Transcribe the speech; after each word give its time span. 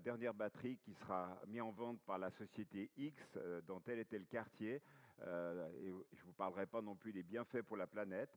dernière 0.00 0.34
batterie 0.34 0.78
qui 0.78 0.94
sera 0.94 1.38
mise 1.46 1.60
en 1.60 1.70
vente 1.70 2.00
par 2.02 2.18
la 2.18 2.30
société 2.30 2.90
X 2.96 3.22
euh, 3.36 3.60
dans 3.62 3.80
tel 3.80 3.98
et 3.98 4.04
tel 4.04 4.26
quartier. 4.26 4.80
Euh, 5.22 5.68
et 5.82 5.88
je 6.12 6.20
ne 6.22 6.26
vous 6.26 6.32
parlerai 6.32 6.66
pas 6.66 6.80
non 6.80 6.96
plus 6.96 7.12
des 7.12 7.22
bienfaits 7.22 7.62
pour 7.62 7.76
la 7.76 7.86
planète. 7.86 8.30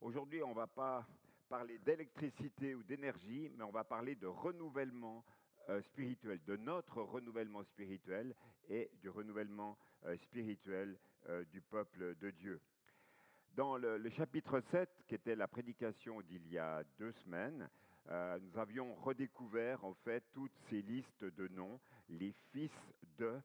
Aujourd'hui, 0.00 0.42
on 0.42 0.50
ne 0.50 0.54
va 0.54 0.68
pas 0.68 1.06
parler 1.48 1.78
d'électricité 1.78 2.74
ou 2.74 2.82
d'énergie, 2.84 3.50
mais 3.56 3.64
on 3.64 3.70
va 3.70 3.82
parler 3.82 4.14
de 4.14 4.28
renouvellement 4.28 5.24
euh, 5.68 5.82
spirituel, 5.82 6.40
de 6.46 6.56
notre 6.56 7.02
renouvellement 7.02 7.64
spirituel 7.64 8.34
et 8.68 8.90
du 9.00 9.08
renouvellement 9.08 9.76
spirituel 10.22 10.98
du 11.52 11.60
peuple 11.60 12.16
de 12.16 12.30
Dieu. 12.30 12.60
Dans 13.54 13.76
le, 13.76 13.98
le, 13.98 14.08
chapitre 14.10 14.62
7, 14.70 14.88
qui 15.06 15.14
était 15.14 15.36
la 15.36 15.46
prédication 15.46 16.22
d'il 16.22 16.46
y 16.48 16.56
a 16.56 16.82
deux 16.98 17.12
semaines, 17.24 17.68
euh, 18.08 18.38
nous 18.40 18.58
avions 18.58 18.94
redécouvert 18.94 19.84
en 19.84 19.94
fait 19.94 20.24
toutes 20.32 20.56
ces 20.68 20.82
listes 20.82 21.24
de 21.24 21.48
noms, 21.48 21.80
les 22.08 22.32
fils 22.52 22.72
de. 23.18 23.40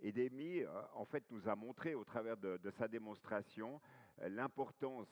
Et 0.00 0.12
Démi, 0.12 0.60
euh, 0.60 0.68
en 0.94 1.04
fait, 1.04 1.24
nous 1.30 1.48
a 1.48 1.56
montré 1.56 1.94
au 1.94 2.04
travers 2.04 2.36
de, 2.36 2.58
sa 2.78 2.88
démonstration 2.88 3.80
euh, 4.20 4.28
l'importance 4.28 5.08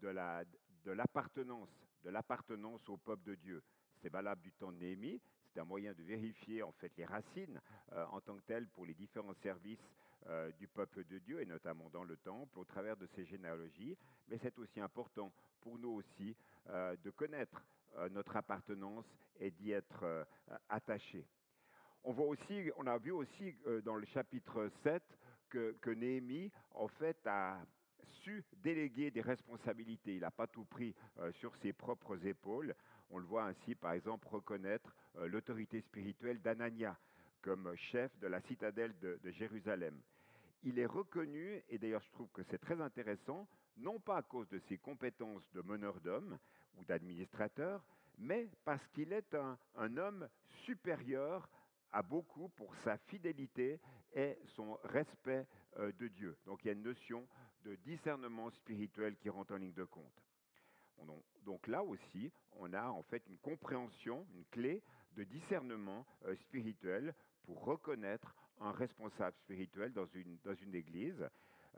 de 0.00 0.92
l'appartenance, 0.92 1.68
de 2.04 2.10
l'appartenance 2.10 2.88
au 2.88 2.96
peuple 2.96 3.24
de 3.24 3.34
Dieu. 3.34 3.62
C'est 4.00 4.12
valable 4.12 4.40
du 4.42 4.52
temps 4.52 4.70
de 4.70 4.76
Néhémie, 4.76 5.20
c'est 5.52 5.58
un 5.58 5.64
moyen 5.64 5.92
de 5.92 6.04
vérifier 6.04 6.62
en 6.62 6.70
fait 6.70 6.92
les 6.96 7.04
racines 7.04 7.60
en 7.90 8.20
tant 8.20 8.36
que 8.36 8.42
telles 8.42 8.68
pour 8.68 8.86
les 8.86 8.94
différents 8.94 9.34
services 9.42 9.82
du 10.60 10.68
peuple 10.68 11.04
de 11.06 11.18
Dieu 11.18 11.40
et 11.40 11.46
notamment 11.46 11.90
dans 11.90 12.04
le 12.04 12.16
temple 12.18 12.60
au 12.60 12.64
travers 12.64 12.96
de 12.96 13.08
ces 13.16 13.24
généalogies. 13.24 13.98
Mais 14.28 14.38
c'est 14.40 14.56
aussi 14.60 14.78
important 14.78 15.32
pour 15.62 15.80
nous 15.80 15.90
aussi 15.90 16.36
de 16.68 17.10
connaître 17.10 17.60
notre 18.10 18.36
appartenance 18.36 19.06
et 19.38 19.50
d'y 19.50 19.72
être 19.72 20.02
euh, 20.02 20.24
attaché. 20.68 21.26
On, 22.04 22.12
voit 22.12 22.26
aussi, 22.26 22.70
on 22.76 22.86
a 22.86 22.98
vu 22.98 23.10
aussi 23.10 23.54
euh, 23.66 23.80
dans 23.82 23.96
le 23.96 24.06
chapitre 24.06 24.70
7 24.82 25.02
que, 25.48 25.76
que 25.80 25.90
Néhémie, 25.90 26.50
a 27.26 27.60
su 28.22 28.44
déléguer 28.62 29.10
des 29.10 29.20
responsabilités. 29.20 30.14
Il 30.14 30.20
n'a 30.20 30.30
pas 30.30 30.46
tout 30.46 30.64
pris 30.64 30.94
sur 31.34 31.54
ses 31.56 31.72
propres 31.72 32.26
épaules. 32.26 32.74
On 33.10 33.18
le 33.18 33.24
voit 33.24 33.44
ainsi, 33.44 33.74
par 33.76 33.92
exemple, 33.92 34.26
reconnaître 34.26 34.94
l'autorité 35.26 35.80
spirituelle 35.82 36.40
d'Anania 36.40 36.98
comme 37.46 37.72
chef 37.76 38.10
de 38.18 38.26
la 38.26 38.40
citadelle 38.42 38.98
de, 38.98 39.20
de 39.22 39.30
Jérusalem. 39.30 40.02
Il 40.64 40.80
est 40.80 40.86
reconnu, 40.86 41.62
et 41.68 41.78
d'ailleurs 41.78 42.02
je 42.02 42.10
trouve 42.10 42.28
que 42.32 42.42
c'est 42.50 42.58
très 42.58 42.80
intéressant, 42.80 43.46
non 43.76 44.00
pas 44.00 44.16
à 44.16 44.22
cause 44.22 44.48
de 44.48 44.58
ses 44.68 44.78
compétences 44.78 45.48
de 45.52 45.62
meneur 45.62 46.00
d'hommes 46.00 46.38
ou 46.76 46.84
d'administrateur, 46.84 47.84
mais 48.18 48.48
parce 48.64 48.86
qu'il 48.88 49.12
est 49.12 49.34
un, 49.34 49.96
homme 49.96 50.28
supérieur 50.64 51.48
à 51.92 52.02
beaucoup 52.02 52.48
pour 52.50 52.74
sa 52.84 52.96
fidélité 52.98 53.80
et 54.14 54.38
son 54.54 54.78
respect 54.84 55.46
euh, 55.78 55.92
de 55.92 56.08
Dieu. 56.08 56.36
Donc 56.46 56.64
il 56.64 56.68
y 56.68 56.70
a 56.70 56.74
une 56.74 56.82
notion 56.82 57.26
de 57.64 57.76
discernement 57.76 58.50
spirituel 58.50 59.16
qui 59.16 59.28
rentre 59.28 59.54
en 59.54 59.56
ligne 59.56 59.72
de 59.72 59.84
compte. 59.84 60.22
Donc 61.44 61.66
là 61.68 61.82
aussi, 61.84 62.32
on 62.52 62.72
a 62.72 62.88
en 62.88 63.02
fait 63.04 63.22
une 63.28 63.38
compréhension, 63.38 64.26
une 64.34 64.44
clé 64.46 64.82
de 65.16 65.24
discernement 65.24 66.06
euh, 66.24 66.34
spirituel 66.36 67.14
pour 67.44 67.64
reconnaître 67.64 68.34
un 68.60 68.72
responsable 68.72 69.36
spirituel 69.44 69.92
dans 69.92 70.06
une, 70.06 70.38
dans 70.44 70.54
une 70.54 70.74
église. 70.74 71.28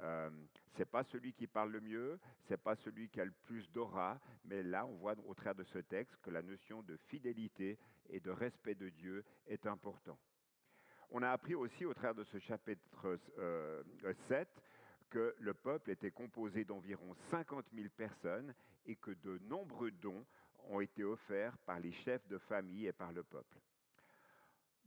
Euh, 0.01 0.31
c'est 0.77 0.89
pas 0.89 1.03
celui 1.05 1.33
qui 1.33 1.47
parle 1.47 1.73
le 1.73 1.81
mieux, 1.81 2.19
c'est 2.47 2.57
pas 2.57 2.77
celui 2.77 3.09
qui 3.09 3.21
a 3.21 3.25
le 3.25 3.35
plus 3.47 3.69
d'aura, 3.73 4.21
mais 4.45 4.63
là, 4.63 4.87
on 4.87 4.95
voit 4.97 5.15
au 5.27 5.35
travers 5.35 5.57
de 5.57 5.65
ce 5.65 5.79
texte 5.79 6.17
que 6.23 6.31
la 6.31 6.43
notion 6.43 6.83
de 6.83 6.97
fidélité 7.09 7.79
et 8.11 8.21
de 8.21 8.31
respect 8.31 8.75
de 8.75 8.89
Dieu 8.89 9.25
est 9.47 9.67
important. 9.67 10.19
On 11.11 11.23
a 11.23 11.31
appris 11.31 11.55
aussi 11.55 11.85
au 11.85 11.95
travers 11.95 12.15
de 12.15 12.25
ce 12.25 12.39
chapitre 12.39 13.19
7 13.37 13.39
euh, 13.39 14.45
que 15.11 15.35
le 15.39 15.55
peuple 15.55 15.91
était 15.91 16.11
composé 16.11 16.65
d'environ 16.65 17.15
50 17.31 17.65
000 17.75 17.89
personnes 17.97 18.55
et 18.87 18.97
que 18.97 19.11
de 19.11 19.39
nombreux 19.49 19.91
dons 19.91 20.25
ont 20.69 20.81
été 20.81 21.03
offerts 21.03 21.57
par 21.59 21.81
les 21.81 21.93
chefs 21.93 22.27
de 22.29 22.39
famille 22.39 22.87
et 22.87 22.93
par 22.93 23.13
le 23.13 23.23
peuple. 23.23 23.59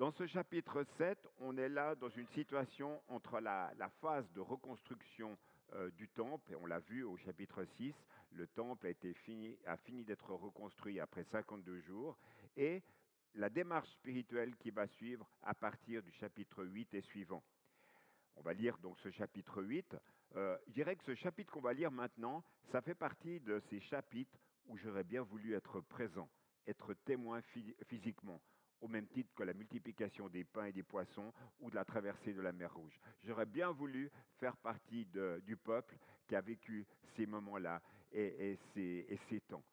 Dans 0.01 0.11
ce 0.13 0.25
chapitre 0.25 0.83
7, 0.97 1.27
on 1.41 1.55
est 1.59 1.69
là 1.69 1.93
dans 1.93 2.09
une 2.09 2.25
situation 2.29 2.99
entre 3.07 3.39
la, 3.39 3.71
phase 4.01 4.27
de 4.31 4.39
reconstruction 4.39 5.37
euh, 5.73 5.91
du 5.91 6.09
temple, 6.09 6.53
et 6.53 6.55
on 6.55 6.65
l'a 6.65 6.79
vu 6.79 7.03
au 7.03 7.17
chapitre 7.17 7.63
6, 7.77 7.93
le 8.31 8.47
temple 8.47 8.87
a, 8.87 9.77
fini 9.77 10.03
d'être 10.03 10.33
reconstruit 10.33 10.99
après 10.99 11.23
52 11.25 11.81
jours, 11.81 12.17
et 12.57 12.81
la 13.35 13.51
démarche 13.51 13.91
spirituelle 13.91 14.55
qui 14.55 14.71
va 14.71 14.87
suivre 14.87 15.29
à 15.43 15.53
partir 15.53 16.01
du 16.01 16.11
chapitre 16.13 16.65
8 16.65 16.95
et 16.95 17.01
suivant. 17.01 17.43
On 18.37 18.41
va 18.41 18.53
lire 18.53 18.79
donc 18.79 18.97
ce 19.01 19.11
chapitre 19.11 19.61
8. 19.61 19.95
Euh, 20.35 20.57
je 20.65 20.73
dirais 20.73 20.95
que 20.95 21.03
ce 21.03 21.13
chapitre 21.13 21.53
qu'on 21.53 21.61
va 21.61 21.73
lire 21.73 21.91
maintenant, 21.91 22.43
ça 22.71 22.81
fait 22.81 22.95
partie 22.95 23.39
de 23.39 23.61
ces 23.69 23.79
chapitres 23.81 24.39
où 24.65 24.77
j'aurais 24.77 25.03
bien 25.03 25.21
voulu 25.21 25.53
être 25.53 25.79
présent, 25.79 26.27
être 26.65 26.95
témoin 27.05 27.39
physiquement 27.85 28.41
au 28.81 28.87
même 28.87 29.07
titre 29.07 29.33
que 29.35 29.43
la 29.43 29.53
multiplication 29.53 30.27
des 30.27 30.43
pains 30.43 30.65
et 30.65 30.71
des 30.71 30.83
poissons 30.83 31.31
ou 31.59 31.69
de 31.69 31.75
la 31.75 31.85
traversée 31.85 32.33
de 32.33 32.41
la 32.41 32.51
mer 32.51 32.73
Rouge. 32.73 32.99
J'aurais 33.23 33.45
bien 33.45 33.71
voulu 33.71 34.11
faire 34.39 34.57
partie 34.57 35.07
du 35.45 35.55
peuple 35.55 35.97
qui 36.27 36.35
a 36.35 36.41
vécu 36.41 36.85
ces 37.15 37.25
moments-là 37.25 37.81
et, 38.11 38.57
ces, 38.73 39.41
temps. 39.47 39.63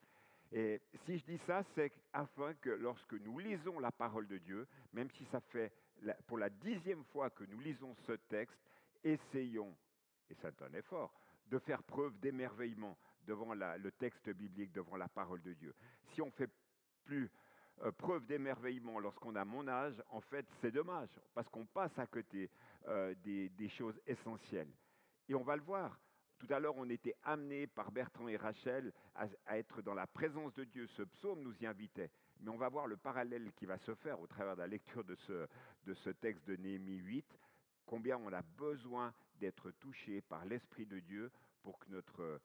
Et 0.52 0.80
si 1.04 1.18
je 1.18 1.24
dis 1.24 1.40
ça, 1.46 1.62
c'est 1.74 1.92
afin 2.12 2.54
que 2.54 2.70
lorsque 2.70 3.14
nous 3.14 3.38
lisons 3.38 3.78
la 3.78 3.92
parole 3.92 4.26
de 4.28 4.38
Dieu, 4.38 4.66
même 4.92 5.10
si 5.10 5.24
ça 5.26 5.40
fait 5.40 5.72
pour 6.26 6.38
la 6.38 6.48
dixième 6.48 7.04
fois 7.04 7.30
que 7.30 7.44
nous 7.44 7.60
lisons 7.60 7.94
ce 8.06 8.12
texte, 8.12 8.58
essayons, 9.02 9.76
et 10.30 10.36
c'est 10.40 10.62
un 10.62 10.72
effort, 10.74 11.12
de 11.46 11.58
faire 11.58 11.82
preuve 11.82 12.18
d'émerveillement 12.18 12.96
devant 13.26 13.54
le 13.54 13.90
texte 13.92 14.30
biblique, 14.30 14.72
devant 14.72 14.96
la 14.96 15.08
parole 15.08 15.42
de 15.42 15.54
Dieu. 15.54 15.74
Si 16.12 16.22
on 16.22 16.30
fait 16.30 16.50
plus 17.04 17.30
euh, 17.82 17.92
preuve 17.92 18.26
d'émerveillement 18.26 18.98
lorsqu'on 18.98 19.36
a 19.36 19.44
mon 19.44 19.68
âge, 19.68 20.02
en 20.10 20.20
fait, 20.20 20.46
c'est 20.60 20.70
dommage, 20.70 21.08
parce 21.34 21.48
qu'on 21.48 21.66
passe 21.66 21.96
à 21.98 22.06
côté 22.06 22.50
euh, 22.88 23.14
des, 23.24 23.68
choses 23.68 24.00
essentielles. 24.06 24.72
Et 25.28 25.34
on 25.34 25.42
va 25.42 25.56
le 25.56 25.62
voir. 25.62 25.98
Tout 26.38 26.46
à 26.50 26.60
l'heure, 26.60 26.76
on 26.76 26.88
était 26.88 27.14
amené 27.24 27.66
par 27.66 27.90
Bertrand 27.90 28.28
et 28.28 28.36
Rachel 28.36 28.92
à, 29.14 29.58
être 29.58 29.82
dans 29.82 29.94
la 29.94 30.06
présence 30.06 30.54
de 30.54 30.64
Dieu. 30.64 30.86
Ce 30.96 31.02
psaume 31.02 31.42
nous 31.42 31.54
y 31.60 31.66
invitait. 31.66 32.10
Mais 32.40 32.50
on 32.50 32.56
va 32.56 32.68
voir 32.68 32.86
le 32.86 32.96
parallèle 32.96 33.52
qui 33.54 33.66
va 33.66 33.78
se 33.78 33.94
faire 33.96 34.20
au 34.20 34.26
travers 34.26 34.54
de 34.54 34.60
la 34.60 34.68
lecture 34.68 35.02
de 35.02 35.16
ce, 35.26 35.48
de 35.84 35.94
ce 35.94 36.10
texte 36.10 36.46
de 36.46 36.54
Néhémie 36.54 36.98
8, 36.98 37.26
combien 37.86 38.18
on 38.18 38.32
a 38.32 38.42
besoin 38.42 39.12
d'être 39.40 39.72
touché 39.72 40.20
par 40.20 40.44
l'Esprit 40.44 40.86
de 40.86 41.00
Dieu 41.00 41.32
pour 41.62 41.78
que 41.80 41.90
notre, 41.90 42.40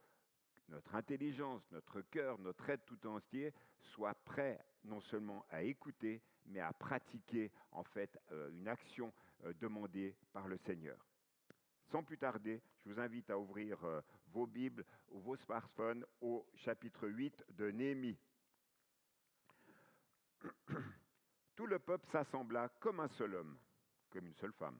notre 0.69 0.96
intelligence, 0.96 1.62
notre 1.72 2.01
cœur, 2.01 2.40
notre 2.40 2.69
être 2.69 2.85
tout 2.85 3.07
entier 3.07 3.53
soit 3.94 4.16
prêt 4.25 4.59
non 4.85 5.01
seulement 5.01 5.46
à 5.50 5.63
écouter, 5.63 6.22
mais 6.46 6.59
à 6.59 6.74
pratiquer 6.74 7.51
en 7.72 7.84
fait 7.84 8.18
euh, 8.31 8.50
une 8.51 8.68
action 8.68 9.13
euh, 9.44 9.53
demandée 9.59 10.16
par 10.31 10.47
le 10.47 10.57
Seigneur. 10.57 10.97
Sans 11.91 12.03
plus 12.03 12.18
tarder, 12.18 12.62
je 12.85 12.91
vous 12.91 13.00
invite 13.00 13.29
à 13.29 13.38
ouvrir 13.38 13.84
euh, 13.84 14.02
vos 14.28 14.47
Bibles 14.47 14.85
ou 15.09 15.19
vos 15.19 15.38
smartphones 15.38 16.06
au 16.22 16.46
chapitre 16.56 17.07
8 17.07 17.46
de 17.52 17.72
Néhémie. 17.72 18.18
Tout 21.56 21.68
le 21.68 21.79
peuple 21.79 22.07
s'assembla 22.12 22.69
comme 22.79 23.00
un 23.00 23.09
seul 23.09 23.35
homme, 23.35 23.57
comme 24.09 24.28
une 24.28 24.35
seule 24.35 24.53
femme. 24.53 24.79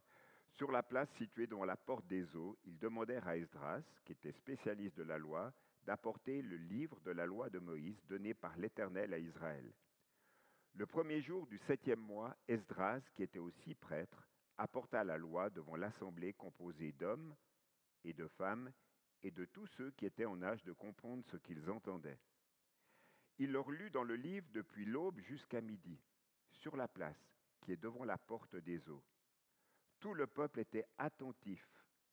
Sur 0.58 0.72
la 0.72 0.84
place 0.84 1.10
située 1.18 1.48
devant 1.48 1.66
la 1.66 1.78
porte 1.78 2.06
des 2.08 2.36
eaux, 2.36 2.58
ils 2.66 2.78
demandèrent 2.78 3.28
à 3.28 3.38
Esdras, 3.38 3.82
qui 4.06 4.12
était 4.12 4.32
spécialiste 4.34 4.98
de 4.98 5.04
la 5.04 5.18
loi, 5.18 5.52
d'apporter 5.86 6.42
le 6.42 6.58
livre 6.58 7.00
de 7.02 7.12
la 7.12 7.26
loi 7.26 7.50
de 7.50 7.60
Moïse 7.60 8.04
donné 8.08 8.34
par 8.34 8.58
l'Éternel 8.58 9.14
à 9.14 9.18
Israël. 9.18 9.74
Le 10.76 10.86
premier 10.86 11.22
jour 11.22 11.46
du 11.48 11.60
septième 11.60 12.00
mois, 12.00 12.36
Esdras, 12.48 13.02
qui 13.16 13.24
était 13.24 13.40
aussi 13.40 13.76
prêtre, 13.76 14.28
apporta 14.58 15.04
la 15.04 15.18
loi 15.18 15.50
devant 15.50 15.76
l'assemblée 15.76 16.34
composée 16.34 16.92
d'hommes 16.94 17.36
et 18.04 18.14
de 18.14 18.28
femmes 18.28 18.72
et 19.22 19.32
de 19.32 19.46
tous 19.46 19.68
ceux 19.78 19.92
qui 19.92 20.06
étaient 20.06 20.26
en 20.26 20.42
âge 20.42 20.64
de 20.64 20.74
comprendre 20.74 21.24
ce 21.32 21.38
qu'ils 21.38 21.70
entendaient. 21.70 22.20
Il 23.40 23.52
leur 23.52 23.70
lut 23.72 23.90
dans 23.90 24.04
le 24.04 24.16
livre 24.16 24.48
depuis 24.52 24.86
l'aube 24.86 25.20
jusqu'à 25.20 25.62
midi, 25.62 26.00
sur 26.52 26.76
la 26.76 26.88
place 26.88 27.34
qui 27.62 27.72
est 27.72 27.82
devant 27.82 28.04
la 28.04 28.18
porte 28.18 28.56
des 28.56 28.90
eaux. 28.90 29.04
Tout 30.00 30.14
le 30.14 30.28
peuple 30.28 30.60
était 30.60 30.86
attentif 30.98 31.66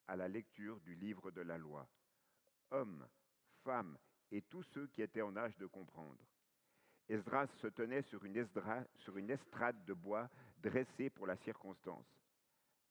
à 0.06 0.17
la 0.17 0.29
lecture 0.29 0.81
du 0.81 0.95
livre 0.95 1.31
de 1.31 1.41
la 1.41 1.59
loi, 1.59 1.89
hommes, 2.71 3.06
femmes 3.65 3.97
et 4.31 4.43
tous 4.43 4.62
ceux 4.75 4.87
qui 4.89 5.03
étaient 5.03 5.23
en 5.23 5.37
âge 5.37 5.57
de 5.59 5.67
comprendre. 5.67 6.19
Esdras 7.09 7.49
se 7.61 7.67
tenait 7.67 8.03
sur 8.03 8.25
une, 8.25 8.37
estrade 9.31 9.85
de 9.85 9.95
bois 9.95 10.29
dressée 10.59 11.11
pour 11.11 11.27
la 11.27 11.37
circonstance. 11.39 12.07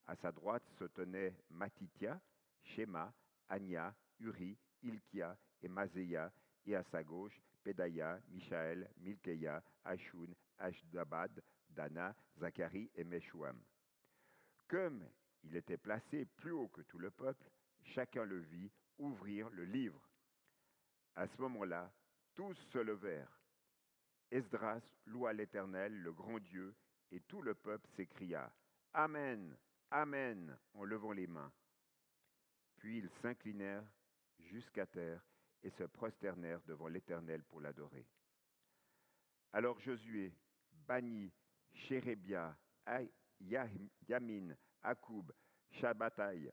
À 0.06 0.14
sa 0.16 0.30
droite 0.30 0.64
se 0.78 0.84
tenaient 0.84 1.34
Matitia, 1.50 2.20
Shema, 2.62 3.12
Ania, 3.48 3.94
Uri, 4.18 4.58
Ilkia 4.82 5.36
et 5.62 5.68
Mazéia, 5.68 6.30
et 6.66 6.76
à 6.76 6.82
sa 6.84 7.02
gauche 7.02 7.40
Pédaïa, 7.62 8.20
Michaël, 8.28 8.90
Milkeia, 8.98 9.62
Ashun, 9.84 10.28
Ashdabad, 10.58 11.42
d'Anna, 11.70 12.14
Zacharie 12.38 12.90
et 12.94 13.04
Meshouam. 13.04 13.58
Comme 14.68 15.08
il 15.44 15.56
était 15.56 15.78
placé 15.78 16.26
plus 16.26 16.52
haut 16.52 16.68
que 16.68 16.82
tout 16.82 16.98
le 16.98 17.10
peuple, 17.10 17.50
chacun 17.82 18.24
le 18.24 18.40
vit 18.40 18.70
ouvrir 18.98 19.48
le 19.50 19.64
livre. 19.64 20.09
À 21.16 21.26
ce 21.26 21.40
moment-là, 21.42 21.92
tous 22.34 22.54
se 22.72 22.78
levèrent. 22.78 23.40
Esdras 24.30 24.82
loua 25.06 25.32
l'Éternel, 25.32 26.00
le 26.02 26.12
grand 26.12 26.38
Dieu, 26.38 26.74
et 27.10 27.20
tout 27.20 27.42
le 27.42 27.54
peuple 27.54 27.88
s'écria 27.96 28.52
Amen, 28.92 29.56
Amen, 29.90 30.56
en 30.74 30.84
levant 30.84 31.12
les 31.12 31.26
mains. 31.26 31.52
Puis 32.76 32.98
ils 32.98 33.10
s'inclinèrent 33.20 33.84
jusqu'à 34.38 34.86
terre 34.86 35.22
et 35.62 35.70
se 35.70 35.84
prosternèrent 35.84 36.62
devant 36.62 36.88
l'Éternel 36.88 37.42
pour 37.44 37.60
l'adorer. 37.60 38.06
Alors 39.52 39.80
Josué 39.80 40.32
bannit 40.86 41.32
Chérébia, 41.74 42.56
Yamin, 43.40 44.54
Akoub, 44.82 45.32
Shabbatai, 45.72 46.50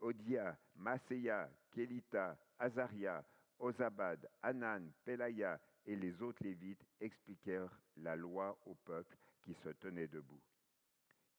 Odia, 0.00 0.58
Maséa, 0.74 1.50
Kelita, 1.70 2.36
Azaria, 2.58 3.24
Ozabad, 3.58 4.28
Anan, 4.42 4.90
Pelaya 5.04 5.60
et 5.86 5.96
les 5.96 6.20
autres 6.22 6.42
Lévites 6.42 6.84
expliquèrent 7.00 7.80
la 7.96 8.16
loi 8.16 8.58
au 8.66 8.74
peuple 8.74 9.16
qui 9.42 9.54
se 9.54 9.70
tenait 9.70 10.08
debout. 10.08 10.42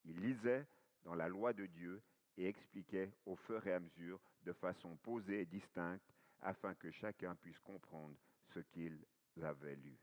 Ils 0.06 0.20
lisaient 0.20 0.66
dans 1.04 1.16
la 1.16 1.28
loi 1.28 1.54
de 1.54 1.66
Dieu 1.66 2.02
et 2.38 2.48
expliquaient 2.48 3.12
au 3.26 3.36
fur 3.36 3.66
et 3.68 3.74
à 3.74 3.80
mesure 3.80 4.20
de 4.44 4.54
façon 4.54 4.96
posée 4.98 5.42
et 5.42 5.46
distincte 5.46 6.06
afin 6.42 6.74
que 6.76 6.92
chacun 6.92 7.36
puisse 7.36 7.60
comprendre 7.60 8.16
ce 8.54 8.60
qu'ils 8.60 9.06
avaient 9.42 9.76
lu. 9.76 9.98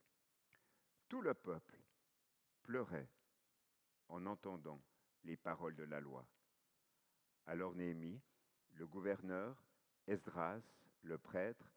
Tout 1.09 1.23
le 1.23 1.35
peuple 1.35 1.79
pleurait 2.63 3.09
en 4.09 4.27
entendant 4.27 4.81
les 5.25 5.37
paroles 5.37 5.77
de 5.77 5.85
la 5.85 6.01
loi. 6.01 6.27
Alors 7.47 7.75
Néhémie, 7.75 8.21
le 8.73 8.87
gouverneur, 8.87 9.57
Esdras, 10.07 10.61
le 11.03 11.19
prêtre, 11.19 11.74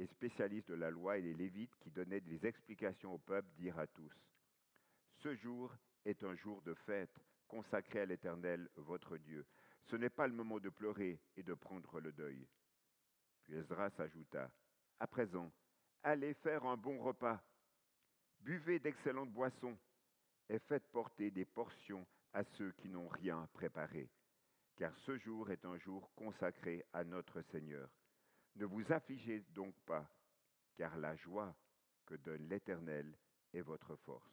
et 0.00 0.06
spécialiste 0.06 0.70
de 0.70 0.74
la 0.74 0.90
loi 0.90 1.18
et 1.18 1.22
les 1.22 1.34
Lévites 1.34 1.76
qui 1.80 1.90
donnaient 1.90 2.22
des 2.22 2.46
explications 2.46 3.12
au 3.14 3.18
peuple 3.18 3.50
dirent 3.58 3.78
à 3.78 3.86
tous, 3.86 4.12
Ce 5.16 5.34
jour 5.34 5.76
est 6.06 6.24
un 6.24 6.34
jour 6.36 6.62
de 6.62 6.72
fête 6.72 7.14
consacré 7.46 8.00
à 8.00 8.06
l'Éternel, 8.06 8.70
votre 8.76 9.18
Dieu. 9.18 9.44
Ce 9.84 9.96
n'est 9.96 10.08
pas 10.08 10.26
le 10.26 10.32
moment 10.32 10.58
de 10.58 10.70
pleurer 10.70 11.20
et 11.36 11.42
de 11.42 11.52
prendre 11.52 12.00
le 12.00 12.12
deuil. 12.12 12.48
Puis 13.42 13.56
Esdras 13.56 13.92
ajouta, 13.98 14.50
À 15.00 15.06
présent, 15.06 15.52
allez 16.02 16.32
faire 16.32 16.64
un 16.64 16.78
bon 16.78 16.98
repas, 17.02 17.42
buvez 18.40 18.78
d'excellentes 18.78 19.32
boissons 19.32 19.76
et 20.48 20.58
faites 20.60 20.88
porter 20.92 21.30
des 21.30 21.44
portions 21.44 22.06
à 22.32 22.42
ceux 22.42 22.72
qui 22.72 22.88
n'ont 22.88 23.08
rien 23.08 23.46
préparé, 23.52 24.08
car 24.76 24.96
ce 25.00 25.18
jour 25.18 25.50
est 25.50 25.66
un 25.66 25.76
jour 25.76 26.10
consacré 26.14 26.86
à 26.94 27.04
notre 27.04 27.42
Seigneur. 27.42 27.90
Ne 28.56 28.64
vous 28.64 28.92
affligez 28.92 29.40
donc 29.50 29.74
pas, 29.86 30.08
car 30.76 30.96
la 30.96 31.16
joie 31.16 31.54
que 32.06 32.14
donne 32.16 32.48
l'Éternel 32.48 33.16
est 33.52 33.60
votre 33.60 33.96
force. 33.96 34.30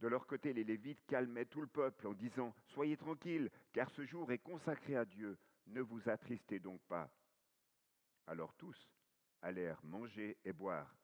De 0.00 0.08
leur 0.08 0.26
côté, 0.26 0.52
les 0.52 0.64
Lévites 0.64 1.04
calmaient 1.06 1.46
tout 1.46 1.60
le 1.60 1.68
peuple 1.68 2.06
en 2.08 2.12
disant, 2.12 2.54
Soyez 2.74 2.96
tranquilles, 2.96 3.50
car 3.72 3.90
ce 3.92 4.04
jour 4.04 4.32
est 4.32 4.38
consacré 4.38 4.96
à 4.96 5.04
Dieu, 5.04 5.38
ne 5.68 5.80
vous 5.80 6.08
attristez 6.08 6.58
donc 6.58 6.80
pas. 6.82 7.10
Alors 8.26 8.54
tous 8.54 8.76
allèrent 9.42 9.84
manger 9.84 10.38
et 10.44 10.52
boire, 10.52 10.96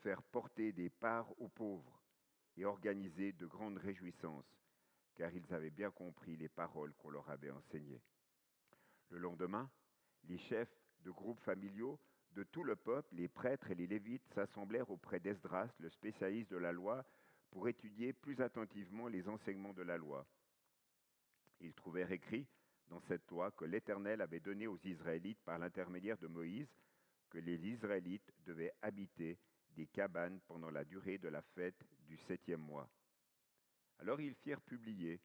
faire 0.00 0.22
porter 0.22 0.72
des 0.72 0.90
parts 0.90 1.30
aux 1.40 1.48
pauvres, 1.48 2.00
et 2.56 2.64
organiser 2.64 3.32
de 3.32 3.46
grandes 3.46 3.78
réjouissances, 3.78 4.58
car 5.14 5.32
ils 5.32 5.54
avaient 5.54 5.70
bien 5.70 5.90
compris 5.90 6.36
les 6.36 6.48
paroles 6.48 6.94
qu'on 6.94 7.10
leur 7.10 7.28
avait 7.30 7.50
enseignées. 7.50 8.02
Le 9.08 9.18
lendemain, 9.18 9.70
les 10.24 10.38
chefs 10.38 10.74
de 11.04 11.10
groupes 11.10 11.40
familiaux 11.40 11.98
de 12.32 12.44
tout 12.44 12.62
le 12.62 12.76
peuple, 12.76 13.14
les 13.14 13.28
prêtres 13.28 13.70
et 13.70 13.74
les 13.74 13.86
lévites 13.86 14.26
s'assemblèrent 14.34 14.90
auprès 14.90 15.18
d'Esdras, 15.18 15.68
le 15.78 15.90
spécialiste 15.90 16.50
de 16.50 16.56
la 16.56 16.72
loi, 16.72 17.04
pour 17.50 17.68
étudier 17.68 18.12
plus 18.12 18.40
attentivement 18.40 19.08
les 19.08 19.28
enseignements 19.28 19.72
de 19.72 19.82
la 19.82 19.96
loi. 19.96 20.26
Ils 21.60 21.74
trouvèrent 21.74 22.12
écrit 22.12 22.46
dans 22.88 23.00
cette 23.00 23.28
loi 23.30 23.50
que 23.50 23.64
l'Éternel 23.64 24.20
avait 24.20 24.40
donné 24.40 24.66
aux 24.66 24.78
Israélites 24.84 25.40
par 25.44 25.58
l'intermédiaire 25.58 26.18
de 26.18 26.28
Moïse 26.28 26.68
que 27.28 27.38
les 27.38 27.66
Israélites 27.66 28.32
devaient 28.44 28.72
habiter 28.82 29.38
des 29.76 29.86
cabanes 29.86 30.40
pendant 30.46 30.70
la 30.70 30.84
durée 30.84 31.18
de 31.18 31.28
la 31.28 31.42
fête 31.42 31.84
du 32.06 32.16
septième 32.16 32.60
mois. 32.60 32.88
Alors 33.98 34.20
ils 34.20 34.34
firent 34.34 34.60
publier 34.60 35.20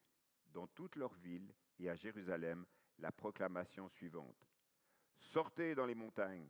dans 0.54 0.68
toutes 0.68 0.96
leurs 0.96 1.16
villes 1.16 1.54
et 1.80 1.90
à 1.90 1.96
Jérusalem 1.96 2.66
la 3.00 3.12
proclamation 3.12 3.90
suivante. 3.90 4.46
Sortez 5.20 5.76
dans 5.76 5.86
les 5.86 5.96
montagnes 5.96 6.50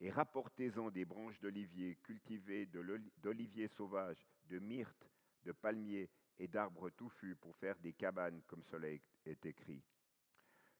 et 0.00 0.10
rapportez-en 0.10 0.90
des 0.90 1.04
branches 1.04 1.38
d'olivier 1.40 1.96
cultivées 2.02 2.66
d'oliviers 2.66 3.68
sauvages, 3.68 4.26
de 4.46 4.58
myrte, 4.58 5.08
de 5.44 5.52
palmiers 5.52 6.10
et 6.38 6.48
d'arbres 6.48 6.90
touffus 6.90 7.36
pour 7.36 7.56
faire 7.56 7.78
des 7.78 7.92
cabanes 7.92 8.42
comme 8.46 8.64
cela 8.64 8.88
est 8.88 9.46
écrit. 9.46 9.82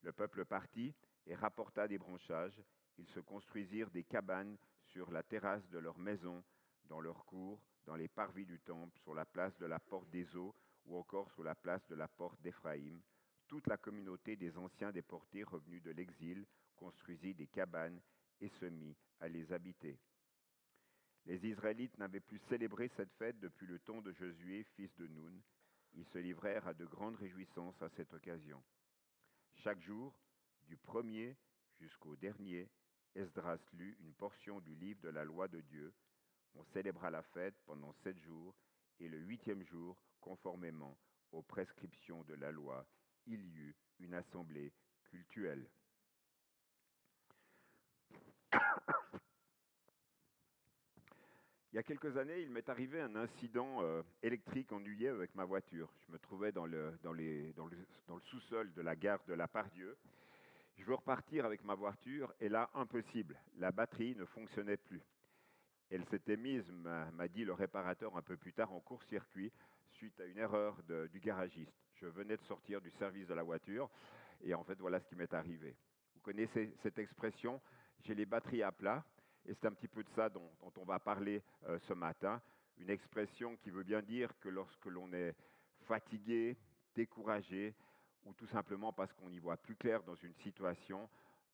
Le 0.02 0.12
peuple 0.12 0.44
partit 0.44 0.94
et 1.26 1.34
rapporta 1.34 1.86
des 1.86 1.98
branchages. 1.98 2.60
Ils 2.98 3.08
se 3.08 3.20
construisirent 3.20 3.90
des 3.90 4.04
cabanes 4.04 4.56
sur 4.86 5.10
la 5.10 5.22
terrasse 5.22 5.66
de 5.68 5.78
leur 5.78 5.98
maison, 5.98 6.42
dans 6.86 7.00
leur 7.00 7.24
cour, 7.24 7.60
dans 7.86 7.96
les 7.96 8.08
parvis 8.08 8.44
du 8.44 8.58
temple, 8.60 8.98
sur 9.00 9.14
la 9.14 9.24
place 9.24 9.56
de 9.58 9.66
la 9.66 9.78
porte 9.78 10.10
des 10.10 10.36
eaux, 10.36 10.54
ou 10.86 10.96
encore 10.96 11.30
sur 11.30 11.44
la 11.44 11.54
place 11.54 11.86
de 11.88 11.94
la 11.94 12.08
porte 12.08 12.40
d'Éphraïm. 12.42 13.00
Toute 13.46 13.66
la 13.68 13.76
communauté 13.76 14.36
des 14.36 14.56
anciens 14.58 14.90
déportés 14.90 15.44
revenus 15.44 15.82
de 15.82 15.92
l'exil 15.92 16.44
construisit 16.82 17.34
des 17.34 17.46
cabanes 17.46 18.00
et 18.40 18.48
se 18.48 18.64
mit 18.64 18.96
à 19.20 19.28
les 19.28 19.52
habiter. 19.52 20.00
Les 21.26 21.46
Israélites 21.46 21.96
n'avaient 21.98 22.18
plus 22.18 22.40
célébré 22.48 22.90
cette 22.96 23.12
fête 23.12 23.38
depuis 23.38 23.68
le 23.68 23.78
temps 23.78 24.02
de 24.02 24.12
Josué, 24.12 24.64
fils 24.74 24.92
de 24.96 25.06
Nun. 25.06 25.40
Ils 25.94 26.06
se 26.06 26.18
livrèrent 26.18 26.66
à 26.66 26.74
de 26.74 26.84
grandes 26.84 27.14
réjouissances 27.14 27.80
à 27.80 27.88
cette 27.90 28.12
occasion. 28.12 28.60
Chaque 29.62 29.80
jour, 29.80 30.12
du 30.66 30.76
premier 30.76 31.36
jusqu'au 31.78 32.16
dernier, 32.16 32.68
Esdras 33.14 33.60
lut 33.74 33.96
une 34.00 34.14
portion 34.14 34.60
du 34.60 34.74
livre 34.74 35.02
de 35.02 35.10
la 35.10 35.22
loi 35.24 35.46
de 35.46 35.60
Dieu. 35.60 35.94
On 36.54 36.64
célébra 36.72 37.10
la 37.10 37.22
fête 37.22 37.54
pendant 37.64 37.92
sept 38.02 38.18
jours, 38.18 38.56
et 38.98 39.08
le 39.08 39.18
huitième 39.18 39.62
jour, 39.62 40.02
conformément 40.20 40.98
aux 41.30 41.42
prescriptions 41.42 42.24
de 42.24 42.34
la 42.34 42.50
loi, 42.50 42.84
il 43.26 43.44
y 43.46 43.56
eut 43.56 43.76
une 44.00 44.14
assemblée 44.14 44.72
cultuelle. 45.04 45.70
Il 51.72 51.76
y 51.76 51.78
a 51.78 51.82
quelques 51.82 52.18
années, 52.18 52.40
il 52.42 52.50
m'est 52.50 52.68
arrivé 52.68 53.00
un 53.00 53.16
incident 53.16 53.78
euh, 53.80 54.02
électrique 54.22 54.70
ennuyé 54.72 55.08
avec 55.08 55.34
ma 55.34 55.46
voiture. 55.46 55.88
Je 56.06 56.12
me 56.12 56.18
trouvais 56.18 56.52
dans 56.52 56.66
le, 56.66 56.92
sous-sol 58.24 58.74
de 58.74 58.82
la 58.82 58.94
gare 58.94 59.24
de 59.26 59.32
la 59.32 59.48
Pardieu 59.48 59.96
je 60.76 60.84
veux 60.84 60.94
repartir 60.94 61.44
avec 61.44 61.62
ma 61.64 61.74
voiture 61.74 62.32
et 62.40 62.48
là, 62.48 62.70
impossible. 62.74 63.38
La 63.58 63.70
batterie 63.70 64.16
ne 64.16 64.24
fonctionnait 64.24 64.76
plus. 64.76 65.02
Elle 65.90 66.04
s'était 66.06 66.36
mise, 66.36 66.68
m'a 66.72 67.28
dit 67.28 67.44
le 67.44 67.52
réparateur 67.52 68.16
un 68.16 68.22
peu 68.22 68.36
plus 68.36 68.52
tard, 68.52 68.72
en 68.72 68.80
court-circuit 68.80 69.52
suite 69.92 70.18
à 70.20 70.24
une 70.24 70.38
erreur 70.38 70.76
du 71.12 71.20
garagiste. 71.20 71.72
Je 71.94 72.06
venais 72.06 72.36
de 72.36 72.42
sortir 72.42 72.80
du 72.80 72.90
service 72.92 73.28
de 73.28 73.34
la 73.34 73.42
voiture 73.42 73.90
et 74.42 74.54
en 74.54 74.64
fait, 74.64 74.78
voilà 74.78 74.98
ce 74.98 75.06
qui 75.06 75.14
m'est 75.14 75.32
arrivé. 75.34 75.76
Vous 76.14 76.20
connaissez 76.20 76.74
cette 76.82 76.98
expression, 76.98 77.60
j'ai 78.00 78.14
les 78.14 78.26
batteries 78.26 78.62
à 78.62 78.72
plat, 78.72 79.04
et 79.46 79.54
c'est 79.54 79.66
un 79.66 79.72
petit 79.72 79.88
peu 79.88 80.02
de 80.02 80.08
ça 80.10 80.28
dont, 80.28 80.50
on 80.76 80.84
va 80.84 80.98
parler 80.98 81.42
euh, 81.66 81.78
ce 81.80 81.92
matin. 81.92 82.40
Une 82.78 82.90
expression 82.90 83.56
qui 83.56 83.70
veut 83.70 83.82
bien 83.82 84.02
dire 84.02 84.30
que 84.40 84.48
lorsque 84.48 84.86
l'on 84.86 85.12
est 85.12 85.34
fatigué, 85.82 86.56
découragé, 86.94 87.74
ou 88.24 88.32
tout 88.34 88.46
simplement 88.46 88.92
parce 88.92 89.12
qu'on 89.14 89.30
y 89.30 89.38
voit 89.38 89.56
plus 89.56 89.74
clair 89.74 90.02
dans 90.04 90.14
une 90.16 90.34
situation, 90.36 91.08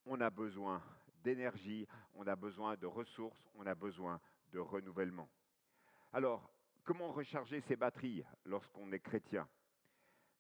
on 0.07 0.21
a 0.21 0.31
besoin 0.31 0.83
d'énergie, 1.23 1.87
on 2.15 2.27
a 2.27 2.37
besoin 2.37 2.77
de 2.77 2.87
ressources, 2.87 3.49
on 3.57 3.67
a 3.67 3.75
besoin 3.75 4.21
de 4.53 4.59
renouvellement. 4.59 5.29
Alors, 6.13 6.51
comment 6.85 7.13
recharger 7.13 7.63
ces 7.69 7.77
batteries 7.77 8.25
lorsqu'on 8.45 8.93
est 8.93 9.01
chrétien? 9.01 9.49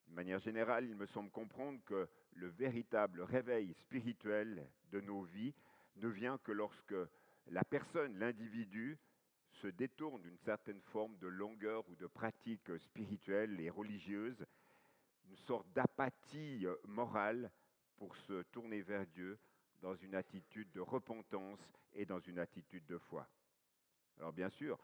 De 0.07 0.14
manière 0.14 0.38
générale, 0.38 0.87
il 0.87 0.97
me 0.97 1.07
semble 1.07 1.31
comprendre 1.31 1.78
que 1.85 2.09
le 2.33 2.49
véritable 2.49 3.23
réveil 3.23 3.75
spirituel 3.75 4.67
de 4.90 5.00
nos 5.00 5.23
vies 5.23 5.55
ne 5.97 6.09
vient 6.09 6.38
que 6.38 6.52
lorsque 6.52 6.95
la 7.50 7.64
personne, 7.64 8.19
l'individu, 8.19 8.99
se 9.52 9.67
détourne 9.67 10.23
d'une 10.23 10.38
certaine 10.38 10.81
forme 10.93 11.17
de 11.19 11.26
longueur 11.26 11.88
ou 11.88 11.97
de 11.97 12.07
pratique 12.07 12.71
spirituelle 12.78 13.61
et 13.61 13.71
religieuse 13.71 14.45
une 15.28 15.37
sorte 15.37 15.71
d'apathie 15.73 16.67
euh, 16.67 16.76
morale 16.87 17.50
pour 17.97 18.17
se 18.17 18.43
tourner 18.45 18.83
vers 18.83 19.07
Dieu 19.07 19.38
dans 19.81 19.95
une 19.97 20.14
attitude 20.14 20.71
de 20.73 20.81
repentance 20.81 21.61
et 21.93 22.07
dans 22.07 22.21
une 22.21 22.38
attitude 22.38 22.87
de 22.87 22.99
foi. 22.99 23.28
Alors 24.19 24.33
bien 24.33 24.49
sûr, 24.50 24.78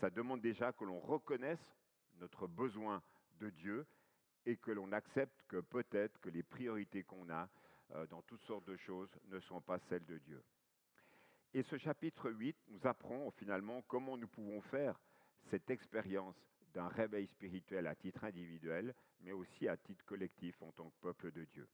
ça 0.00 0.10
demande 0.10 0.40
déjà 0.40 0.72
que 0.72 0.84
l'on 0.84 1.00
reconnaisse 1.00 1.76
notre 2.18 2.46
besoin 2.46 3.02
de 3.40 3.50
Dieu 3.50 3.86
et 4.44 4.56
que 4.56 4.70
l'on 4.70 4.92
accepte 4.92 5.42
que 5.48 5.60
peut-être 5.60 6.20
que 6.20 6.28
les 6.28 6.42
priorités 6.42 7.02
qu'on 7.02 7.28
a 7.30 7.48
euh, 7.92 8.06
dans 8.06 8.22
toutes 8.22 8.44
sortes 8.44 8.66
de 8.66 8.76
choses 8.76 9.10
ne 9.26 9.40
sont 9.40 9.60
pas 9.60 9.78
celles 9.88 10.06
de 10.06 10.18
Dieu. 10.18 10.42
Et 11.54 11.62
ce 11.62 11.78
chapitre 11.78 12.30
8 12.30 12.56
nous 12.68 12.86
apprend 12.86 13.30
finalement 13.32 13.82
comment 13.82 14.16
nous 14.16 14.28
pouvons 14.28 14.60
faire 14.62 15.00
cette 15.50 15.70
expérience 15.70 16.36
d'un 16.74 16.88
réveil 16.88 17.26
spirituel 17.28 17.86
à 17.86 17.94
titre 17.94 18.24
individuel, 18.24 18.94
mais 19.20 19.32
aussi 19.32 19.66
à 19.68 19.76
titre 19.76 20.04
collectif 20.04 20.60
en 20.60 20.72
tant 20.72 20.90
que 20.90 21.00
peuple 21.00 21.32
de 21.32 21.44
Dieu. 21.44 21.68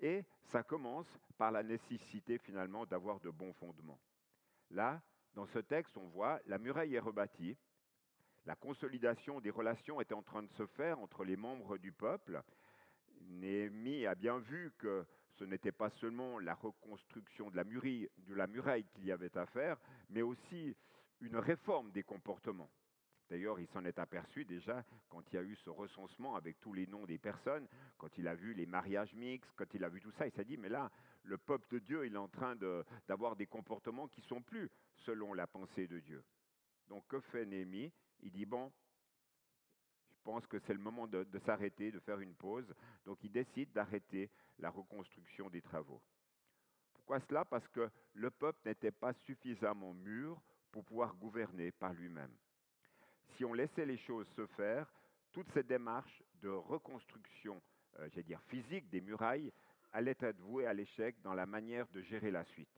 Et 0.00 0.24
ça 0.50 0.62
commence 0.62 1.06
par 1.36 1.52
la 1.52 1.62
nécessité 1.62 2.38
finalement 2.38 2.86
d'avoir 2.86 3.20
de 3.20 3.30
bons 3.30 3.52
fondements. 3.54 4.00
Là, 4.70 5.00
dans 5.34 5.46
ce 5.46 5.58
texte, 5.60 5.96
on 5.96 6.08
voit 6.08 6.40
la 6.46 6.58
muraille 6.58 6.94
est 6.94 7.00
rebâtie, 7.00 7.56
la 8.46 8.56
consolidation 8.56 9.40
des 9.40 9.50
relations 9.50 10.00
est 10.00 10.12
en 10.12 10.22
train 10.22 10.42
de 10.42 10.50
se 10.52 10.66
faire 10.66 10.98
entre 11.00 11.24
les 11.24 11.36
membres 11.36 11.78
du 11.78 11.92
peuple. 11.92 12.42
Néhémie 13.28 14.06
a 14.06 14.14
bien 14.14 14.38
vu 14.38 14.72
que 14.78 15.04
ce 15.38 15.44
n'était 15.44 15.72
pas 15.72 15.90
seulement 16.00 16.38
la 16.38 16.54
reconstruction 16.54 17.50
de 17.50 17.56
la 17.56 17.64
muraille, 18.46 18.84
qu'il 18.94 19.04
y 19.04 19.12
avait 19.12 19.36
à 19.36 19.46
faire, 19.46 19.78
mais 20.10 20.22
aussi 20.22 20.76
une 21.20 21.36
réforme 21.36 21.90
des 21.92 22.02
comportements. 22.02 22.70
D'ailleurs, 23.30 23.60
il 23.60 23.68
s'en 23.68 23.84
est 23.84 23.98
aperçu 23.98 24.44
déjà 24.44 24.84
quand 25.10 25.22
il 25.30 25.36
y 25.36 25.38
a 25.38 25.42
eu 25.42 25.54
ce 25.56 25.68
recensement 25.68 26.34
avec 26.34 26.58
tous 26.60 26.72
les 26.72 26.86
noms 26.86 27.04
des 27.04 27.18
personnes, 27.18 27.68
quand 27.98 28.16
il 28.16 28.26
a 28.26 28.34
vu 28.34 28.54
les 28.54 28.64
mariages 28.64 29.12
mixtes, 29.14 29.50
quand 29.54 29.72
il 29.74 29.84
a 29.84 29.88
vu 29.90 30.00
tout 30.00 30.12
ça, 30.12 30.26
il 30.26 30.32
s'est 30.32 30.46
dit, 30.46 30.56
mais 30.56 30.70
là, 30.70 30.90
le 31.24 31.36
peuple 31.36 31.66
de 31.70 31.78
Dieu, 31.78 32.06
il 32.06 32.14
est 32.14 32.18
en 32.18 32.28
train 32.28 32.56
d'avoir 33.06 33.36
des 33.36 33.46
comportements 33.46 34.08
qui 34.08 34.22
sont 34.22 34.40
plus 34.40 34.70
selon 35.04 35.34
la 35.34 35.46
pensée 35.46 35.86
de 35.86 36.00
Dieu. 36.00 36.24
Donc, 36.88 37.06
que 37.06 37.20
fait 37.20 37.44
Néhémie? 37.44 37.92
Il 38.22 38.32
dit, 38.32 38.46
bon, 38.46 38.72
je 40.10 40.16
pense 40.22 40.46
que 40.46 40.58
c'est 40.60 40.72
le 40.72 40.80
moment 40.80 41.06
de 41.06 41.38
s'arrêter, 41.44 41.92
de 41.92 42.00
faire 42.00 42.20
une 42.20 42.34
pause. 42.34 42.74
Donc, 43.04 43.22
il 43.24 43.30
décide 43.30 43.70
d'arrêter 43.72 44.30
la 44.58 44.70
reconstruction 44.70 45.48
des 45.50 45.62
travaux. 45.62 46.02
Pourquoi 46.94 47.20
cela? 47.20 47.44
Parce 47.44 47.66
que 47.68 47.90
le 48.14 48.30
peuple 48.30 48.60
n'était 48.66 48.90
pas 48.90 49.12
suffisamment 49.24 49.94
mûr 49.94 50.40
pour 50.70 50.84
pouvoir 50.84 51.14
gouverner 51.14 51.72
par 51.72 51.92
lui-même 51.92 52.36
si 53.38 53.44
on 53.44 53.54
laissait 53.54 53.86
les 53.86 53.96
choses 53.98 54.26
se 54.34 54.46
faire, 54.48 54.92
toute 55.32 55.50
cette 55.52 55.68
démarche 55.68 56.22
de 56.42 56.48
reconstruction, 56.48 57.62
euh, 57.98 58.08
j'allais 58.10 58.24
dire 58.24 58.42
physique 58.48 58.90
des 58.90 59.00
murailles, 59.00 59.52
allait 59.92 60.16
être 60.20 60.40
vouée 60.40 60.66
à 60.66 60.74
l'échec 60.74 61.16
dans 61.22 61.34
la 61.34 61.46
manière 61.46 61.86
de 61.88 62.02
gérer 62.02 62.32
la 62.32 62.44
suite. 62.44 62.68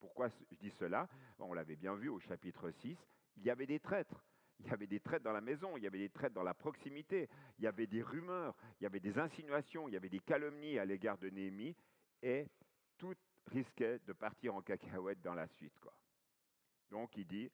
Pourquoi 0.00 0.28
je 0.28 0.56
dis 0.56 0.72
cela? 0.80 1.08
On 1.38 1.54
l'avait 1.54 1.76
bien 1.76 1.94
vu 1.94 2.08
au 2.08 2.18
chapitre 2.18 2.70
6, 2.82 2.96
il 3.36 3.44
y 3.44 3.50
avait 3.50 3.66
des 3.66 3.78
traîtres. 3.78 4.24
Il 4.60 4.66
y 4.66 4.72
avait 4.72 4.86
des 4.86 5.00
traîtres 5.00 5.24
dans 5.24 5.32
la 5.32 5.40
maison, 5.40 5.76
il 5.76 5.84
y 5.84 5.86
avait 5.86 5.98
des 5.98 6.08
traîtres 6.08 6.34
dans 6.34 6.42
la 6.42 6.54
proximité, 6.54 7.28
il 7.58 7.64
y 7.64 7.66
avait 7.66 7.86
des 7.86 8.02
rumeurs, 8.02 8.56
il 8.80 8.84
y 8.84 8.86
avait 8.86 9.00
des 9.00 9.18
insinuations, 9.18 9.88
il 9.88 9.94
y 9.94 9.96
avait 9.96 10.08
des 10.08 10.20
calomnies 10.20 10.78
à 10.78 10.84
l'égard 10.84 11.18
de 11.18 11.28
Néhémie, 11.28 11.76
et 12.22 12.46
tout 12.98 13.14
risquait 13.48 14.00
de 14.06 14.12
partir 14.12 14.54
en 14.54 14.62
cacahuète 14.62 15.20
dans 15.22 15.34
la 15.34 15.46
suite. 15.48 15.78
Donc 16.90 17.16
il 17.16 17.26
dit, 17.26 17.50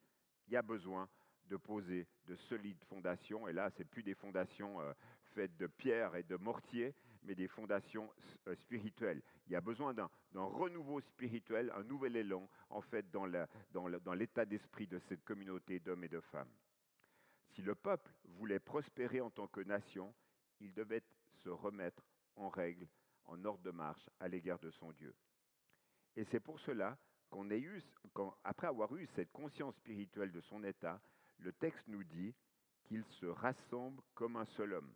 il 0.46 0.52
y 0.52 0.56
a 0.56 0.62
besoin 0.62 1.08
de 1.46 1.56
poser 1.56 2.06
de 2.26 2.36
solides 2.36 2.82
fondations. 2.84 3.48
Et 3.48 3.52
là, 3.52 3.70
ce 3.70 3.78
n'est 3.78 3.84
plus 3.84 4.02
des 4.02 4.14
fondations 4.14 4.80
euh, 4.80 4.92
faites 5.34 5.56
de 5.56 5.66
pierre 5.66 6.14
et 6.14 6.22
de 6.22 6.36
mortier, 6.36 6.94
mais 7.24 7.34
des 7.34 7.48
fondations 7.48 8.10
euh, 8.46 8.54
spirituelles. 8.56 9.22
Il 9.46 9.52
y 9.52 9.56
a 9.56 9.60
besoin 9.60 9.92
d'un 9.92 10.08
renouveau 10.34 11.00
spirituel, 11.00 11.72
un 11.76 11.82
nouvel 11.82 12.16
élan, 12.16 12.48
en 12.70 12.80
fait, 12.80 13.10
dans 13.10 14.14
l'état 14.14 14.44
d'esprit 14.44 14.86
de 14.86 14.98
cette 15.08 15.24
communauté 15.24 15.78
d'hommes 15.80 16.04
et 16.04 16.08
de 16.08 16.20
femmes. 16.20 16.50
Si 17.54 17.62
le 17.62 17.74
peuple 17.74 18.10
voulait 18.24 18.58
prospérer 18.58 19.20
en 19.20 19.30
tant 19.30 19.46
que 19.46 19.60
nation, 19.60 20.14
il 20.60 20.72
devait 20.72 21.02
se 21.42 21.48
remettre 21.48 22.02
en 22.36 22.48
règle, 22.48 22.88
en 23.24 23.44
ordre 23.44 23.62
de 23.62 23.70
marche 23.70 24.08
à 24.20 24.28
l'égard 24.28 24.58
de 24.58 24.70
son 24.70 24.92
Dieu. 24.92 25.14
Et 26.16 26.24
c'est 26.26 26.40
pour 26.40 26.58
cela 26.60 26.96
qu'on 27.30 27.48
après 28.44 28.66
avoir 28.66 28.94
eu 28.94 29.08
cette 29.14 29.32
conscience 29.32 29.74
spirituelle 29.76 30.32
de 30.32 30.40
son 30.42 30.62
état, 30.64 31.00
le 31.38 31.52
texte 31.52 31.86
nous 31.88 32.04
dit 32.04 32.34
qu'il 32.84 33.04
se 33.20 33.26
rassemble 33.26 34.02
comme 34.14 34.36
un 34.36 34.44
seul 34.44 34.74
homme. 34.74 34.92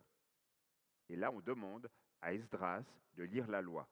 Et 1.09 1.17
là, 1.17 1.31
on 1.33 1.41
demande 1.41 1.89
à 2.21 2.35
Esdras 2.35 2.83
de 3.15 3.25
lire 3.25 3.47
la 3.49 3.63
loi. 3.63 3.89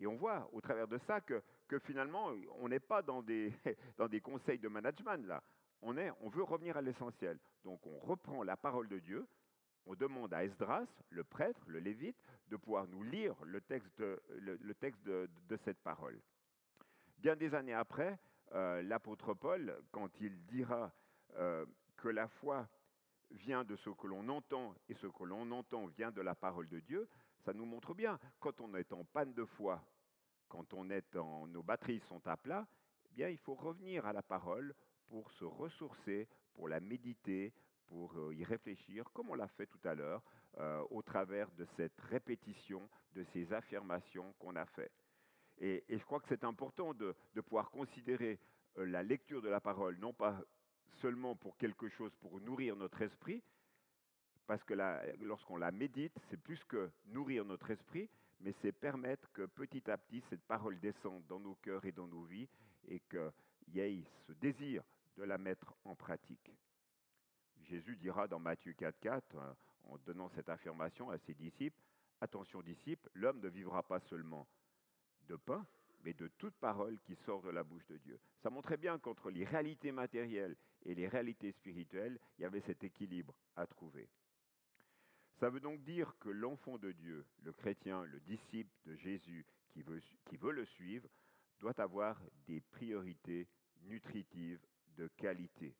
Et 0.00 0.06
on 0.06 0.16
voit 0.16 0.48
au 0.52 0.60
travers 0.60 0.86
de 0.86 0.98
ça 1.06 1.20
que, 1.20 1.42
finalement, 1.80 2.32
on 2.56 2.68
n'est 2.68 2.80
pas 2.80 3.02
dans 3.02 3.22
des, 3.22 3.52
dans 3.96 4.08
des 4.08 4.20
conseils 4.20 4.58
de 4.58 4.68
management 4.68 5.26
là. 5.26 5.42
On, 5.82 5.92
veut 5.92 6.42
revenir 6.42 6.76
à 6.76 6.82
l'essentiel. 6.82 7.38
Donc 7.64 7.86
on 7.86 7.98
reprend 7.98 8.42
la 8.42 8.56
parole 8.56 8.88
de 8.88 8.98
Dieu, 8.98 9.26
on 9.86 9.94
demande 9.94 10.34
à 10.34 10.44
Esdras, 10.44 10.86
le 11.10 11.24
prêtre, 11.24 11.60
le 11.66 11.78
lévite, 11.78 12.22
de 12.48 12.56
pouvoir 12.56 12.86
nous 12.88 13.02
lire 13.02 13.34
le 13.44 13.60
texte 13.60 13.98
de, 13.98 14.20
le, 14.38 14.74
texte 14.74 15.02
de, 15.04 15.56
cette 15.64 15.78
parole. 15.78 16.20
Bien 17.18 17.36
des 17.36 17.54
années 17.54 17.74
après, 17.74 18.18
euh, 18.52 18.82
l'apôtre 18.82 19.34
Paul, 19.34 19.82
quand 19.90 20.20
il 20.20 20.44
dira 20.46 20.92
euh, 21.36 21.64
que 21.96 22.08
la 22.08 22.28
foi 22.28 22.68
vient 23.30 23.64
de 23.64 23.76
ce 23.76 23.90
que 23.90 24.06
l'on 24.06 24.28
entend 24.28 24.74
et 24.88 24.94
ce 24.94 25.06
que 25.06 25.24
l'on 25.24 25.50
entend 25.52 25.86
vient 25.86 26.10
de 26.10 26.20
la 26.20 26.34
parole 26.34 26.68
de 26.68 26.80
Dieu, 26.80 27.08
ça 27.44 27.52
nous 27.52 27.66
montre 27.66 27.94
bien. 27.94 28.18
Quand 28.40 28.60
on 28.60 28.74
est 28.74 28.92
en 28.92 29.04
panne 29.04 29.32
de 29.34 29.44
foi, 29.44 29.82
quand 30.48 30.74
on 30.74 30.90
est 30.90 31.16
en, 31.16 31.46
nos 31.46 31.62
batteries 31.62 32.00
sont 32.00 32.26
à 32.26 32.36
plat, 32.36 32.66
eh 33.06 33.12
bien 33.14 33.28
il 33.28 33.38
faut 33.38 33.54
revenir 33.54 34.06
à 34.06 34.12
la 34.12 34.22
parole 34.22 34.74
pour 35.08 35.30
se 35.32 35.44
ressourcer, 35.44 36.28
pour 36.54 36.68
la 36.68 36.80
méditer, 36.80 37.52
pour 37.86 38.16
euh, 38.18 38.34
y 38.34 38.44
réfléchir, 38.44 39.04
comme 39.12 39.30
on 39.30 39.34
l'a 39.34 39.48
fait 39.48 39.66
tout 39.66 39.80
à 39.84 39.94
l'heure, 39.94 40.22
euh, 40.58 40.82
au 40.90 41.02
travers 41.02 41.50
de 41.52 41.66
cette 41.76 42.00
répétition, 42.02 42.88
de 43.14 43.24
ces 43.32 43.52
affirmations 43.52 44.34
qu'on 44.38 44.56
a 44.56 44.66
fait. 44.66 44.90
Et, 45.60 45.84
je 45.88 46.04
crois 46.04 46.20
que 46.20 46.28
c'est 46.28 46.44
important 46.44 46.94
de, 46.94 47.14
de, 47.34 47.40
pouvoir 47.40 47.70
considérer 47.70 48.38
la 48.76 49.02
lecture 49.02 49.42
de 49.42 49.48
la 49.48 49.60
parole, 49.60 49.98
non 49.98 50.12
pas 50.12 50.40
seulement 51.00 51.34
pour 51.34 51.56
quelque 51.56 51.88
chose, 51.88 52.14
pour 52.20 52.40
nourrir 52.40 52.76
notre 52.76 53.02
esprit, 53.02 53.42
parce 54.46 54.64
que 54.64 54.74
lorsqu'on 55.20 55.56
la 55.56 55.70
médite, 55.70 56.16
c'est 56.30 56.40
plus 56.40 56.62
que 56.64 56.90
nourrir 57.06 57.44
notre 57.44 57.70
esprit, 57.70 58.08
mais 58.40 58.54
c'est 58.62 58.72
permettre 58.72 59.30
que 59.32 59.46
petit 59.46 59.90
à 59.90 59.98
petit 59.98 60.22
cette 60.30 60.42
parole 60.44 60.80
descende 60.80 61.26
dans 61.26 61.38
nos 61.40 61.56
cœurs 61.56 61.84
et 61.84 61.92
dans 61.92 62.06
nos 62.06 62.22
vies 62.22 62.48
et 62.88 63.00
qu'il 63.10 63.74
y 63.74 63.80
ait 63.80 64.02
ce 64.26 64.32
désir 64.32 64.82
de 65.18 65.24
la 65.24 65.36
mettre 65.36 65.74
en 65.84 65.94
pratique. 65.94 66.52
Jésus 67.64 67.96
dira 67.96 68.28
dans 68.28 68.38
Matthieu 68.38 68.72
4.4, 68.72 69.20
euh, 69.34 69.52
en 69.84 69.98
donnant 69.98 70.30
cette 70.30 70.48
affirmation 70.48 71.10
à 71.10 71.18
ses 71.18 71.34
disciples, 71.34 71.82
Attention 72.20 72.62
disciples, 72.62 73.08
l'homme 73.14 73.40
ne 73.40 73.48
vivra 73.48 73.82
pas 73.82 74.00
seulement 74.00 74.48
de 75.28 75.36
pain, 75.36 75.64
mais 76.02 76.14
de 76.14 76.28
toute 76.38 76.54
parole 76.54 76.98
qui 77.04 77.14
sort 77.14 77.42
de 77.42 77.50
la 77.50 77.62
bouche 77.62 77.86
de 77.86 77.96
Dieu. 77.98 78.18
Ça 78.42 78.50
montrait 78.50 78.76
bien 78.76 78.98
qu'entre 78.98 79.30
les 79.30 79.44
réalités 79.44 79.92
matérielles 79.92 80.56
et 80.84 80.94
les 80.94 81.06
réalités 81.06 81.52
spirituelles, 81.52 82.18
il 82.36 82.42
y 82.42 82.44
avait 82.44 82.62
cet 82.62 82.82
équilibre 82.82 83.34
à 83.54 83.66
trouver. 83.66 84.08
Ça 85.38 85.48
veut 85.48 85.60
donc 85.60 85.82
dire 85.84 86.12
que 86.18 86.28
l'enfant 86.28 86.78
de 86.78 86.90
Dieu, 86.90 87.24
le 87.44 87.52
chrétien, 87.52 88.04
le 88.04 88.18
disciple 88.20 88.74
de 88.86 88.96
Jésus 88.96 89.46
qui 89.70 89.82
veut, 89.82 90.02
qui 90.24 90.36
veut 90.36 90.52
le 90.52 90.64
suivre, 90.64 91.08
doit 91.60 91.80
avoir 91.80 92.20
des 92.48 92.60
priorités 92.60 93.46
nutritives 93.82 94.64
de 94.98 95.08
qualité. 95.16 95.74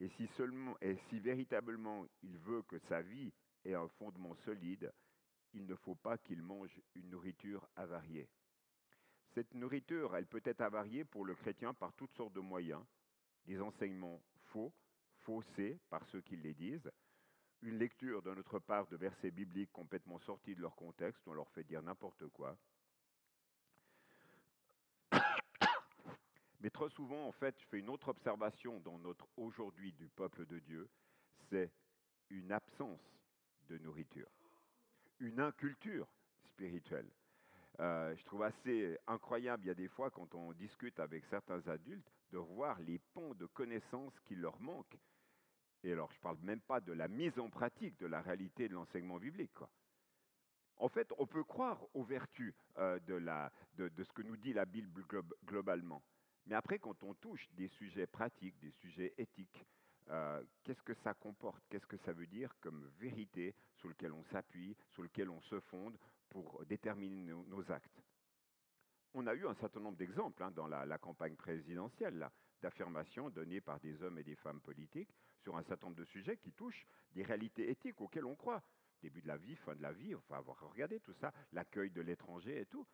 Et 0.00 0.08
si, 0.16 0.26
seulement, 0.36 0.76
et 0.80 0.96
si 1.08 1.20
véritablement 1.20 2.06
il 2.22 2.38
veut 2.38 2.62
que 2.62 2.78
sa 2.88 3.02
vie 3.02 3.32
ait 3.64 3.74
un 3.74 3.88
fondement 3.88 4.34
solide, 4.44 4.92
il 5.52 5.66
ne 5.66 5.74
faut 5.74 5.96
pas 5.96 6.16
qu'il 6.18 6.42
mange 6.42 6.80
une 6.94 7.10
nourriture 7.10 7.68
avariée. 7.76 8.28
Cette 9.34 9.54
nourriture, 9.54 10.16
elle 10.16 10.26
peut 10.26 10.42
être 10.44 10.60
avariée 10.60 11.04
pour 11.04 11.24
le 11.24 11.34
chrétien 11.34 11.74
par 11.74 11.92
toutes 11.94 12.14
sortes 12.14 12.32
de 12.32 12.40
moyens, 12.40 12.84
des 13.44 13.60
enseignements 13.60 14.22
faux, 14.46 14.72
faussés 15.18 15.78
par 15.90 16.06
ceux 16.08 16.20
qui 16.20 16.36
les 16.36 16.54
disent, 16.54 16.90
une 17.62 17.78
lecture 17.78 18.22
de 18.22 18.34
notre 18.34 18.58
part 18.58 18.86
de 18.88 18.96
versets 18.96 19.30
bibliques 19.30 19.72
complètement 19.72 20.18
sortis 20.20 20.54
de 20.54 20.60
leur 20.60 20.74
contexte, 20.74 21.26
on 21.26 21.32
leur 21.32 21.50
fait 21.50 21.64
dire 21.64 21.82
n'importe 21.82 22.26
quoi. 22.28 22.56
Mais 26.62 26.70
trop 26.70 26.88
souvent, 26.88 27.26
en 27.26 27.32
fait, 27.32 27.54
je 27.60 27.66
fais 27.66 27.80
une 27.80 27.90
autre 27.90 28.08
observation 28.08 28.80
dans 28.80 28.98
notre 28.98 29.26
aujourd'hui 29.36 29.92
du 29.92 30.08
peuple 30.08 30.46
de 30.46 30.58
Dieu, 30.60 30.88
c'est 31.50 31.70
une 32.30 32.52
absence 32.52 33.00
de 33.68 33.78
nourriture 33.78 34.28
une 35.22 35.40
inculture 35.40 36.08
spirituelle. 36.44 37.08
Euh, 37.80 38.14
je 38.16 38.24
trouve 38.24 38.42
assez 38.42 38.98
incroyable, 39.06 39.64
il 39.64 39.68
y 39.68 39.70
a 39.70 39.74
des 39.74 39.88
fois, 39.88 40.10
quand 40.10 40.34
on 40.34 40.52
discute 40.52 40.98
avec 41.00 41.24
certains 41.26 41.66
adultes, 41.68 42.10
de 42.32 42.38
voir 42.38 42.78
les 42.80 42.98
ponts 43.14 43.34
de 43.34 43.46
connaissances 43.46 44.18
qui 44.26 44.34
leur 44.34 44.60
manquent. 44.60 44.98
Et 45.84 45.92
alors, 45.92 46.10
je 46.12 46.18
ne 46.18 46.22
parle 46.22 46.38
même 46.42 46.60
pas 46.60 46.80
de 46.80 46.92
la 46.92 47.08
mise 47.08 47.38
en 47.38 47.48
pratique 47.50 47.98
de 47.98 48.06
la 48.06 48.20
réalité 48.20 48.68
de 48.68 48.74
l'enseignement 48.74 49.18
biblique. 49.18 49.56
En 50.76 50.88
fait, 50.88 51.12
on 51.18 51.26
peut 51.26 51.44
croire 51.44 51.78
aux 51.94 52.04
vertus 52.04 52.54
euh, 52.78 52.98
de, 53.00 54.02
ce 54.02 54.12
que 54.12 54.22
nous 54.22 54.36
dit 54.36 54.52
la 54.52 54.64
Bible 54.64 55.04
globalement. 55.44 56.02
Mais 56.46 56.54
après, 56.54 56.78
quand 56.78 57.02
on 57.02 57.14
touche 57.14 57.48
des 57.52 57.68
sujets 57.68 58.06
pratiques, 58.06 58.58
des 58.60 58.72
sujets 58.72 59.14
éthiques, 59.18 59.64
euh, 60.10 60.42
qu'est-ce 60.64 60.82
que 60.82 60.94
ça 60.94 61.14
comporte, 61.14 61.62
qu'est-ce 61.68 61.86
que 61.86 61.96
ça 61.98 62.12
veut 62.12 62.26
dire 62.26 62.54
comme 62.60 62.90
vérité 62.98 63.54
sur 63.76 63.88
lequel 63.88 64.12
on 64.12 64.24
s'appuie, 64.24 64.76
sur 64.90 65.02
lequel 65.02 65.30
on 65.30 65.40
se 65.42 65.60
fonde 65.60 65.96
pour 66.28 66.64
déterminer 66.66 67.32
nos, 67.46 67.70
actes? 67.70 68.02
On 69.14 69.26
a 69.26 69.34
eu 69.34 69.46
un 69.46 69.54
certain 69.54 69.80
nombre 69.80 69.96
d'exemples 69.96 70.42
hein, 70.42 70.50
dans 70.50 70.66
la, 70.66 70.98
campagne 70.98 71.36
présidentielle 71.36 72.28
d'affirmations 72.60 73.30
données 73.30 73.60
par 73.60 73.78
des 73.80 74.02
hommes 74.02 74.18
et 74.18 74.24
des 74.24 74.36
femmes 74.36 74.60
politiques 74.60 75.14
sur 75.42 75.56
un 75.56 75.62
certain 75.64 75.86
nombre 75.86 75.98
de 75.98 76.04
sujets 76.04 76.36
qui 76.36 76.52
touchent 76.52 76.86
des 77.12 77.22
réalités 77.22 77.70
éthiques 77.70 78.00
auxquelles 78.00 78.24
on 78.24 78.36
croit. 78.36 78.62
Début 79.02 79.20
de 79.20 79.28
la 79.28 79.36
vie, 79.36 79.56
fin 79.56 79.74
de 79.74 79.82
la 79.82 79.92
vie, 79.92 80.14
enfin 80.14 80.36
avoir 80.36 80.58
regardé 80.70 81.00
tout 81.00 81.14
ça, 81.14 81.32
l'accueil 81.52 81.90
de 81.90 82.00
l'étranger 82.00 82.60
et 82.60 82.66
tout. 82.66 82.86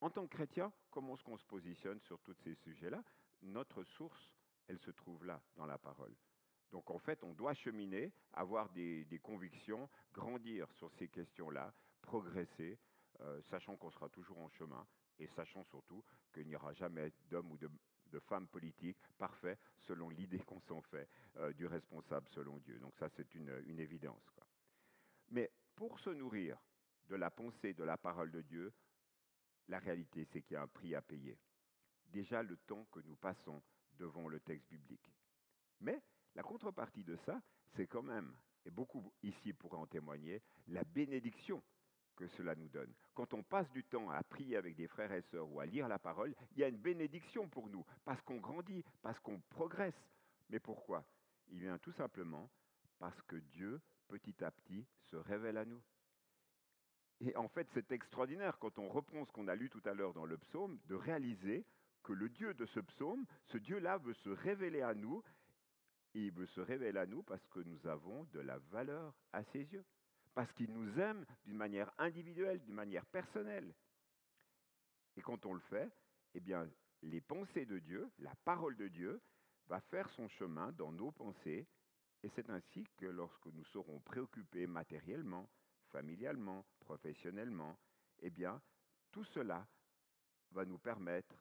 En 0.00 0.10
tant 0.10 0.26
que 0.26 0.34
chrétien, 0.34 0.72
comment 0.90 1.14
est-ce 1.14 1.24
qu'on 1.24 1.36
se 1.36 1.44
positionne 1.44 2.00
sur 2.00 2.18
tous 2.20 2.34
ces 2.42 2.54
sujets-là? 2.54 3.02
Notre 3.42 3.84
source, 3.84 4.34
elle 4.66 4.78
se 4.78 4.90
trouve 4.90 5.24
là, 5.24 5.42
dans 5.56 5.66
la 5.66 5.78
parole. 5.78 6.14
Donc 6.72 6.90
en 6.90 6.98
fait, 6.98 7.22
on 7.24 7.34
doit 7.34 7.54
cheminer, 7.54 8.12
avoir 8.32 8.70
des, 8.70 9.20
convictions, 9.22 9.88
grandir 10.12 10.70
sur 10.72 10.90
ces 10.92 11.08
questions-là, 11.08 11.74
progresser, 12.00 12.78
euh, 13.20 13.40
sachant 13.50 13.76
qu'on 13.76 13.90
sera 13.90 14.08
toujours 14.08 14.38
en 14.38 14.48
chemin 14.50 14.86
et 15.18 15.26
sachant 15.28 15.64
surtout 15.64 16.02
qu'il 16.32 16.46
n'y 16.46 16.56
aura 16.56 16.72
jamais 16.72 17.12
d'homme 17.28 17.50
ou 17.50 17.58
de, 17.58 17.68
femme 18.28 18.48
politique 18.48 18.98
parfait 19.18 19.56
selon 19.86 20.08
l'idée 20.08 20.40
qu'on 20.40 20.60
s'en 20.62 20.82
fait 20.82 21.08
euh, 21.36 21.52
du 21.52 21.66
responsable 21.66 22.26
selon 22.30 22.58
Dieu. 22.58 22.78
Donc 22.80 22.96
ça, 22.98 23.08
c'est 23.16 23.34
une, 23.34 23.78
évidence. 23.78 24.40
Mais 25.30 25.50
pour 25.76 25.98
se 26.00 26.10
nourrir 26.10 26.58
de 27.08 27.16
la 27.16 27.30
pensée, 27.30 27.72
de 27.72 27.84
la 27.84 27.96
parole 27.96 28.30
de 28.30 28.42
Dieu, 28.42 28.72
la 29.70 29.78
réalité, 29.78 30.26
c'est 30.32 30.42
qu'il 30.42 30.54
y 30.54 30.56
a 30.56 30.62
un 30.62 30.68
prix 30.68 30.94
à 30.94 31.00
payer. 31.00 31.38
Déjà 32.06 32.42
le 32.42 32.56
temps 32.56 32.84
que 32.92 33.00
nous 33.00 33.16
passons 33.16 33.62
devant 33.98 34.28
le 34.28 34.40
texte 34.40 34.68
biblique. 34.68 35.12
Mais 35.80 36.02
la 36.34 36.42
contrepartie 36.42 37.04
de 37.04 37.16
ça, 37.16 37.40
c'est 37.74 37.86
quand 37.86 38.02
même, 38.02 38.34
et 38.64 38.70
beaucoup 38.70 39.12
ici 39.22 39.52
pourraient 39.52 39.78
en 39.78 39.86
témoigner, 39.86 40.42
la 40.68 40.84
bénédiction 40.84 41.62
que 42.16 42.26
cela 42.26 42.54
nous 42.54 42.68
donne. 42.68 42.92
Quand 43.14 43.32
on 43.32 43.42
passe 43.42 43.70
du 43.70 43.84
temps 43.84 44.10
à 44.10 44.22
prier 44.22 44.56
avec 44.56 44.74
des 44.76 44.88
frères 44.88 45.12
et 45.12 45.22
sœurs 45.22 45.48
ou 45.48 45.60
à 45.60 45.66
lire 45.66 45.88
la 45.88 45.98
parole, 45.98 46.34
il 46.52 46.58
y 46.58 46.64
a 46.64 46.68
une 46.68 46.76
bénédiction 46.76 47.48
pour 47.48 47.70
nous, 47.70 47.84
parce 48.04 48.20
qu'on 48.22 48.40
grandit, 48.40 48.84
parce 49.00 49.18
qu'on 49.20 49.40
progresse. 49.50 49.94
Mais 50.50 50.58
pourquoi? 50.58 51.04
Il 51.48 51.60
vient 51.60 51.78
tout 51.78 51.92
simplement 51.92 52.50
parce 52.98 53.20
que 53.22 53.36
Dieu, 53.36 53.80
petit 54.08 54.44
à 54.44 54.50
petit, 54.50 54.86
se 55.04 55.16
révèle 55.16 55.56
à 55.56 55.64
nous. 55.64 55.82
Et 57.20 57.36
en 57.36 57.48
fait, 57.48 57.68
c'est 57.74 57.92
extraordinaire 57.92 58.58
quand 58.58 58.78
on 58.78 58.88
reprend 58.88 59.24
ce 59.26 59.32
qu'on 59.32 59.48
a 59.48 59.54
lu 59.54 59.68
tout 59.68 59.82
à 59.84 59.92
l'heure 59.92 60.14
dans 60.14 60.24
le 60.24 60.38
psaume, 60.38 60.78
de 60.86 60.94
réaliser 60.94 61.64
que 62.02 62.12
le 62.12 62.28
Dieu 62.30 62.54
de 62.54 62.64
ce 62.66 62.80
psaume, 62.80 63.26
ce 63.46 63.58
Dieu-là 63.58 63.98
veut 63.98 64.14
se 64.14 64.30
révéler 64.30 64.80
à 64.80 64.94
nous 64.94 65.22
il 66.14 66.32
veut 66.32 66.46
se 66.46 66.60
révéler 66.60 66.98
à 66.98 67.06
nous 67.06 67.22
parce 67.22 67.46
que 67.48 67.60
nous 67.60 67.86
avons 67.86 68.24
de 68.32 68.40
la 68.40 68.58
valeur 68.70 69.14
à 69.32 69.44
ses 69.44 69.62
yeux. 69.72 69.84
Parce 70.34 70.52
qu'il 70.52 70.72
nous 70.72 70.98
aime 70.98 71.24
d'une 71.44 71.56
manière 71.56 71.92
individuelle, 71.98 72.60
d'une 72.60 72.74
manière 72.74 73.06
personnelle. 73.06 73.74
Et 75.16 75.22
quand 75.22 75.44
on 75.46 75.54
le 75.54 75.60
fait, 75.60 75.90
eh 76.34 76.40
bien, 76.40 76.68
les 77.02 77.20
pensées 77.20 77.66
de 77.66 77.78
Dieu, 77.78 78.10
la 78.18 78.34
parole 78.44 78.76
de 78.76 78.88
Dieu, 78.88 79.20
va 79.68 79.80
faire 79.80 80.08
son 80.10 80.28
chemin 80.28 80.72
dans 80.72 80.92
nos 80.92 81.12
pensées. 81.12 81.66
Et 82.22 82.28
c'est 82.34 82.50
ainsi 82.50 82.86
que 82.96 83.06
lorsque 83.06 83.46
nous 83.46 83.64
serons 83.66 84.00
préoccupés 84.00 84.66
matériellement, 84.66 85.48
familialement, 85.90 86.64
professionnellement, 86.80 87.78
eh 88.22 88.30
bien, 88.30 88.60
tout 89.10 89.24
cela 89.24 89.66
va 90.52 90.64
nous 90.64 90.78
permettre 90.78 91.34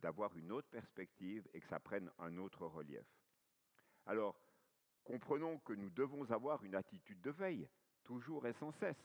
d'avoir 0.00 0.34
une 0.36 0.52
autre 0.52 0.68
perspective 0.68 1.46
et 1.52 1.60
que 1.60 1.68
ça 1.68 1.80
prenne 1.80 2.10
un 2.18 2.36
autre 2.38 2.66
relief. 2.66 3.06
Alors, 4.06 4.40
comprenons 5.04 5.58
que 5.58 5.74
nous 5.74 5.90
devons 5.90 6.30
avoir 6.30 6.64
une 6.64 6.74
attitude 6.74 7.20
de 7.20 7.30
veille, 7.30 7.68
toujours 8.04 8.46
et 8.46 8.54
sans 8.54 8.72
cesse, 8.72 8.96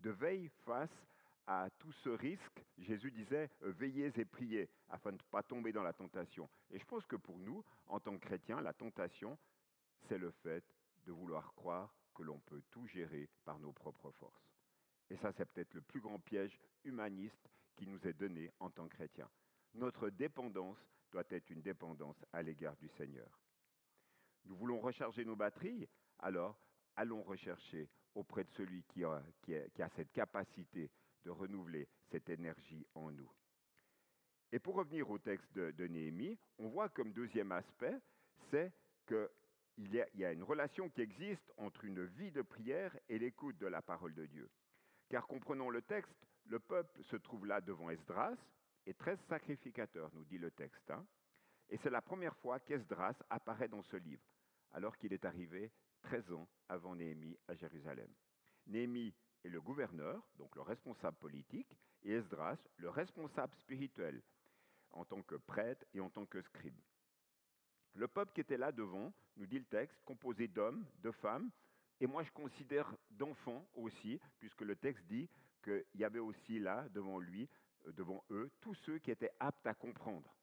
de 0.00 0.10
veille 0.10 0.50
face 0.64 0.90
à 1.46 1.70
tout 1.78 1.92
ce 2.04 2.10
risque. 2.10 2.62
Jésus 2.76 3.10
disait, 3.10 3.50
euh, 3.62 3.72
veillez 3.72 4.12
et 4.16 4.24
priez 4.24 4.68
afin 4.90 5.10
de 5.10 5.16
ne 5.16 5.30
pas 5.30 5.42
tomber 5.42 5.72
dans 5.72 5.82
la 5.82 5.94
tentation. 5.94 6.48
Et 6.70 6.78
je 6.78 6.84
pense 6.84 7.06
que 7.06 7.16
pour 7.16 7.38
nous, 7.38 7.64
en 7.86 7.98
tant 8.00 8.12
que 8.18 8.26
chrétiens, 8.26 8.60
la 8.60 8.74
tentation, 8.74 9.38
c'est 10.08 10.18
le 10.18 10.30
fait 10.30 10.64
de 11.06 11.12
vouloir 11.12 11.54
croire 11.54 11.97
que 12.18 12.24
l'on 12.24 12.40
peut 12.40 12.62
tout 12.72 12.84
gérer 12.88 13.28
par 13.44 13.60
nos 13.60 13.72
propres 13.72 14.10
forces. 14.10 14.50
Et 15.08 15.16
ça, 15.18 15.32
c'est 15.32 15.44
peut-être 15.46 15.74
le 15.74 15.80
plus 15.80 16.00
grand 16.00 16.18
piège 16.18 16.58
humaniste 16.84 17.48
qui 17.76 17.86
nous 17.86 18.04
est 18.08 18.12
donné 18.12 18.50
en 18.58 18.70
tant 18.70 18.88
que 18.88 18.96
chrétiens. 18.96 19.30
Notre 19.74 20.10
dépendance 20.10 20.78
doit 21.12 21.24
être 21.30 21.48
une 21.50 21.62
dépendance 21.62 22.16
à 22.32 22.42
l'égard 22.42 22.76
du 22.76 22.88
Seigneur. 22.88 23.38
Nous 24.46 24.56
voulons 24.56 24.80
recharger 24.80 25.24
nos 25.24 25.36
batteries, 25.36 25.88
alors 26.18 26.60
allons 26.96 27.22
rechercher 27.22 27.88
auprès 28.16 28.42
de 28.42 28.50
celui 28.50 28.82
qui 28.84 29.04
a, 29.04 29.22
cette 29.94 30.12
capacité 30.12 30.90
de 31.24 31.30
renouveler 31.30 31.88
cette 32.10 32.28
énergie 32.28 32.84
en 32.94 33.12
nous. 33.12 33.30
Et 34.50 34.58
pour 34.58 34.74
revenir 34.74 35.08
au 35.08 35.18
texte 35.18 35.52
de, 35.52 35.86
Néhémie, 35.86 36.36
on 36.58 36.68
voit 36.68 36.88
comme 36.88 37.12
deuxième 37.12 37.52
aspect, 37.52 37.96
c'est 38.50 38.72
qu'il 39.78 40.04
y, 40.14 40.24
a 40.24 40.32
une 40.32 40.42
relation 40.42 40.88
qui 40.88 41.02
existe 41.02 41.52
entre 41.56 41.84
une 41.84 42.04
vie 42.04 42.32
de 42.32 42.42
prière 42.42 42.96
et 43.08 43.18
l'écoute 43.18 43.58
de 43.58 43.66
la 43.66 43.80
parole 43.80 44.14
de 44.14 44.26
Dieu. 44.26 44.50
Car 45.08 45.26
comprenons 45.26 45.70
le 45.70 45.82
texte, 45.82 46.26
le 46.46 46.58
peuple 46.58 47.02
se 47.04 47.16
trouve 47.16 47.46
là 47.46 47.60
devant 47.60 47.90
Esdras, 47.90 48.36
et 48.86 48.94
très 48.94 49.16
sacrificateur, 49.28 50.10
nous 50.14 50.24
dit 50.24 50.38
le 50.38 50.50
texte. 50.50 50.90
Hein. 50.90 51.06
Et 51.68 51.76
c'est 51.78 51.90
la 51.90 52.02
première 52.02 52.36
fois 52.38 52.58
qu'Esdras 52.58 53.14
apparaît 53.30 53.68
dans 53.68 53.82
ce 53.82 53.96
livre 53.96 54.24
alors 54.72 54.96
qu'il 54.96 55.12
est 55.12 55.24
arrivé 55.24 55.70
13 56.02 56.32
ans 56.32 56.48
avant 56.68 56.94
Néhémie 56.94 57.38
à 57.46 57.54
Jérusalem. 57.54 58.12
Néhémie 58.66 59.14
est 59.44 59.48
le 59.48 59.60
gouverneur, 59.60 60.28
donc 60.36 60.54
le 60.56 60.62
responsable 60.62 61.16
politique, 61.16 61.76
et 62.02 62.12
Esdras, 62.12 62.58
le 62.76 62.90
responsable 62.90 63.54
spirituel, 63.56 64.22
en 64.90 65.04
tant 65.04 65.22
que 65.22 65.36
prêtre 65.36 65.84
et 65.94 66.00
en 66.00 66.10
tant 66.10 66.26
que 66.26 66.42
scribe. 66.42 66.78
Le 67.94 68.08
peuple 68.08 68.32
qui 68.32 68.40
était 68.40 68.56
là 68.56 68.72
devant, 68.72 69.12
nous 69.36 69.46
dit 69.46 69.58
le 69.58 69.64
texte, 69.64 69.98
composé 70.04 70.48
d'hommes, 70.48 70.84
de 71.02 71.10
femmes, 71.10 71.50
et 72.00 72.06
moi 72.06 72.22
je 72.22 72.30
considère 72.30 72.94
d'enfants 73.10 73.68
aussi, 73.74 74.20
puisque 74.38 74.62
le 74.62 74.76
texte 74.76 75.04
dit 75.06 75.28
qu'il 75.64 75.84
y 75.96 76.04
avait 76.04 76.18
aussi 76.18 76.58
là, 76.58 76.88
devant 76.90 77.18
lui, 77.18 77.48
euh, 77.86 77.92
devant 77.92 78.24
eux, 78.30 78.50
tous 78.60 78.74
ceux 78.74 78.98
qui 78.98 79.10
étaient 79.10 79.32
aptes 79.40 79.66
à 79.66 79.74
comprendre 79.74 80.34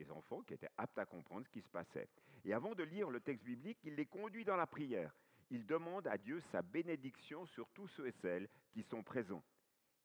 des 0.00 0.10
enfants 0.10 0.40
qui 0.42 0.54
étaient 0.54 0.70
aptes 0.78 0.98
à 0.98 1.04
comprendre 1.04 1.44
ce 1.44 1.50
qui 1.50 1.60
se 1.60 1.68
passait. 1.68 2.08
Et 2.44 2.54
avant 2.54 2.74
de 2.74 2.82
lire 2.82 3.10
le 3.10 3.20
texte 3.20 3.44
biblique, 3.44 3.78
il 3.84 3.96
les 3.96 4.06
conduit 4.06 4.44
dans 4.44 4.56
la 4.56 4.66
prière. 4.66 5.14
Il 5.50 5.66
demande 5.66 6.06
à 6.06 6.16
Dieu 6.16 6.42
sa 6.52 6.62
bénédiction 6.62 7.44
sur 7.46 7.68
tous 7.70 7.88
ceux 7.88 8.06
et 8.06 8.14
celles 8.22 8.48
qui 8.72 8.82
sont 8.84 9.02
présents. 9.02 9.44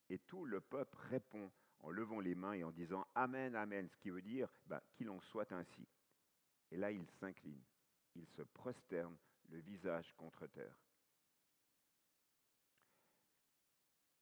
Et 0.10 0.20
tout 0.20 0.46
le 0.46 0.60
peuple 0.60 0.98
répond 1.10 1.50
en 1.86 1.92
levant 1.92 2.20
les 2.20 2.34
mains 2.34 2.54
et 2.54 2.64
en 2.64 2.72
disant 2.72 3.06
Amen, 3.14 3.56
Amen, 3.56 3.88
ce 3.88 3.98
qui 3.98 4.10
veut 4.10 4.22
dire 4.22 4.50
ben, 4.66 4.82
qu'il 4.96 5.10
en 5.10 5.20
soit 5.22 5.52
ainsi. 5.52 5.88
Et 6.72 6.78
là, 6.78 6.92
il 6.92 7.08
s'incline, 7.20 7.64
il 8.16 8.26
se 8.28 8.42
prosterne, 8.42 9.16
le 9.50 9.60
visage 9.60 10.12
contre 10.18 10.48
terre. 10.48 10.76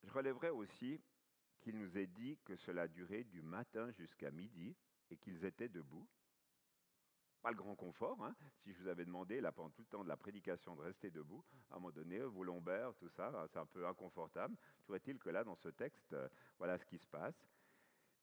Je 0.04 0.12
relèverai 0.12 0.50
aussi 0.50 1.02
qu'il 1.62 1.78
nous 1.78 1.98
est 1.98 2.08
dit 2.08 2.38
que 2.44 2.58
cela 2.58 2.90
durait 2.90 3.24
du 3.24 3.42
matin 3.42 3.90
jusqu'à 3.92 4.30
midi, 4.32 4.76
et 5.10 5.18
qu'ils 5.18 5.46
étaient 5.46 5.70
debout. 5.70 6.08
Pas 7.44 7.52
le 7.52 7.58
grand 7.58 7.76
confort, 7.76 8.24
hein. 8.24 8.34
si 8.64 8.72
je 8.72 8.82
vous 8.82 8.88
avais 8.88 9.04
demandé, 9.04 9.42
là, 9.42 9.52
pendant 9.52 9.70
tout 9.72 9.82
le 9.82 9.88
temps 9.88 10.02
de 10.02 10.08
la 10.08 10.16
prédication, 10.16 10.78
de 10.78 10.82
rester 10.82 11.12
debout, 11.12 11.44
à 11.70 11.76
un 11.76 11.80
moment 11.80 11.92
donné, 11.92 12.20
vos 12.20 12.46
lombaires, 12.46 12.94
tout 12.96 13.10
ça, 13.10 13.34
c'est 13.52 13.60
un 13.60 13.66
peu 13.66 13.86
inconfortable. 13.86 14.56
Toujours 14.80 14.96
est-il 14.96 15.20
que 15.20 15.30
là, 15.30 15.44
dans 15.44 15.58
ce 15.58 15.68
texte, 15.68 16.14
euh, 16.14 16.30
voilà 16.58 16.78
ce 16.78 16.86
qui 16.86 16.98
se 16.98 17.08
passe? 17.08 17.36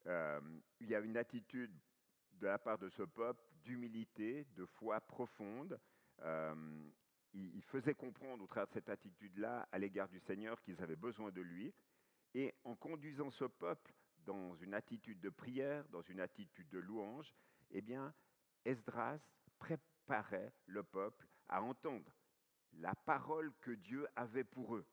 Euh, 0.07 0.41
il 0.79 0.89
y 0.89 0.95
a 0.95 0.99
une 1.01 1.17
attitude 1.17 1.71
de 2.31 2.47
la 2.47 2.57
part 2.57 2.79
de 2.79 2.89
ce 2.89 3.03
peuple 3.03 3.43
d'humilité, 3.63 4.47
de 4.55 4.65
foi 4.65 4.99
profonde. 5.01 5.79
Euh, 6.23 6.89
il, 7.33 7.61
faisait 7.65 7.93
comprendre 7.93 8.43
au 8.43 8.47
travers 8.47 8.69
de 8.69 8.73
cette 8.73 8.89
attitude-là 8.89 9.67
à 9.71 9.77
l'égard 9.77 10.09
du 10.09 10.19
Seigneur 10.21 10.59
qu'ils 10.63 10.81
avaient 10.81 10.95
besoin 10.95 11.29
de 11.29 11.41
lui. 11.41 11.71
Et 12.33 12.55
en 12.63 12.75
conduisant 12.75 13.29
ce 13.29 13.45
peuple 13.45 13.93
dans 14.25 14.55
une 14.55 14.73
attitude 14.73 15.19
de 15.19 15.29
prière, 15.29 15.87
dans 15.89 16.01
une 16.01 16.19
attitude 16.19 16.69
de 16.69 16.79
louange, 16.79 17.31
eh 17.69 17.81
bien, 17.81 18.13
Esdras 18.65 19.19
préparait 19.59 20.53
le 20.65 20.83
peuple 20.83 21.27
à 21.49 21.61
entendre 21.61 22.11
la 22.73 22.95
parole 22.95 23.53
que 23.61 23.71
Dieu 23.71 24.07
avait 24.15 24.43
pour 24.43 24.75
eux. 24.75 24.85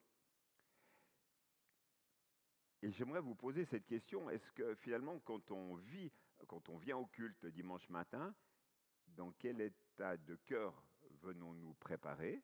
Et 2.83 2.93
j'aimerais 2.93 3.21
vous 3.21 3.35
poser 3.35 3.65
cette 3.67 3.87
question, 3.87 4.31
est-ce 4.31 4.53
que 4.53 4.75
finalement, 4.77 5.19
quand 5.21 5.51
on 5.51 5.75
vit, 5.75 6.13
quand 6.47 6.69
on 6.69 6.79
vient 6.79 6.97
au 6.97 7.07
culte 7.07 7.47
dimanche 7.47 7.89
matin, 7.89 8.35
dans 9.09 9.33
quel 9.33 9.61
état 9.61 10.17
de 10.17 10.37
cœur 10.47 10.81
venons-nous 11.23 11.75
préparer? 11.75 12.43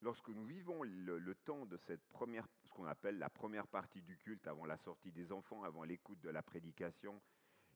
Lorsque 0.00 0.28
nous 0.28 0.44
vivons 0.44 0.82
le, 0.82 1.34
temps 1.44 1.66
de 1.66 1.76
ce 1.76 2.68
qu'on 2.70 2.86
appelle 2.86 3.18
la 3.18 3.30
première 3.30 3.66
partie 3.66 4.02
du 4.02 4.16
culte, 4.18 4.46
avant 4.46 4.64
la 4.64 4.76
sortie 4.78 5.12
des 5.12 5.32
enfants, 5.32 5.62
avant 5.64 5.84
l'écoute 5.84 6.20
de 6.20 6.30
la 6.30 6.42
prédication, 6.42 7.20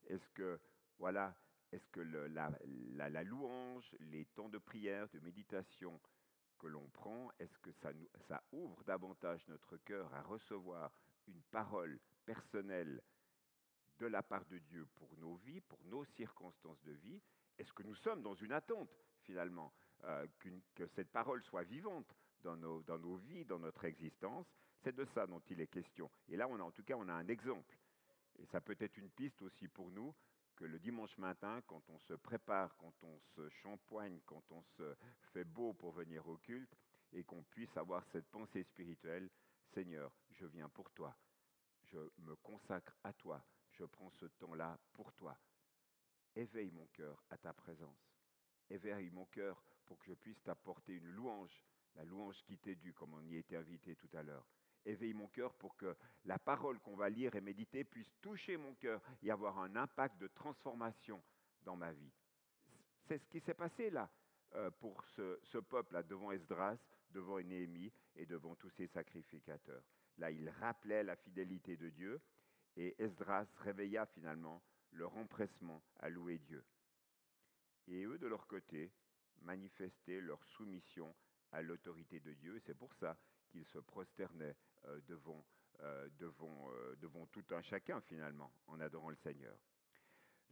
est-ce 0.07 0.29
que, 0.31 0.61
voilà, 0.99 1.35
est-ce 1.73 1.89
que 1.91 2.01
la, 2.01 3.25
louange, 3.25 3.95
les 4.01 4.25
temps 4.27 4.49
de 4.49 4.59
prière, 4.59 5.09
de 5.11 5.21
méditation 5.21 6.01
que 6.59 6.67
l'on 6.67 6.89
prend, 6.89 7.31
est-ce 7.39 7.59
que 7.59 7.71
ça, 7.73 8.43
ouvre 8.53 8.83
davantage 8.85 9.47
notre 9.49 9.77
cœur 9.79 10.13
à 10.15 10.23
recevoir 10.23 10.93
une 11.29 11.41
parole 11.51 11.99
personnelle 12.27 13.01
de 13.99 14.07
la 14.07 14.23
part 14.23 14.45
de 14.47 14.59
Dieu 14.59 14.87
pour 14.97 15.17
nos 15.19 15.37
vies, 15.37 15.61
pour 15.61 15.83
nos 15.85 16.05
circonstances 16.05 16.83
de 16.83 16.93
vie? 16.93 17.21
Est-ce 17.59 17.73
que 17.73 17.83
nous 17.83 17.95
sommes 17.95 18.23
dans 18.23 18.35
une 18.35 18.53
attente, 18.53 18.91
finalement, 19.23 19.73
euh, 20.05 20.27
que 20.75 20.87
cette 20.89 21.11
parole 21.11 21.43
soit 21.45 21.65
vivante 21.65 22.15
dans 22.43 22.57
nos, 22.57 22.83
dans 22.83 22.99
nos 22.99 23.17
vies, 23.17 23.45
dans 23.45 23.59
notre 23.59 23.85
existence? 23.85 24.47
C'est 24.83 24.95
de 24.95 25.05
ça 25.05 25.27
dont 25.27 25.43
il 25.51 25.61
est 25.61 25.67
question. 25.67 26.11
Et 26.29 26.37
là, 26.37 26.49
on 26.49 26.59
a, 26.59 26.63
en 26.63 26.71
tout 26.71 26.83
cas, 26.83 26.95
on 26.97 27.09
a 27.09 27.13
un 27.13 27.29
exemple. 27.29 27.79
Et 28.39 28.47
ça 28.47 28.61
peut 28.61 28.77
être 28.81 28.97
une 28.97 29.11
piste 29.11 29.43
aussi 29.43 29.69
pour 29.69 29.91
nous 29.91 30.15
que 30.61 30.67
le 30.67 30.79
dimanche 30.79 31.17
matin, 31.17 31.63
quand 31.67 31.83
on 31.89 31.99
se 32.01 32.13
prépare, 32.13 32.77
quand 32.77 32.93
on 33.03 33.19
se 33.35 33.49
shampoigne, 33.49 34.21
quand 34.27 34.45
on 34.51 34.63
se 34.77 34.95
fait 35.33 35.45
beau 35.45 35.73
pour 35.73 35.93
venir 35.93 36.29
au 36.29 36.37
culte, 36.37 36.77
et 37.15 37.25
qu'on 37.25 37.43
puisse 37.45 37.75
avoir 37.79 38.05
cette 38.13 38.29
pensée 38.29 38.63
spirituelle, 38.65 39.31
Seigneur, 39.73 40.13
je 40.33 40.45
viens 40.45 40.69
pour 40.69 40.91
toi, 40.91 41.17
je 41.85 41.99
me 42.19 42.37
consacre 42.37 42.95
à 43.05 43.15
toi, 43.15 43.43
je 43.71 43.87
prends 43.87 44.11
ce 44.11 44.27
temps-là 44.27 44.79
pour 44.93 45.15
toi. 45.15 45.35
Éveille 46.37 46.71
mon 46.73 46.87
cœur 46.89 47.25
à 47.31 47.39
ta 47.39 47.55
présence. 47.55 48.13
Éveille 48.69 49.09
mon 49.09 49.25
cœur 49.25 49.65
pour 49.87 49.99
que 49.99 50.05
je 50.09 50.15
puisse 50.15 50.43
t'apporter 50.43 50.93
une 50.93 51.09
louange, 51.09 51.65
la 51.95 52.05
louange 52.05 52.37
qui 52.45 52.59
t'est 52.59 52.77
due, 52.77 52.93
comme 52.93 53.15
on 53.15 53.25
y 53.25 53.37
était 53.37 53.57
invité 53.57 53.97
tout 53.97 54.11
à 54.13 54.23
l'heure. 54.23 54.47
Éveille 54.85 55.15
mon 55.15 55.29
cœur 55.29 55.55
pour 55.55 55.77
que 55.77 55.97
la 56.25 56.39
parole 56.39 56.79
qu'on 56.81 56.97
va 56.97 57.09
lire 57.09 57.35
et 57.35 57.41
méditer 57.41 57.85
puisse 57.85 58.13
toucher 58.21 58.57
mon 58.57 58.75
cœur 58.75 59.03
et 59.23 59.31
avoir 59.31 59.59
un 59.59 59.77
impact 59.77 60.19
de 60.19 60.29
transformation 60.29 61.23
dans 61.63 61.77
ma 61.77 61.93
vie. 61.93 62.13
C'est 63.07 63.19
ce 63.19 63.29
qui 63.29 63.41
s'est 63.41 63.55
passé 63.55 63.91
là 63.91 64.11
euh, 64.55 64.71
pour 64.71 65.05
ce, 65.05 65.39
ce 65.43 65.59
peuple-là 65.59 66.03
devant 66.03 66.33
Esdras, 66.33 66.79
devant 67.11 67.41
Néhémie 67.41 67.93
et 68.17 68.27
devant 68.27 68.55
tous 68.55 68.71
ces 68.71 68.87
sacrificateurs. 68.87 69.83
Là, 70.19 70.31
il 70.31 70.49
rappelait 70.51 71.03
la 71.03 71.17
fidélité 71.17 71.77
de 71.77 71.89
Dieu 71.91 72.21
et 72.77 72.95
Esdras 73.03 73.47
réveilla 73.59 74.07
finalement 74.07 74.63
leur 74.93 75.17
empressement 75.17 75.83
à 75.99 76.09
louer 76.09 76.39
Dieu. 76.39 76.65
Et 77.89 78.05
eux, 78.05 78.19
de 78.19 78.27
leur 78.27 78.47
côté, 78.47 78.93
manifestaient 79.43 80.21
leur 80.21 80.45
soumission 80.45 81.15
à 81.53 81.63
l'autorité 81.63 82.21
de 82.21 82.33
Dieu. 82.35 82.57
Et 82.57 82.61
c'est 82.61 82.75
pour 82.75 82.95
ça 82.95 83.17
qu'ils 83.51 83.67
se 83.67 83.79
prosternaient 83.79 84.57
euh, 84.87 85.01
devant, 85.09 85.45
euh, 85.81 86.09
devant, 86.19 86.71
euh, 86.73 86.97
devant 86.97 87.27
tout 87.27 87.45
un 87.51 87.63
chacun, 87.63 88.01
finalement, 88.01 88.53
en 88.67 88.81
adorant 88.81 89.11
le 89.11 89.17
Seigneur. 89.17 89.57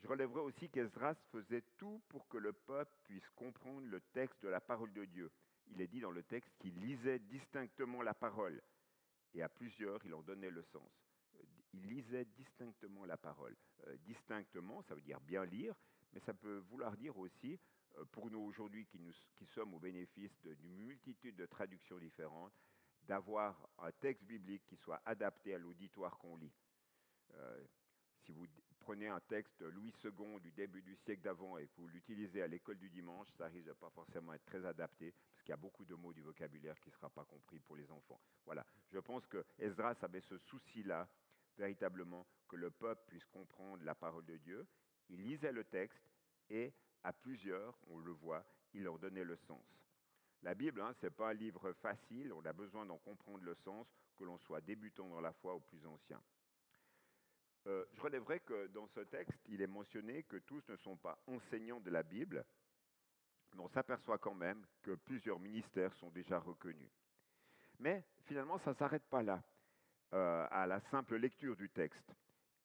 Je 0.02 0.06
relèverai 0.06 0.40
aussi 0.40 0.68
qu'Esdras 0.68 1.16
faisait 1.32 1.64
tout 1.76 2.02
pour 2.08 2.28
que 2.28 2.38
le 2.38 2.52
peuple 2.52 2.94
puisse 3.04 3.28
comprendre 3.30 3.86
le 3.86 4.00
texte 4.12 4.42
de 4.42 4.48
la 4.48 4.60
parole 4.60 4.92
de 4.92 5.04
Dieu. 5.06 5.30
Il 5.68 5.80
est 5.80 5.88
dit 5.88 6.00
dans 6.00 6.12
le 6.12 6.22
texte 6.22 6.52
qu'il 6.58 6.78
lisait 6.80 7.18
distinctement 7.18 8.02
la 8.02 8.14
parole, 8.14 8.62
et 9.34 9.42
à 9.42 9.48
plusieurs, 9.48 10.04
il 10.04 10.14
en 10.14 10.22
donnait 10.22 10.50
le 10.50 10.62
sens. 10.62 10.90
Il 11.72 11.88
lisait 11.88 12.24
distinctement 12.24 13.04
la 13.04 13.16
parole. 13.16 13.56
Distinctement, 14.00 14.82
ça 14.82 14.94
veut 14.94 15.02
dire 15.02 15.20
bien 15.20 15.44
lire, 15.44 15.74
mais 16.12 16.20
ça 16.20 16.32
peut 16.32 16.58
vouloir 16.70 16.96
dire 16.96 17.16
aussi, 17.18 17.58
pour 18.12 18.30
nous 18.30 18.40
aujourd'hui 18.40 18.86
qui, 18.86 19.00
qui 19.36 19.46
sommes 19.46 19.74
au 19.74 19.78
bénéfice 19.78 20.32
d'une 20.42 20.76
multitude 20.76 21.36
de 21.36 21.46
traductions 21.46 21.98
différentes, 21.98 22.54
d'avoir 23.08 23.68
un 23.78 23.90
texte 23.92 24.24
biblique 24.24 24.64
qui 24.66 24.76
soit 24.76 25.00
adapté 25.04 25.54
à 25.54 25.58
l'auditoire 25.58 26.16
qu'on 26.18 26.36
lit. 26.36 26.52
Euh, 27.34 27.64
si 28.24 28.32
vous 28.32 28.46
prenez 28.80 29.08
un 29.08 29.20
texte 29.20 29.60
Louis 29.62 29.92
II 30.04 30.40
du 30.40 30.52
début 30.52 30.82
du 30.82 30.94
siècle 30.96 31.22
d'avant 31.22 31.56
et 31.56 31.66
que 31.66 31.80
vous 31.80 31.88
l'utilisez 31.88 32.42
à 32.42 32.46
l'école 32.46 32.78
du 32.78 32.90
dimanche, 32.90 33.28
ça 33.38 33.46
risque 33.46 33.66
de 33.66 33.72
pas 33.72 33.90
forcément 33.90 34.34
être 34.34 34.44
très 34.44 34.64
adapté, 34.64 35.12
parce 35.32 35.42
qu'il 35.42 35.50
y 35.50 35.54
a 35.54 35.56
beaucoup 35.56 35.86
de 35.86 35.94
mots 35.94 36.12
du 36.12 36.20
vocabulaire 36.20 36.78
qui 36.80 36.90
ne 36.90 36.94
sera 36.94 37.08
pas 37.08 37.24
compris 37.24 37.58
pour 37.60 37.76
les 37.76 37.90
enfants. 37.90 38.20
Voilà, 38.44 38.64
je 38.92 38.98
pense 38.98 39.26
que 39.26 39.44
Esdras 39.58 39.96
avait 40.02 40.20
ce 40.20 40.36
souci-là, 40.36 41.08
véritablement, 41.56 42.26
que 42.48 42.56
le 42.56 42.70
peuple 42.70 43.02
puisse 43.08 43.24
comprendre 43.26 43.82
la 43.84 43.94
parole 43.94 44.26
de 44.26 44.36
Dieu. 44.36 44.66
Il 45.08 45.22
lisait 45.24 45.52
le 45.52 45.64
texte 45.64 46.10
et 46.50 46.72
à 47.04 47.12
plusieurs, 47.12 47.78
on 47.88 47.98
le 47.98 48.12
voit, 48.12 48.44
il 48.74 48.82
leur 48.82 48.98
donnait 48.98 49.24
le 49.24 49.36
sens. 49.36 49.64
La 50.42 50.54
Bible, 50.54 50.80
hein, 50.80 50.92
ce 51.00 51.06
n'est 51.06 51.10
pas 51.10 51.30
un 51.30 51.34
livre 51.34 51.72
facile, 51.74 52.32
on 52.32 52.44
a 52.44 52.52
besoin 52.52 52.86
d'en 52.86 52.98
comprendre 52.98 53.44
le 53.44 53.54
sens, 53.56 53.86
que 54.16 54.24
l'on 54.24 54.38
soit 54.38 54.60
débutant 54.60 55.08
dans 55.08 55.20
la 55.20 55.32
foi 55.32 55.54
ou 55.54 55.60
plus 55.60 55.84
ancien. 55.86 56.20
Euh, 57.66 57.84
je 57.92 58.00
relèverai 58.00 58.40
que 58.40 58.66
dans 58.68 58.86
ce 58.88 59.00
texte, 59.00 59.38
il 59.48 59.60
est 59.62 59.66
mentionné 59.66 60.22
que 60.24 60.36
tous 60.36 60.66
ne 60.68 60.76
sont 60.76 60.96
pas 60.96 61.18
enseignants 61.26 61.80
de 61.80 61.90
la 61.90 62.02
Bible, 62.02 62.44
mais 63.54 63.60
on 63.62 63.68
s'aperçoit 63.68 64.18
quand 64.18 64.34
même 64.34 64.64
que 64.82 64.92
plusieurs 64.92 65.38
ministères 65.38 65.92
sont 65.94 66.10
déjà 66.10 66.38
reconnus. 66.38 66.90
Mais 67.78 68.04
finalement, 68.24 68.58
ça 68.58 68.70
ne 68.70 68.76
s'arrête 68.76 69.04
pas 69.04 69.22
là, 69.22 69.42
euh, 70.12 70.46
à 70.50 70.66
la 70.66 70.80
simple 70.90 71.16
lecture 71.16 71.56
du 71.56 71.68
texte. 71.70 72.12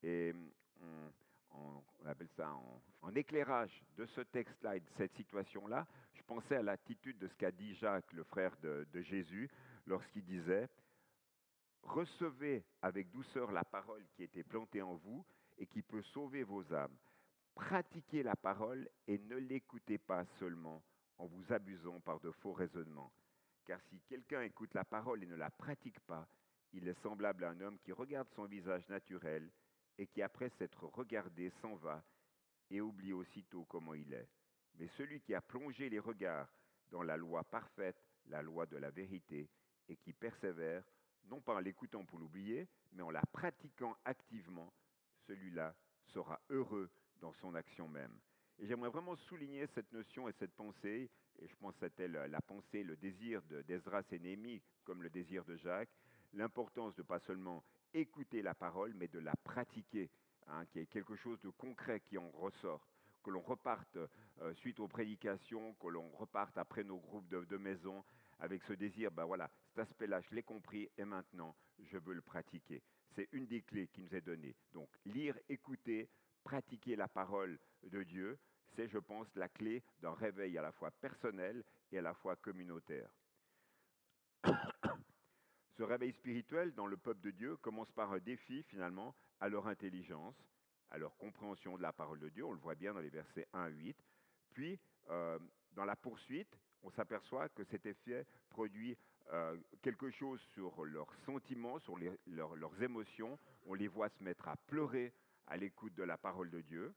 Et 0.02 0.34
on, 0.80 1.10
on, 1.54 1.82
on 2.02 2.06
appelle 2.06 2.28
ça 2.36 2.52
en, 2.52 2.82
en, 3.02 3.14
éclairage 3.14 3.82
de 3.96 4.06
ce 4.06 4.20
texte-là 4.20 4.76
et 4.76 4.80
de 4.80 4.90
cette 4.96 5.14
situation-là, 5.14 5.86
je 6.14 6.22
pensais 6.22 6.56
à 6.56 6.62
l'attitude 6.62 7.18
de 7.18 7.28
ce 7.28 7.34
qu'a 7.34 7.50
dit 7.50 7.74
Jacques, 7.76 8.12
le 8.12 8.24
frère 8.24 8.56
de, 8.62 8.86
de 8.92 9.00
Jésus, 9.02 9.50
lorsqu'il 9.86 10.24
disait 10.24 10.68
Recevez 11.82 12.64
avec 12.82 13.10
douceur 13.10 13.52
la 13.52 13.64
parole 13.64 14.04
qui 14.14 14.22
été 14.22 14.42
plantée 14.42 14.82
en 14.82 14.94
vous 14.94 15.24
et 15.58 15.66
qui 15.66 15.82
peut 15.82 16.02
sauver 16.02 16.42
vos 16.42 16.72
âmes. 16.72 16.96
Pratiquez 17.54 18.22
la 18.22 18.34
parole 18.34 18.88
et 19.06 19.18
ne 19.18 19.36
l'écoutez 19.36 19.98
pas 19.98 20.24
seulement 20.38 20.82
en 21.18 21.26
vous 21.26 21.52
abusant 21.52 22.00
par 22.00 22.20
de 22.20 22.30
faux 22.30 22.52
raisonnements. 22.52 23.12
Car 23.64 23.80
si 23.88 24.00
quelqu'un 24.08 24.42
écoute 24.42 24.74
la 24.74 24.84
parole 24.84 25.22
et 25.22 25.26
ne 25.26 25.36
la 25.36 25.50
pratique 25.50 26.00
pas, 26.00 26.26
il 26.72 26.88
est 26.88 27.00
semblable 27.02 27.44
à 27.44 27.50
un 27.50 27.60
homme 27.60 27.78
qui 27.78 27.92
regarde 27.92 28.28
son 28.34 28.46
visage 28.46 28.88
naturel 28.88 29.50
et 29.98 30.06
qui, 30.06 30.22
après 30.22 30.50
s'être 30.58 30.84
regardé, 30.84 31.50
s'en 31.60 31.76
va 31.76 32.04
et 32.70 32.80
oublie 32.80 33.12
aussitôt 33.12 33.64
comment 33.64 33.94
il 33.94 34.12
est. 34.12 34.28
Mais 34.76 34.88
celui 34.96 35.20
qui 35.20 35.34
a 35.34 35.40
plongé 35.40 35.88
les 35.88 35.98
regards 35.98 36.48
dans 36.90 37.02
la 37.02 37.16
loi 37.16 37.44
parfaite, 37.44 38.02
la 38.26 38.42
loi 38.42 38.66
de 38.66 38.76
la 38.76 38.90
vérité, 38.90 39.48
et 39.88 39.96
qui 39.96 40.12
persévère, 40.12 40.84
non 41.26 41.40
pas 41.40 41.54
en 41.54 41.60
l'écoutant 41.60 42.04
pour 42.04 42.18
l'oublier, 42.18 42.68
mais 42.92 43.02
en 43.02 43.10
la 43.10 43.22
pratiquant 43.32 43.96
activement, 44.04 44.72
celui-là 45.26 45.74
sera 46.06 46.40
heureux 46.50 46.90
dans 47.20 47.32
son 47.34 47.54
action 47.54 47.88
même. 47.88 48.18
Et 48.58 48.66
j'aimerais 48.66 48.90
vraiment 48.90 49.16
souligner 49.16 49.66
cette 49.68 49.92
notion 49.92 50.28
et 50.28 50.32
cette 50.32 50.54
pensée, 50.54 51.10
et 51.40 51.48
je 51.48 51.56
pense 51.56 51.74
que 51.74 51.86
c'était 51.86 52.08
la 52.08 52.40
pensée, 52.40 52.84
le 52.84 52.96
désir 52.96 53.42
d'Ezras 53.42 54.04
et 54.12 54.18
Néhémie, 54.18 54.62
comme 54.84 55.02
le 55.02 55.10
désir 55.10 55.44
de 55.44 55.56
Jacques, 55.56 55.90
l'importance 56.32 56.94
de 56.94 57.02
pas 57.02 57.18
seulement 57.20 57.64
écouter 57.94 58.42
la 58.42 58.54
parole, 58.54 58.92
mais 58.94 59.08
de 59.08 59.18
la 59.18 59.34
pratiquer, 59.44 60.10
hein, 60.48 60.64
qui 60.66 60.80
est 60.80 60.86
quelque 60.86 61.16
chose 61.16 61.40
de 61.40 61.50
concret 61.50 62.00
qui 62.00 62.18
en 62.18 62.30
ressort 62.30 62.86
que 63.24 63.30
l'on 63.30 63.40
reparte 63.40 63.96
euh, 63.96 64.54
suite 64.56 64.78
aux 64.78 64.86
prédications, 64.86 65.74
que 65.74 65.88
l'on 65.88 66.08
reparte 66.10 66.56
après 66.58 66.84
nos 66.84 66.98
groupes 66.98 67.28
de, 67.28 67.44
de 67.44 67.56
maison 67.56 68.04
avec 68.38 68.62
ce 68.64 68.74
désir, 68.74 69.10
ben 69.10 69.24
voilà, 69.24 69.48
cet 69.68 69.78
aspect-là, 69.78 70.20
je 70.20 70.34
l'ai 70.34 70.42
compris 70.42 70.90
et 70.98 71.04
maintenant, 71.04 71.56
je 71.78 71.98
veux 71.98 72.14
le 72.14 72.20
pratiquer. 72.20 72.82
C'est 73.14 73.28
une 73.32 73.46
des 73.46 73.62
clés 73.62 73.88
qui 73.88 74.02
nous 74.02 74.14
est 74.14 74.20
donnée. 74.20 74.54
Donc, 74.72 74.88
lire, 75.06 75.38
écouter, 75.48 76.08
pratiquer 76.42 76.96
la 76.96 77.08
parole 77.08 77.58
de 77.84 78.02
Dieu, 78.02 78.38
c'est, 78.76 78.88
je 78.88 78.98
pense, 78.98 79.28
la 79.36 79.48
clé 79.48 79.82
d'un 80.00 80.14
réveil 80.14 80.58
à 80.58 80.62
la 80.62 80.72
fois 80.72 80.90
personnel 80.90 81.64
et 81.92 81.98
à 81.98 82.02
la 82.02 82.14
fois 82.14 82.36
communautaire. 82.36 83.08
Ce 85.76 85.82
réveil 85.82 86.12
spirituel 86.12 86.72
dans 86.74 86.86
le 86.86 86.96
peuple 86.96 87.20
de 87.22 87.30
Dieu 87.32 87.56
commence 87.56 87.90
par 87.92 88.12
un 88.12 88.18
défi, 88.18 88.62
finalement, 88.64 89.14
à 89.40 89.48
leur 89.48 89.66
intelligence, 89.66 90.36
à 90.90 90.98
leur 90.98 91.16
compréhension 91.16 91.76
de 91.76 91.82
la 91.82 91.92
parole 91.92 92.20
de 92.20 92.28
Dieu, 92.28 92.44
on 92.44 92.52
le 92.52 92.58
voit 92.58 92.76
bien 92.76 92.94
dans 92.94 93.00
les 93.00 93.08
versets 93.08 93.48
1 93.52 93.64
à 93.64 93.68
8. 93.68 93.96
Puis, 94.52 94.78
euh, 95.10 95.38
dans 95.72 95.84
la 95.84 95.96
poursuite, 95.96 96.56
on 96.84 96.90
s'aperçoit 96.90 97.48
que 97.48 97.64
cet 97.64 97.86
effet 97.86 98.24
produit 98.50 98.96
euh, 99.32 99.56
quelque 99.82 100.10
chose 100.10 100.40
sur 100.52 100.84
leurs 100.84 101.12
sentiments, 101.26 101.80
sur 101.80 101.96
leurs 102.26 102.82
émotions. 102.82 103.36
On 103.66 103.74
les 103.74 103.88
voit 103.88 104.10
se 104.10 104.22
mettre 104.22 104.46
à 104.46 104.56
pleurer 104.56 105.12
à 105.48 105.56
l'écoute 105.56 105.94
de 105.94 106.04
la 106.04 106.16
parole 106.16 106.50
de 106.50 106.60
Dieu. 106.60 106.94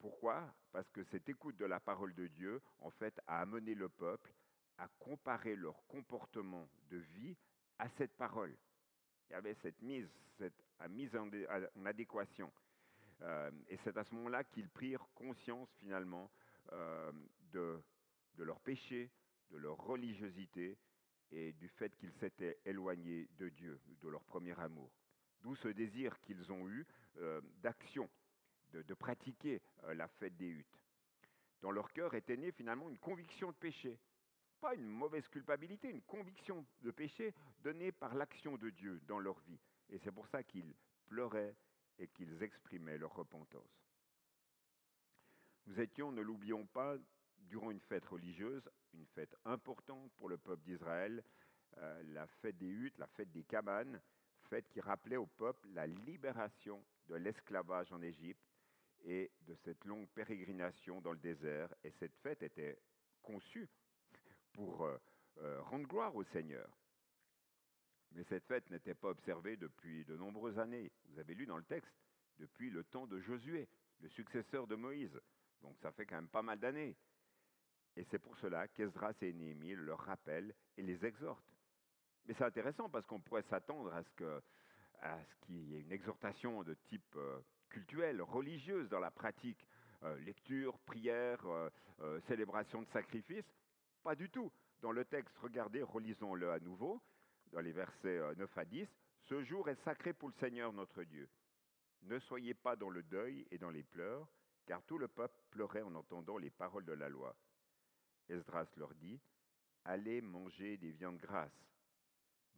Pourquoi? 0.00 0.52
Parce 0.72 0.90
que 0.90 1.04
cette 1.04 1.28
écoute 1.28 1.56
de 1.58 1.64
la 1.64 1.78
parole 1.78 2.14
de 2.14 2.26
Dieu, 2.26 2.60
en 2.80 2.90
fait, 2.90 3.20
a 3.28 3.40
amené 3.40 3.74
le 3.74 3.88
peuple 3.88 4.32
à 4.78 4.88
comparer 4.98 5.56
leur 5.56 5.86
comportement 5.86 6.68
de 6.90 6.98
vie 6.98 7.36
à 7.78 7.88
cette 7.90 8.16
parole. 8.16 8.56
Il 9.28 9.32
y 9.32 9.36
avait 9.36 9.54
cette 9.54 9.80
mise, 9.82 10.08
mise 10.88 11.14
en, 11.16 11.28
adéquation. 11.84 12.52
Euh, 13.22 13.50
et 13.68 13.76
c'est 13.78 13.96
à 13.96 14.04
ce 14.04 14.14
moment-là 14.14 14.44
qu'ils 14.44 14.68
prirent 14.68 15.06
conscience 15.14 15.68
finalement 15.80 16.30
euh, 16.72 17.12
de, 17.52 17.82
de 18.36 18.44
leur 18.44 18.60
péché, 18.60 19.10
de 19.50 19.56
leur 19.56 19.76
religiosité 19.76 20.78
et 21.30 21.52
du 21.52 21.68
fait 21.68 21.94
qu'ils 21.96 22.12
s'étaient 22.12 22.58
éloignés 22.64 23.28
de 23.38 23.48
Dieu, 23.48 23.80
de 24.02 24.08
leur 24.08 24.22
premier 24.24 24.58
amour. 24.60 24.90
D'où 25.42 25.54
ce 25.56 25.68
désir 25.68 26.18
qu'ils 26.20 26.50
ont 26.52 26.68
eu 26.68 26.86
euh, 27.18 27.40
d'action, 27.62 28.08
de, 28.72 28.94
pratiquer 28.94 29.62
euh, 29.84 29.94
la 29.94 30.08
fête 30.08 30.36
des 30.36 30.48
huttes. 30.48 30.84
Dans 31.60 31.70
leur 31.70 31.92
cœur 31.92 32.14
était 32.14 32.36
née 32.36 32.52
finalement 32.52 32.88
une 32.88 32.98
conviction 32.98 33.50
de 33.50 33.56
péché. 33.56 33.98
Pas 34.60 34.74
une 34.74 34.88
mauvaise 34.88 35.26
culpabilité, 35.28 35.88
une 35.88 36.02
conviction 36.02 36.66
de 36.82 36.90
péché 36.90 37.32
donnée 37.62 37.92
par 37.92 38.14
l'action 38.14 38.56
de 38.56 38.70
Dieu 38.70 39.00
dans 39.06 39.18
leur 39.18 39.38
vie. 39.40 39.60
Et 39.90 39.98
c'est 39.98 40.12
pour 40.12 40.26
ça 40.28 40.42
qu'ils 40.42 40.74
pleuraient 41.06 41.54
et 41.98 42.08
qu'ils 42.08 42.42
exprimaient 42.42 42.98
leur 42.98 43.14
repentance. 43.14 43.88
Nous 45.66 45.80
étions, 45.80 46.10
ne 46.10 46.22
l'oublions 46.22 46.66
pas, 46.66 46.96
durant 47.36 47.70
une 47.70 47.80
fête 47.80 48.06
religieuse, 48.06 48.68
une 48.94 49.06
fête 49.06 49.36
importante 49.44 50.10
pour 50.16 50.28
le 50.28 50.38
peuple 50.38 50.64
d'Israël, 50.64 51.22
euh, 51.78 52.02
la 52.14 52.26
fête 52.26 52.58
des 52.58 52.68
huttes, 52.68 52.98
la 52.98 53.06
fête 53.06 53.30
des 53.30 53.44
cabanes, 53.44 54.00
fête 54.48 54.68
qui 54.68 54.80
rappelait 54.80 55.16
au 55.16 55.26
peuple 55.26 55.68
la 55.74 55.86
libération 55.86 56.84
de 57.06 57.14
l'esclavage 57.14 57.92
en 57.92 58.02
Égypte 58.02 58.42
et 59.04 59.30
de 59.42 59.54
cette 59.54 59.84
longue 59.84 60.08
pérégrination 60.08 61.00
dans 61.00 61.12
le 61.12 61.18
désert. 61.18 61.72
Et 61.84 61.90
cette 61.92 62.16
fête 62.16 62.42
était 62.42 62.78
conçue 63.22 63.68
pour 64.52 64.84
euh, 64.84 64.98
euh, 65.38 65.60
rendre 65.62 65.86
gloire 65.86 66.14
au 66.14 66.24
Seigneur. 66.24 66.68
Mais 68.12 68.24
cette 68.24 68.44
fête 68.46 68.68
n'était 68.70 68.94
pas 68.94 69.10
observée 69.10 69.56
depuis 69.56 70.04
de 70.04 70.16
nombreuses 70.16 70.58
années. 70.58 70.90
Vous 71.06 71.18
avez 71.18 71.34
lu 71.34 71.46
dans 71.46 71.58
le 71.58 71.64
texte, 71.64 71.94
depuis 72.38 72.70
le 72.70 72.84
temps 72.84 73.06
de 73.06 73.20
Josué, 73.20 73.68
le 74.00 74.08
successeur 74.08 74.66
de 74.66 74.76
Moïse. 74.76 75.20
Donc 75.62 75.76
ça 75.82 75.92
fait 75.92 76.06
quand 76.06 76.16
même 76.16 76.28
pas 76.28 76.42
mal 76.42 76.58
d'années. 76.58 76.96
Et 77.96 78.04
c'est 78.10 78.18
pour 78.18 78.36
cela 78.38 78.68
qu'Esdras 78.68 79.14
et 79.22 79.32
Néhémie 79.32 79.74
leur 79.74 79.98
rappellent 79.98 80.54
et 80.76 80.82
les 80.82 81.04
exhortent. 81.04 81.52
Mais 82.26 82.34
c'est 82.38 82.44
intéressant 82.44 82.88
parce 82.88 83.06
qu'on 83.06 83.20
pourrait 83.20 83.44
s'attendre 83.50 83.92
à 83.92 84.02
ce 84.02 85.46
qu'il 85.46 85.68
y 85.68 85.76
ait 85.76 85.80
une 85.80 85.92
exhortation 85.92 86.62
de 86.62 86.74
type 86.88 87.16
euh, 87.16 87.40
cultuel, 87.68 88.22
religieuse 88.22 88.88
dans 88.88 89.00
la 89.00 89.10
pratique. 89.10 89.66
Euh, 90.04 90.16
lecture, 90.20 90.78
prière, 90.80 91.44
célébration 92.28 92.82
de 92.82 92.86
sacrifice. 92.88 93.44
Pas 94.08 94.16
du 94.16 94.30
tout. 94.30 94.50
Dans 94.80 94.90
le 94.90 95.04
texte, 95.04 95.36
regardez, 95.36 95.82
relisons-le 95.82 96.50
à 96.50 96.58
nouveau, 96.60 97.02
dans 97.52 97.60
les 97.60 97.72
versets 97.72 98.18
9 98.36 98.56
à 98.56 98.64
10. 98.64 98.88
Ce 99.24 99.44
jour 99.44 99.68
est 99.68 99.84
sacré 99.84 100.14
pour 100.14 100.30
le 100.30 100.34
Seigneur 100.40 100.72
notre 100.72 101.02
Dieu. 101.02 101.28
Ne 102.04 102.18
soyez 102.18 102.54
pas 102.54 102.74
dans 102.74 102.88
le 102.88 103.02
deuil 103.02 103.46
et 103.50 103.58
dans 103.58 103.68
les 103.68 103.82
pleurs, 103.82 104.26
car 104.64 104.82
tout 104.84 104.96
le 104.96 105.08
peuple 105.08 105.38
pleurait 105.50 105.82
en 105.82 105.94
entendant 105.94 106.38
les 106.38 106.48
paroles 106.48 106.86
de 106.86 106.94
la 106.94 107.10
loi. 107.10 107.36
Esdras 108.30 108.66
leur 108.78 108.94
dit, 108.94 109.20
Allez 109.84 110.22
manger 110.22 110.78
des 110.78 110.92
viandes 110.92 111.18
grasses, 111.18 111.68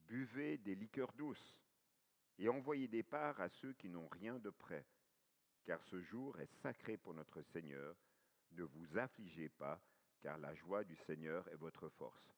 buvez 0.06 0.56
des 0.58 0.76
liqueurs 0.76 1.12
douces, 1.14 1.58
et 2.38 2.48
envoyez 2.48 2.86
des 2.86 3.02
parts 3.02 3.40
à 3.40 3.48
ceux 3.48 3.72
qui 3.72 3.88
n'ont 3.88 4.06
rien 4.06 4.38
de 4.38 4.50
près, 4.50 4.86
car 5.64 5.82
ce 5.86 6.00
jour 6.00 6.38
est 6.38 6.62
sacré 6.62 6.96
pour 6.96 7.12
notre 7.12 7.42
Seigneur. 7.42 7.96
Ne 8.52 8.62
vous 8.62 8.98
affligez 8.98 9.48
pas, 9.48 9.82
car 10.20 10.38
la 10.38 10.54
joie 10.54 10.84
du 10.84 10.96
Seigneur 10.96 11.46
est 11.48 11.56
votre 11.56 11.88
force. 11.88 12.34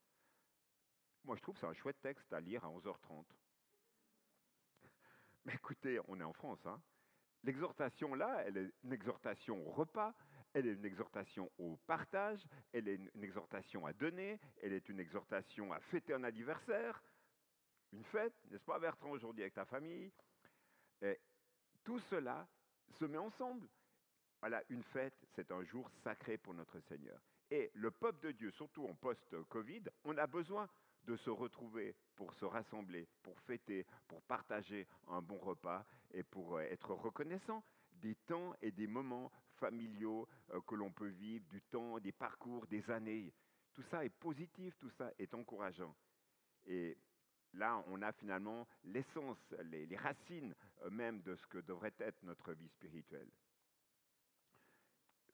Moi, 1.25 1.37
je 1.37 1.43
trouve 1.43 1.57
c'est 1.57 1.67
un 1.67 1.75
chouette 1.75 2.01
texte 2.01 2.33
à 2.33 2.41
lire 2.41 2.65
à 2.65 2.69
11h30. 2.69 3.25
Mais 5.45 5.55
écoutez, 5.55 6.01
on 6.09 6.19
est 6.21 6.25
en 6.25 6.33
France. 6.33 6.65
Hein 6.67 6.81
L'exhortation 7.45 8.15
là, 8.15 8.43
elle 8.47 8.57
est 8.57 8.73
une 8.85 8.93
exhortation 8.93 9.67
au 9.67 9.73
repas, 9.73 10.15
elle 10.53 10.67
est 10.67 10.75
une 10.75 10.85
exhortation 10.85 11.51
au 11.59 11.77
partage, 11.87 12.47
elle 12.73 12.87
est 12.87 13.01
une 13.15 13.25
exhortation 13.25 13.85
à 13.85 13.93
donner, 13.93 14.39
elle 14.63 14.73
est 14.73 14.89
une 14.89 15.01
exhortation 15.01 15.73
à 15.73 15.81
fêter 15.81 16.15
un 16.15 16.23
anniversaire, 16.23 17.03
une 17.93 18.05
fête, 18.05 18.35
n'est-ce 18.51 18.65
pas 18.65 18.79
Bertrand, 18.79 19.11
aujourd'hui 19.11 19.43
avec 19.43 19.55
ta 19.55 19.65
famille? 19.65 20.13
Et 21.01 21.21
Tout 21.83 21.99
cela 21.99 22.47
se 22.99 23.05
met 23.05 23.19
ensemble. 23.19 23.69
Voilà, 24.41 24.63
une 24.69 24.85
fête, 24.85 25.27
c'est 25.35 25.51
un 25.51 25.65
jour 25.65 25.91
sacré 26.03 26.39
pour 26.39 26.55
notre 26.55 26.79
Seigneur. 26.81 27.21
Et 27.53 27.71
le 27.75 27.91
peuple 27.91 28.29
de 28.29 28.33
Dieu, 28.33 28.51
surtout 28.53 28.87
en 28.87 28.95
post-Covid, 28.95 29.83
on 30.05 30.17
a 30.17 30.27
besoin 30.27 30.67
de 31.05 31.17
se 31.17 31.29
retrouver 31.29 31.95
pour 32.17 32.33
se 32.33 32.47
rassembler, 32.47 33.07
pour 33.23 33.39
fêter, 33.41 33.85
pour 34.09 34.23
partager 34.23 34.87
un 35.09 35.21
bon 35.21 35.37
repas 35.37 35.85
et 36.15 36.23
pour 36.23 36.57
euh, 36.57 36.63
être 36.63 36.95
reconnaissant 36.95 37.63
des 38.01 38.15
temps 38.27 38.55
et 38.63 38.71
des 38.71 38.87
moments 38.87 39.31
familiaux 39.57 40.27
euh, 40.55 40.63
que 40.67 40.75
l'on 40.75 40.91
peut 40.93 41.09
vivre, 41.09 41.45
du 41.51 41.61
temps, 41.61 41.99
des 41.99 42.13
parcours, 42.13 42.67
des 42.69 42.91
années. 42.91 43.35
Tout 43.75 43.83
ça 43.91 44.03
est 44.03 44.17
positif, 44.19 44.75
tout 44.79 44.91
ça 44.97 45.11
est 45.19 45.35
encourageant. 45.35 45.95
Et 46.65 46.97
là, 47.53 47.85
on 47.89 48.01
a 48.01 48.13
finalement 48.13 48.67
l'essence, 48.85 49.55
les, 49.65 49.95
racines 49.95 50.55
euh, 50.85 50.89
même 50.89 51.21
de 51.21 51.37
ce 51.37 51.47
que 51.49 51.59
devrait 51.59 51.93
être 51.99 52.23
notre 52.23 52.55
vie 52.55 52.71
spirituelle. 52.71 53.29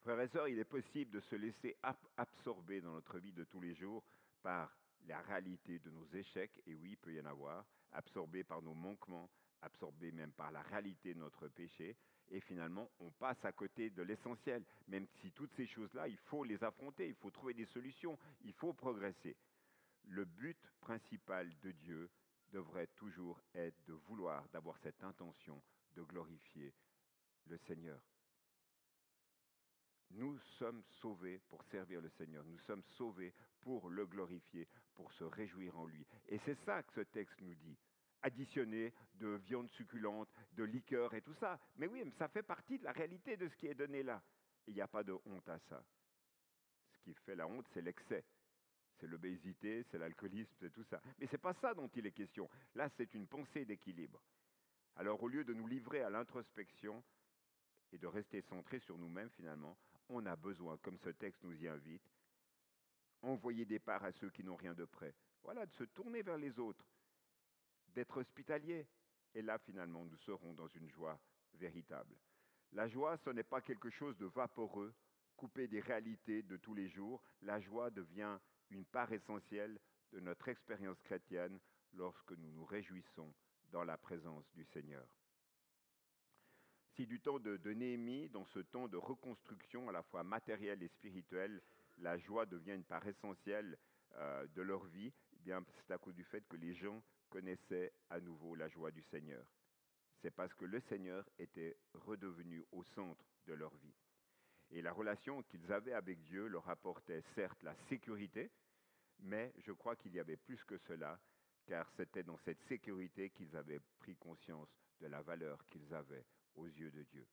Frères 0.08 0.22
et 0.22 0.28
sœurs, 0.28 0.48
il 0.48 0.58
est 0.58 0.64
possible 0.64 1.10
de 1.10 1.20
se 1.20 1.36
laisser 1.36 1.76
absorber 2.16 2.80
dans 2.80 2.94
notre 2.94 3.18
vie 3.18 3.34
de 3.34 3.44
tous 3.44 3.60
les 3.60 3.74
jours 3.74 4.02
par 4.42 4.74
la 5.06 5.20
réalité 5.20 5.80
de 5.80 5.90
nos 5.90 6.06
échecs, 6.14 6.62
et 6.66 6.74
oui, 6.74 6.92
il 6.92 6.96
peut 6.96 7.12
y 7.12 7.20
en 7.20 7.26
avoir, 7.26 7.66
absorbés 7.92 8.42
par 8.42 8.62
nos 8.62 8.72
manquements, 8.72 9.28
absorbés 9.60 10.10
même 10.10 10.32
par 10.32 10.50
la 10.50 10.62
réalité 10.62 11.12
de 11.12 11.18
notre 11.18 11.48
péché, 11.48 11.94
et 12.30 12.40
finalement, 12.40 12.90
on 13.00 13.10
passe 13.10 13.44
à 13.44 13.52
côté 13.52 13.90
de 13.90 14.00
l'essentiel, 14.00 14.64
même 14.86 15.06
si 15.20 15.30
toutes 15.32 15.52
ces 15.56 15.66
choses-là, 15.66 16.08
il 16.08 16.16
faut 16.16 16.42
les 16.42 16.64
affronter, 16.64 17.06
il 17.06 17.14
faut 17.14 17.30
trouver 17.30 17.52
des 17.52 17.66
solutions, 17.66 18.18
il 18.46 18.54
faut 18.54 18.72
progresser. 18.72 19.36
Le 20.04 20.24
but 20.24 20.72
principal 20.80 21.52
de 21.60 21.70
Dieu 21.72 22.08
devrait 22.50 22.88
toujours 22.96 23.42
être 23.54 23.84
de 23.84 23.92
vouloir, 23.92 24.48
d'avoir 24.54 24.78
cette 24.78 25.04
intention 25.04 25.62
de 25.96 26.02
glorifier 26.02 26.72
le 27.44 27.58
Seigneur. 27.58 28.00
Nous 30.10 30.38
sommes 30.58 30.82
sauvés 31.00 31.40
pour 31.48 31.62
servir 31.64 32.00
le 32.00 32.08
Seigneur. 32.10 32.44
Nous 32.44 32.58
sommes 32.60 32.82
sauvés 32.96 33.32
pour 33.60 33.90
le 33.90 34.06
glorifier, 34.06 34.66
pour 34.94 35.12
se 35.12 35.24
réjouir 35.24 35.78
en 35.78 35.86
lui. 35.86 36.06
Et 36.28 36.38
c'est 36.44 36.58
ça 36.64 36.82
que 36.82 36.92
ce 36.94 37.00
texte 37.00 37.40
nous 37.40 37.54
dit. 37.54 37.76
Additionné 38.22 38.92
de 39.14 39.36
viande 39.44 39.70
succulente, 39.70 40.28
de 40.52 40.64
liqueur 40.64 41.14
et 41.14 41.22
tout 41.22 41.34
ça. 41.34 41.58
Mais 41.76 41.86
oui, 41.86 42.12
ça 42.18 42.28
fait 42.28 42.42
partie 42.42 42.78
de 42.78 42.84
la 42.84 42.92
réalité 42.92 43.36
de 43.36 43.48
ce 43.48 43.56
qui 43.56 43.66
est 43.66 43.74
donné 43.74 44.02
là. 44.02 44.22
Il 44.66 44.74
n'y 44.74 44.80
a 44.80 44.88
pas 44.88 45.04
de 45.04 45.12
honte 45.26 45.48
à 45.48 45.58
ça. 45.68 45.84
Ce 46.92 46.98
qui 47.00 47.14
fait 47.14 47.36
la 47.36 47.46
honte, 47.46 47.66
c'est 47.72 47.82
l'excès. 47.82 48.24
C'est 48.98 49.06
l'obésité, 49.06 49.84
c'est 49.90 49.98
l'alcoolisme, 49.98 50.52
c'est 50.58 50.72
tout 50.72 50.82
ça. 50.84 51.00
Mais 51.18 51.26
ce 51.26 51.32
n'est 51.32 51.38
pas 51.38 51.54
ça 51.54 51.74
dont 51.74 51.88
il 51.94 52.06
est 52.06 52.12
question. 52.12 52.48
Là, 52.74 52.88
c'est 52.96 53.14
une 53.14 53.28
pensée 53.28 53.64
d'équilibre. 53.64 54.20
Alors, 54.96 55.22
au 55.22 55.28
lieu 55.28 55.44
de 55.44 55.54
nous 55.54 55.68
livrer 55.68 56.02
à 56.02 56.10
l'introspection 56.10 57.04
et 57.92 57.98
de 57.98 58.06
rester 58.08 58.42
centré 58.42 58.80
sur 58.80 58.98
nous-mêmes, 58.98 59.30
finalement, 59.30 59.78
on 60.08 60.24
a 60.26 60.36
besoin, 60.36 60.76
comme 60.78 60.98
ce 60.98 61.10
texte 61.10 61.42
nous 61.42 61.54
y 61.54 61.68
invite, 61.68 62.02
envoyer 63.22 63.64
des 63.64 63.78
parts 63.78 64.04
à 64.04 64.12
ceux 64.12 64.30
qui 64.30 64.44
n'ont 64.44 64.56
rien 64.56 64.74
de 64.74 64.84
près. 64.84 65.14
Voilà, 65.42 65.66
de 65.66 65.72
se 65.74 65.84
tourner 65.84 66.22
vers 66.22 66.38
les 66.38 66.58
autres, 66.58 66.86
d'être 67.94 68.18
hospitalier. 68.18 68.86
Et 69.34 69.42
là, 69.42 69.58
finalement, 69.58 70.04
nous 70.04 70.16
serons 70.18 70.54
dans 70.54 70.68
une 70.68 70.88
joie 70.90 71.18
véritable. 71.54 72.16
La 72.72 72.88
joie, 72.88 73.16
ce 73.18 73.30
n'est 73.30 73.42
pas 73.42 73.60
quelque 73.60 73.90
chose 73.90 74.16
de 74.18 74.26
vaporeux, 74.26 74.94
coupé 75.36 75.68
des 75.68 75.80
réalités 75.80 76.42
de 76.42 76.56
tous 76.56 76.74
les 76.74 76.88
jours. 76.88 77.22
La 77.42 77.60
joie 77.60 77.90
devient 77.90 78.38
une 78.70 78.84
part 78.84 79.12
essentielle 79.12 79.78
de 80.12 80.20
notre 80.20 80.48
expérience 80.48 81.00
chrétienne 81.02 81.58
lorsque 81.92 82.32
nous 82.32 82.50
nous 82.50 82.64
réjouissons 82.64 83.32
dans 83.70 83.84
la 83.84 83.96
présence 83.96 84.44
du 84.54 84.64
Seigneur. 84.64 85.06
Si 86.98 87.06
du 87.06 87.20
temps 87.20 87.38
de, 87.38 87.72
Néhémie, 87.74 88.28
dans 88.30 88.44
ce 88.46 88.58
temps 88.58 88.88
de 88.88 88.96
reconstruction 88.96 89.88
à 89.88 89.92
la 89.92 90.02
fois 90.02 90.24
matérielle 90.24 90.82
et 90.82 90.88
spirituelle, 90.88 91.62
la 91.98 92.18
joie 92.18 92.44
devient 92.44 92.74
une 92.74 92.82
part 92.82 93.06
essentielle 93.06 93.78
euh, 94.16 94.44
de 94.48 94.62
leur 94.62 94.84
vie, 94.86 95.12
eh 95.32 95.38
bien 95.44 95.64
c'est 95.86 95.92
à 95.92 95.98
cause 95.98 96.16
du 96.16 96.24
fait 96.24 96.44
que 96.48 96.56
les 96.56 96.74
gens 96.74 97.00
connaissaient 97.30 97.92
à 98.10 98.18
nouveau 98.18 98.56
la 98.56 98.66
joie 98.66 98.90
du 98.90 99.04
Seigneur. 99.12 99.46
C'est 100.20 100.32
parce 100.32 100.52
que 100.54 100.64
le 100.64 100.80
Seigneur 100.88 101.24
était 101.38 101.76
redevenu 101.94 102.64
au 102.72 102.82
centre 102.82 103.24
de 103.46 103.54
leur 103.54 103.76
vie. 103.76 103.94
Et 104.72 104.82
la 104.82 104.92
relation 104.92 105.44
qu'ils 105.44 105.72
avaient 105.72 105.92
avec 105.92 106.20
Dieu 106.24 106.48
leur 106.48 106.68
apportait 106.68 107.22
certes 107.36 107.62
la 107.62 107.76
sécurité, 107.88 108.50
mais 109.20 109.52
je 109.58 109.70
crois 109.70 109.94
qu'il 109.94 110.14
y 110.14 110.18
avait 110.18 110.36
plus 110.36 110.64
que 110.64 110.78
cela, 110.78 111.20
car 111.64 111.88
c'était 111.96 112.24
dans 112.24 112.38
cette 112.38 112.60
sécurité 112.62 113.30
qu'ils 113.30 113.54
avaient 113.54 113.82
pris 114.00 114.16
conscience 114.16 114.68
de 115.00 115.06
la 115.06 115.22
valeur 115.22 115.64
qu'ils 115.66 115.94
avaient 115.94 116.26
aux 116.58 116.66
yeux 116.66 116.90
de 116.90 117.02
Dieu. 117.04 117.26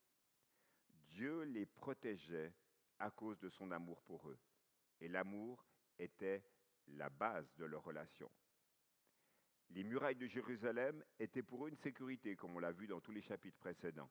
Dieu 1.12 1.44
les 1.44 1.66
protégeait 1.66 2.54
à 3.00 3.12
cause 3.12 3.40
de 3.40 3.50
son 3.50 3.72
amour 3.72 4.02
pour 4.04 4.30
eux. 4.30 4.40
Et 5.00 5.08
l'amour 5.08 5.66
était 5.98 6.44
la 6.88 7.10
base 7.10 7.48
de 7.58 7.66
leur 7.66 7.84
relation. 7.84 8.32
Les 9.72 9.84
murailles 9.84 10.16
de 10.16 10.28
Jérusalem 10.28 11.04
étaient 11.20 11.44
pour 11.44 11.66
eux 11.66 11.70
une 11.70 11.78
sécurité, 11.78 12.36
comme 12.36 12.56
on 12.56 12.60
l'a 12.60 12.72
vu 12.72 12.88
dans 12.88 13.02
tous 13.02 13.12
les 13.12 13.22
chapitres 13.22 13.58
précédents. 13.58 14.10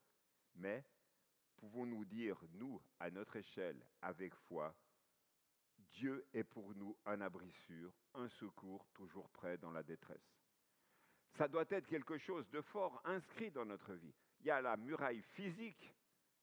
Mais 0.55 0.83
pouvons-nous 1.57 2.05
dire, 2.05 2.37
nous, 2.53 2.81
à 2.99 3.09
notre 3.09 3.37
échelle, 3.37 3.85
avec 4.01 4.33
foi, 4.47 4.75
Dieu 5.93 6.25
est 6.33 6.43
pour 6.43 6.75
nous 6.75 6.97
un 7.05 7.21
abri 7.21 7.51
sûr, 7.65 7.93
un 8.13 8.27
secours 8.29 8.85
toujours 8.93 9.29
prêt 9.29 9.57
dans 9.57 9.71
la 9.71 9.83
détresse. 9.83 10.35
Ça 11.37 11.47
doit 11.47 11.65
être 11.69 11.87
quelque 11.87 12.17
chose 12.17 12.47
de 12.49 12.61
fort 12.61 13.01
inscrit 13.05 13.51
dans 13.51 13.65
notre 13.65 13.93
vie. 13.93 14.13
Il 14.45 14.49
y 14.49 14.51
a 14.51 14.61
la 14.61 14.77
muraille 14.77 15.23
physique 15.33 15.91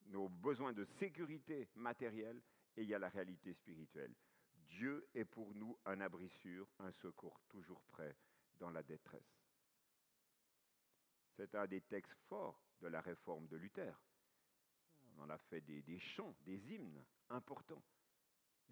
nos 0.07 0.29
besoins 0.29 0.73
de 0.73 0.85
sécurité 0.99 1.69
matérielle 1.77 2.43
et 2.77 2.83
il 2.83 2.89
y 2.89 2.95
a 2.97 2.99
la 2.99 3.09
réalité 3.09 3.55
spirituelle. 3.55 4.13
Dieu 4.57 5.07
est 5.15 5.25
pour 5.25 5.55
nous 5.55 5.79
un 5.85 6.01
abri 6.01 6.29
sûr, 6.29 6.67
un 6.81 6.91
secours 6.91 7.41
toujours 7.49 7.81
prêt 7.93 8.17
dans 8.59 8.71
la 8.71 8.83
détresse. 8.83 9.39
C'est 11.37 11.55
un 11.55 11.69
des 11.69 11.81
textes 11.83 12.13
forts 12.29 12.61
de 12.81 12.89
la 12.89 13.01
réforme 13.01 13.47
de 13.47 13.57
Luther. 13.57 13.97
On 15.17 15.23
en 15.23 15.31
a 15.31 15.39
fait 15.39 15.61
des, 15.61 16.01
chants, 16.01 16.35
des 16.41 16.59
hymnes 16.75 17.05
importants. 17.31 17.85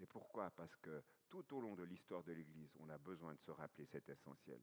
Et 0.01 0.07
pourquoi? 0.07 0.51
Parce 0.51 0.75
que 0.79 1.05
tout 1.29 1.55
au 1.55 1.61
long 1.61 1.77
de 1.77 1.85
l'histoire 1.85 2.25
de 2.25 2.33
l'Église, 2.33 2.75
on 2.81 2.89
a 2.89 2.99
besoin 2.99 3.33
de 3.35 3.41
se 3.43 3.53
rappeler 3.53 3.87
cet 3.93 4.09
essentiel. 4.09 4.61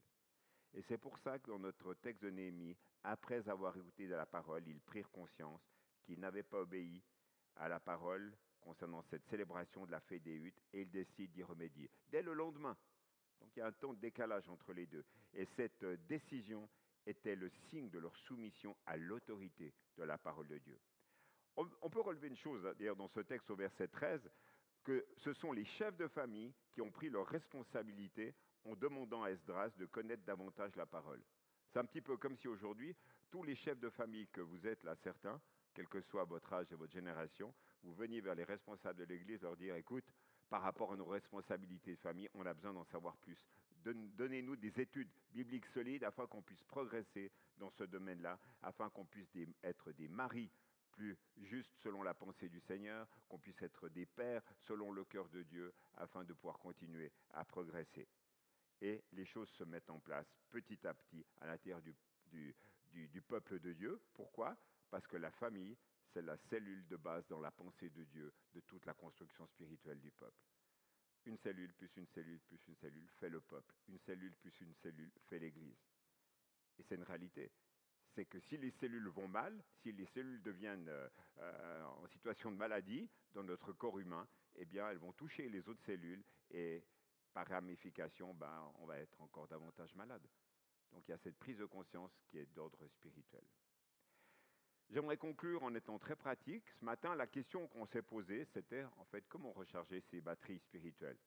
Et 0.73 0.81
c'est 0.81 0.97
pour 0.97 1.17
ça 1.19 1.39
que 1.39 1.47
dans 1.47 1.59
notre 1.59 1.93
texte 1.95 2.23
de 2.23 2.29
Néhémie, 2.29 2.77
après 3.03 3.47
avoir 3.49 3.75
écouté 3.77 4.07
de 4.07 4.15
la 4.15 4.25
parole, 4.25 4.67
ils 4.67 4.81
prirent 4.81 5.09
conscience 5.11 5.61
qu'ils 6.03 6.19
n'avaient 6.19 6.43
pas 6.43 6.61
obéi 6.61 7.01
à 7.55 7.67
la 7.67 7.79
parole 7.79 8.35
concernant 8.61 9.01
cette 9.03 9.25
célébration 9.29 9.85
de 9.85 9.91
la 9.91 10.01
fête 10.01 10.23
des 10.23 10.35
huttes 10.35 10.61
et 10.73 10.81
ils 10.81 10.91
décident 10.91 11.31
d'y 11.33 11.43
remédier 11.43 11.89
dès 12.09 12.21
le 12.21 12.33
lendemain. 12.33 12.75
Donc 13.39 13.49
il 13.55 13.59
y 13.59 13.61
a 13.61 13.67
un 13.67 13.71
temps 13.71 13.93
de 13.93 13.99
décalage 13.99 14.49
entre 14.49 14.73
les 14.73 14.85
deux. 14.85 15.05
Et 15.33 15.45
cette 15.55 15.83
euh, 15.83 15.97
décision 16.07 16.67
était 17.05 17.35
le 17.35 17.49
signe 17.69 17.89
de 17.89 17.99
leur 17.99 18.15
soumission 18.17 18.75
à 18.85 18.97
l'autorité 18.97 19.73
de 19.97 20.03
la 20.03 20.17
parole 20.17 20.47
de 20.47 20.57
Dieu. 20.57 20.77
On, 21.55 21.89
peut 21.89 22.01
relever 22.01 22.27
une 22.27 22.37
chose, 22.37 22.61
d'ailleurs, 22.77 22.95
dans 22.95 23.07
ce 23.07 23.21
texte 23.21 23.49
au 23.49 23.55
verset 23.55 23.87
13, 23.87 24.29
que 24.83 25.07
ce 25.17 25.33
sont 25.33 25.51
les 25.51 25.65
chefs 25.65 25.97
de 25.97 26.07
famille 26.07 26.53
qui 26.71 26.81
ont 26.81 26.91
pris 26.91 27.09
leur 27.09 27.25
responsabilité 27.25 28.35
en 28.67 28.75
demandant 28.75 29.23
à 29.23 29.31
Esdras 29.31 29.69
de 29.77 29.85
connaître 29.85 30.23
davantage 30.23 30.75
la 30.75 30.85
parole. 30.85 31.21
C'est 31.71 31.79
un 31.79 31.85
petit 31.85 32.01
peu 32.01 32.17
comme 32.17 32.37
si 32.37 32.47
aujourd'hui, 32.47 32.95
tous 33.31 33.43
les 33.43 33.55
chefs 33.55 33.79
de 33.79 33.89
famille 33.89 34.27
que 34.27 34.41
vous 34.41 34.67
êtes 34.67 34.83
là, 34.83 34.95
certains, 35.03 35.39
quel 35.73 35.87
que 35.87 36.01
soit 36.01 36.25
votre 36.25 36.51
âge 36.53 36.71
et 36.71 36.75
votre 36.75 36.93
génération, 36.93 37.53
vous 37.83 37.93
veniez 37.93 38.21
vers 38.21 38.35
les 38.35 38.43
responsables 38.43 38.99
de 38.99 39.05
l'Église 39.05 39.41
leur 39.41 39.55
dire, 39.55 39.75
écoute, 39.75 40.05
par 40.49 40.61
rapport 40.61 40.93
à 40.93 40.95
nos 40.95 41.05
responsabilités 41.05 41.95
de 41.95 41.99
famille, 41.99 42.29
on 42.33 42.45
a 42.45 42.53
besoin 42.53 42.73
d'en 42.73 42.85
savoir 42.85 43.15
plus. 43.17 43.37
Donnez-nous 43.83 44.55
des 44.57 44.79
études 44.81 45.09
bibliques 45.31 45.67
solides 45.67 46.03
afin 46.03 46.25
qu'on 46.27 46.41
puisse 46.41 46.63
progresser 46.63 47.31
dans 47.57 47.69
ce 47.71 47.83
domaine-là, 47.83 48.37
afin 48.63 48.89
qu'on 48.89 49.05
puisse 49.05 49.29
être 49.63 49.91
des 49.93 50.07
maris 50.07 50.51
plus 50.91 51.17
justes 51.37 51.71
selon 51.83 52.01
la 52.01 52.13
pensée 52.13 52.49
du 52.49 52.59
Seigneur, 52.61 53.07
qu'on 53.29 53.37
puisse 53.37 53.61
être 53.61 53.87
des 53.89 54.05
pères 54.05 54.41
selon 54.67 54.91
le 54.91 55.05
cœur 55.05 55.29
de 55.29 55.43
Dieu, 55.43 55.73
afin 55.95 56.23
de 56.23 56.33
pouvoir 56.33 56.57
continuer 56.57 57.11
à 57.33 57.45
progresser. 57.45 58.07
Et 58.81 59.03
les 59.13 59.25
choses 59.25 59.49
se 59.49 59.63
mettent 59.63 59.89
en 59.89 59.99
place 59.99 60.27
petit 60.49 60.85
à 60.85 60.93
petit 60.93 61.25
à 61.41 61.47
l'intérieur 61.47 61.81
du, 61.81 61.95
du, 62.91 63.21
peuple 63.21 63.59
de 63.59 63.73
Dieu. 63.73 63.99
Pourquoi? 64.13 64.55
Parce 64.89 65.07
que 65.07 65.17
la 65.17 65.31
famille, 65.31 65.75
c'est 66.13 66.21
la 66.21 66.37
cellule 66.49 66.87
de 66.87 66.95
base 66.95 67.27
dans 67.27 67.39
la 67.39 67.51
pensée 67.51 67.89
de 67.89 68.03
Dieu 68.05 68.33
de 68.53 68.59
toute 68.61 68.85
la 68.85 68.93
construction 68.93 69.47
spirituelle 69.47 69.99
du 69.99 70.11
peuple. 70.11 70.43
Une 71.25 71.37
cellule 71.37 71.73
plus 71.73 71.91
une 71.97 72.07
cellule 72.07 72.39
plus 72.39 72.59
une 72.67 72.75
cellule 72.77 73.09
fait 73.19 73.29
le 73.29 73.41
peuple. 73.41 73.75
Une 73.89 73.99
cellule 73.99 74.33
plus 74.35 74.53
une 74.61 74.73
cellule 74.75 75.11
fait 75.27 75.39
l'Église. 75.39 75.77
Et 76.79 76.83
c'est 76.83 76.95
une 76.95 77.03
réalité. 77.03 77.51
C'est 78.15 78.25
que 78.25 78.39
si 78.39 78.57
les 78.57 78.71
cellules 78.71 79.09
vont 79.09 79.27
mal, 79.27 79.61
si 79.81 79.91
les 79.91 80.05
cellules 80.07 80.41
deviennent 80.41 80.87
euh, 80.87 81.09
euh, 81.39 81.83
en 81.83 82.07
situation 82.07 82.51
de 82.51 82.55
maladie 82.55 83.09
dans 83.33 83.43
notre 83.43 83.73
corps 83.73 83.99
humain, 83.99 84.27
eh 84.55 84.65
bien, 84.65 84.89
elles 84.89 84.97
vont 84.97 85.13
toucher 85.13 85.49
les 85.49 85.67
autres 85.67 85.83
cellules 85.85 86.23
et 86.51 86.83
ramification, 87.43 88.33
ben, 88.33 88.71
on 88.79 88.85
va 88.85 88.97
être 88.97 89.19
encore 89.21 89.47
davantage 89.47 89.93
malade. 89.95 90.27
Donc 90.91 91.03
il 91.07 91.11
y 91.11 91.13
a 91.13 91.17
cette 91.17 91.37
prise 91.37 91.57
de 91.57 91.65
conscience 91.65 92.11
qui 92.27 92.37
est 92.37 92.45
d'ordre 92.53 92.87
spirituel. 92.87 93.43
J'aimerais 94.89 95.17
conclure 95.17 95.63
en 95.63 95.75
étant 95.75 95.99
très 95.99 96.15
pratique. 96.15 96.63
Ce 96.79 96.85
matin, 96.85 97.13
la 97.15 97.27
question 97.27 97.67
qu'on 97.67 97.85
s'est 97.87 98.01
posée, 98.01 98.45
c'était 98.53 98.85
en 98.97 99.05
fait 99.05 99.25
comment 99.27 99.51
recharger 99.51 100.01
ces 100.09 100.21
batteries 100.21 100.59
spirituelles? 100.59 101.17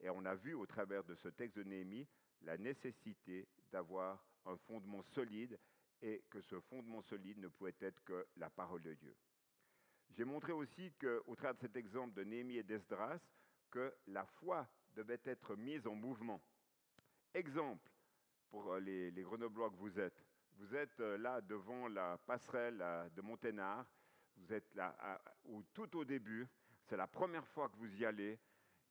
Et 0.00 0.08
on 0.08 0.24
a 0.24 0.34
vu 0.34 0.54
au 0.54 0.66
travers 0.66 1.04
de 1.04 1.14
ce 1.14 1.28
texte 1.28 1.58
de 1.58 1.64
Néhémie 1.64 2.06
la 2.42 2.56
nécessité 2.56 3.46
d'avoir 3.70 4.24
un 4.46 4.56
fondement 4.56 5.02
solide 5.02 5.58
et 6.02 6.22
que 6.30 6.40
ce 6.40 6.60
fondement 6.60 7.02
solide 7.02 7.38
ne 7.38 7.48
pouvait 7.48 7.74
être 7.80 8.02
que 8.04 8.26
la 8.36 8.50
parole 8.50 8.82
de 8.82 8.94
Dieu. 8.94 9.14
J'ai 10.10 10.24
montré 10.24 10.52
aussi 10.52 10.92
qu'au 10.92 11.34
travers 11.34 11.54
de 11.54 11.60
cet 11.60 11.76
exemple 11.76 12.14
de 12.14 12.24
Néhémie 12.24 12.56
et 12.56 12.62
d'Esdras, 12.62 13.20
que 13.70 13.94
la 14.08 14.24
foi 14.24 14.66
devait 14.94 15.20
être 15.24 15.56
mise 15.56 15.86
en 15.86 15.94
mouvement. 15.94 16.40
Exemple 17.34 17.90
pour 18.48 18.76
les, 18.76 19.10
les 19.10 19.22
Grenoblois 19.22 19.70
que 19.70 19.76
vous 19.76 19.98
êtes. 19.98 20.24
Vous 20.58 20.74
êtes 20.74 20.98
euh, 21.00 21.18
là 21.18 21.40
devant 21.42 21.88
la 21.88 22.16
passerelle 22.26 22.82
de 23.14 23.20
Monténard. 23.20 23.84
Vous 24.36 24.52
êtes 24.52 24.74
là 24.74 24.94
tout 25.74 25.96
au 25.96 26.04
début. 26.04 26.46
C'est 26.88 26.96
la 26.96 27.06
première 27.06 27.46
fois 27.48 27.68
que 27.68 27.76
vous 27.76 27.94
y 27.96 28.04
allez. 28.04 28.38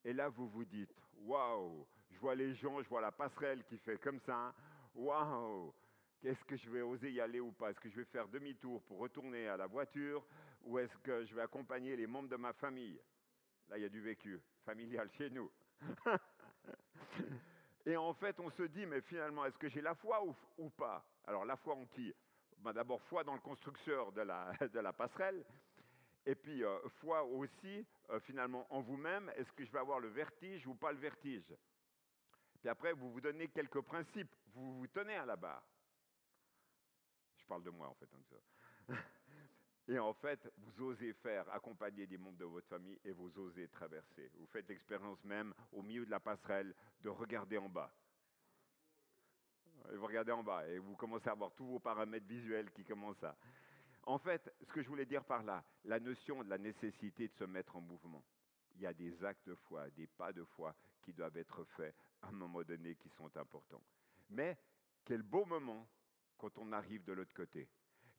Et 0.03 0.13
là, 0.13 0.29
vous 0.29 0.47
vous 0.49 0.65
dites 0.65 0.93
Waouh 1.13 1.87
Je 2.11 2.19
vois 2.19 2.35
les 2.35 2.53
gens, 2.55 2.81
je 2.81 2.89
vois 2.89 3.01
la 3.01 3.11
passerelle 3.11 3.63
qui 3.63 3.77
fait 3.77 3.97
comme 3.97 4.19
ça. 4.19 4.53
Waouh 4.93 5.73
Est-ce 6.23 6.43
que 6.45 6.55
je 6.55 6.69
vais 6.69 6.81
oser 6.81 7.11
y 7.11 7.21
aller 7.21 7.39
ou 7.39 7.51
pas? 7.51 7.71
Est-ce 7.71 7.79
que 7.79 7.89
je 7.89 7.95
vais 7.95 8.05
faire 8.05 8.27
demi-tour 8.27 8.83
pour 8.83 8.99
retourner 8.99 9.47
à 9.47 9.57
la 9.57 9.67
voiture? 9.67 10.25
Ou 10.63 10.79
est-ce 10.79 10.97
que 10.99 11.25
je 11.25 11.35
vais 11.35 11.41
accompagner 11.41 11.95
les 11.95 12.07
membres 12.07 12.29
de 12.29 12.35
ma 12.35 12.53
famille? 12.53 12.99
Là, 13.69 13.77
il 13.77 13.81
y 13.81 13.85
a 13.85 13.89
du 13.89 14.01
vécu 14.01 14.39
familial 14.65 15.09
chez 15.17 15.29
nous. 15.29 15.49
Et 17.85 17.95
en 17.95 18.13
fait, 18.15 18.39
on 18.39 18.49
se 18.51 18.63
dit, 18.63 18.85
mais 18.85 19.01
finalement, 19.01 19.45
est-ce 19.45 19.57
que 19.57 19.69
j'ai 19.69 19.81
la 19.81 19.95
foi 19.95 20.23
ou, 20.57 20.69
pas? 20.71 21.05
Alors, 21.25 21.45
la 21.45 21.55
foi 21.55 21.75
en 21.75 21.85
qui 21.85 22.13
ben, 22.57 22.73
D'abord, 22.73 23.01
foi 23.03 23.23
dans 23.23 23.35
le 23.35 23.39
constructeur 23.39 24.11
de 24.11 24.21
la, 24.21 24.51
de 24.73 24.79
la 24.79 24.91
passerelle. 24.91 25.45
Et 26.25 26.33
puis, 26.33 26.63
euh, 26.63 26.79
foi 26.99 27.23
aussi, 27.23 27.85
euh, 28.09 28.19
finalement, 28.21 28.65
en 28.71 28.81
vous-même. 28.81 29.31
Est-ce 29.35 29.51
que 29.51 29.63
je 29.63 29.71
vais 29.71 29.79
avoir 29.79 29.99
le 29.99 30.07
vertige 30.07 30.65
ou 30.65 30.73
pas 30.73 30.91
le 30.91 30.97
vertige? 30.97 31.53
Puis 32.59 32.69
après, 32.69 32.93
vous 32.93 33.11
vous 33.11 33.21
donnez 33.21 33.47
quelques 33.49 33.81
principes. 33.81 34.33
Vous 34.55 34.79
vous 34.79 34.87
tenez 34.87 35.15
à 35.15 35.25
la 35.25 35.35
barre. 35.35 35.63
Je 37.37 37.45
parle 37.45 37.63
de 37.63 37.69
moi, 37.69 37.87
en 37.87 37.93
fait. 37.93 38.09
et 39.87 39.99
en 39.99 40.13
fait, 40.13 40.51
vous 40.57 40.85
osez 40.85 41.13
faire 41.13 41.47
accompagner 41.53 42.07
des 42.07 42.17
membres 42.17 42.37
de 42.37 42.45
votre 42.45 42.67
famille 42.67 42.99
et 43.03 43.11
vous 43.11 43.31
osez 43.37 43.67
traverser. 43.67 44.31
Vous 44.35 44.47
faites 44.47 44.67
l'expérience 44.67 45.23
même 45.23 45.53
au 45.71 45.81
milieu 45.83 46.05
de 46.05 46.11
la 46.11 46.19
passerelle 46.19 46.73
de 47.01 47.09
regarder 47.09 47.57
en 47.57 47.69
bas. 47.69 47.93
Et 49.91 49.95
vous 49.95 50.07
regardez 50.07 50.31
en 50.31 50.43
bas 50.43 50.67
et 50.67 50.79
vous 50.79 50.95
commencez 50.95 51.29
à 51.29 51.33
avoir 51.33 51.53
tous 51.53 51.67
vos 51.67 51.79
paramètres 51.79 52.25
visuels 52.25 52.71
qui 52.71 52.83
commencent 52.83 53.23
à. 53.23 53.37
En 54.03 54.17
fait, 54.17 54.51
ce 54.61 54.71
que 54.71 54.81
je 54.81 54.87
voulais 54.87 55.05
dire 55.05 55.23
par 55.23 55.43
là, 55.43 55.63
la 55.83 55.99
notion 55.99 56.43
de 56.43 56.49
la 56.49 56.57
nécessité 56.57 57.27
de 57.27 57.33
se 57.33 57.43
mettre 57.43 57.75
en 57.75 57.81
mouvement. 57.81 58.23
Il 58.75 58.81
y 58.81 58.87
a 58.87 58.93
des 58.93 59.23
actes 59.23 59.47
de 59.47 59.55
foi, 59.55 59.89
des 59.91 60.07
pas 60.07 60.33
de 60.33 60.43
foi 60.43 60.75
qui 61.03 61.13
doivent 61.13 61.37
être 61.37 61.63
faits 61.63 61.95
à 62.23 62.29
un 62.29 62.31
moment 62.31 62.63
donné 62.63 62.95
qui 62.95 63.09
sont 63.09 63.35
importants. 63.37 63.83
Mais 64.29 64.57
quel 65.03 65.21
beau 65.21 65.45
moment 65.45 65.87
quand 66.37 66.57
on 66.57 66.71
arrive 66.71 67.03
de 67.03 67.13
l'autre 67.13 67.33
côté. 67.33 67.67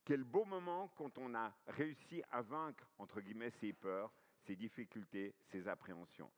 Quel 0.07 0.25
beau 0.25 0.45
moment 0.45 0.89
quand 0.97 1.19
on 1.19 1.35
a 1.35 1.53
réussi 1.67 2.23
à 2.31 2.41
vaincre, 2.41 2.91
entre 2.99 3.21
guillemets, 3.21 3.53
ses 3.61 3.73
peurs, 3.75 4.13
ses 4.47 4.57
difficultés, 4.57 5.35
ses 5.51 5.69
appréhensions. 5.69 6.31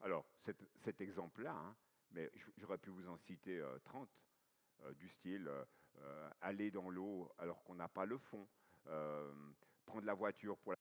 Alors, 0.00 0.24
cet, 0.84 1.00
exemple-là, 1.00 1.52
hein, 1.52 1.74
mais 2.12 2.30
j'aurais 2.58 2.78
pu 2.78 2.90
vous 2.90 3.08
en 3.08 3.16
citer 3.26 3.58
euh, 3.58 3.78
30, 3.84 4.08
euh, 4.82 4.92
du 4.94 5.08
style 5.08 5.50
euh, 6.00 6.30
aller 6.40 6.70
dans 6.70 6.88
l'eau 6.88 7.32
alors 7.38 7.62
qu'on 7.64 7.74
n'a 7.74 7.88
pas 7.88 8.04
le 8.04 8.18
fond, 8.18 8.46
euh, 8.86 9.32
prendre 9.86 10.06
la 10.06 10.14
voiture 10.14 10.56
pour, 10.58 10.74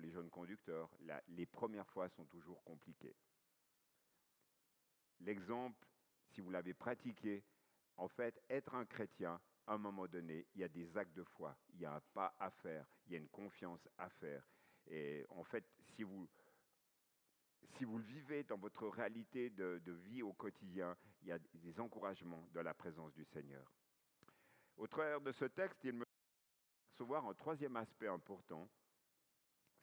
les 0.00 0.10
jeunes 0.10 0.28
conducteurs. 0.28 0.90
Les 1.28 1.46
premières 1.46 1.88
fois 1.88 2.08
sont 2.10 2.24
toujours 2.26 2.62
compliquées. 2.64 3.14
L'exemple, 5.20 5.86
si 6.32 6.40
vous 6.40 6.50
l'avez 6.50 6.74
pratiqué, 6.74 7.44
en 7.96 8.08
fait, 8.08 8.42
être 8.50 8.74
un 8.74 8.84
chrétien, 8.84 9.40
à 9.66 9.74
un 9.74 9.78
moment 9.78 10.06
donné, 10.06 10.46
il 10.54 10.60
y 10.60 10.64
a 10.64 10.68
des 10.68 10.96
actes 10.96 11.16
de 11.16 11.24
foi, 11.24 11.56
il 11.70 11.80
y 11.80 11.86
a 11.86 11.94
un 11.94 12.00
pas 12.12 12.34
à 12.38 12.50
faire, 12.50 12.86
il 13.06 13.12
y 13.12 13.16
a 13.16 13.18
une 13.18 13.28
confiance 13.28 13.88
à 13.98 14.08
faire. 14.10 14.46
Et 14.86 15.24
en 15.30 15.44
fait, 15.44 15.64
si 15.94 16.02
vous, 16.02 16.28
si 17.76 17.84
vous 17.84 17.98
le 17.98 18.04
vivez 18.04 18.44
dans 18.44 18.58
votre 18.58 18.86
réalité 18.88 19.50
de, 19.50 19.80
vie 20.04 20.22
au 20.22 20.32
quotidien, 20.32 20.96
il 21.22 21.28
y 21.28 21.32
a 21.32 21.38
des 21.38 21.80
encouragements 21.80 22.46
de 22.52 22.60
la 22.60 22.74
présence 22.74 23.14
du 23.14 23.24
Seigneur. 23.24 23.72
Au 24.76 24.86
travers 24.86 25.20
de 25.20 25.32
ce 25.32 25.46
texte, 25.46 25.78
il 25.84 25.94
me 25.94 26.04
recevoir 26.92 27.26
un 27.26 27.34
troisième 27.34 27.76
aspect 27.76 28.08
important, 28.08 28.68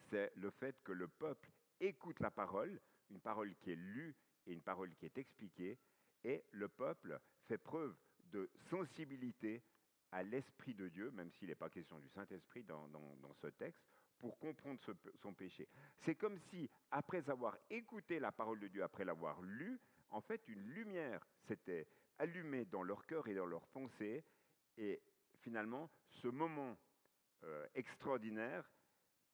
c'est 0.10 0.32
le 0.36 0.52
fait 0.52 0.76
que 0.84 0.92
le 0.92 1.08
peuple 1.08 1.50
écoute 1.80 2.20
la 2.20 2.32
parole, 2.32 2.80
une 3.10 3.20
parole 3.20 3.56
qui 3.56 3.72
est 3.72 3.76
lue 3.76 4.16
et 4.46 4.54
une 4.54 4.62
parole 4.62 4.94
qui 4.96 5.06
est 5.06 5.18
expliquée, 5.18 5.80
et 6.24 6.44
le 6.52 6.68
peuple 6.68 7.20
fait 7.48 7.58
preuve 7.58 7.96
de 8.32 8.50
sensibilité 8.70 9.64
à 10.12 10.24
l'Esprit 10.24 10.74
de 10.74 10.90
Dieu, 10.90 11.12
même 11.12 11.32
s'il 11.32 11.48
n'est 11.48 11.56
pas 11.56 11.70
question 11.70 12.00
du 12.00 12.10
Saint-Esprit 12.10 12.64
dans, 12.64 12.88
ce 13.42 13.48
texte, 13.48 13.82
pour 14.20 14.38
comprendre 14.38 14.80
son 15.22 15.34
péché. 15.34 15.68
C'est 16.06 16.16
comme 16.16 16.38
si, 16.50 16.70
après 16.92 17.30
avoir 17.30 17.58
écouté 17.70 18.20
la 18.20 18.32
parole 18.32 18.60
de 18.60 18.68
Dieu, 18.68 18.84
après 18.84 19.06
l'avoir 19.06 19.42
lue, 19.42 19.80
en 20.10 20.22
fait, 20.22 20.48
une 20.48 20.68
lumière 20.70 21.26
s'était 21.48 21.88
allumée 22.20 22.66
dans 22.66 22.84
leur 22.84 23.06
cœur 23.06 23.28
et 23.28 23.34
dans 23.34 23.46
leurs 23.46 23.68
pensées, 23.68 24.24
et 24.78 25.02
finalement, 25.40 25.90
ce 26.10 26.28
moment 26.28 26.78
euh, 27.44 27.66
extraordinaire 27.74 28.70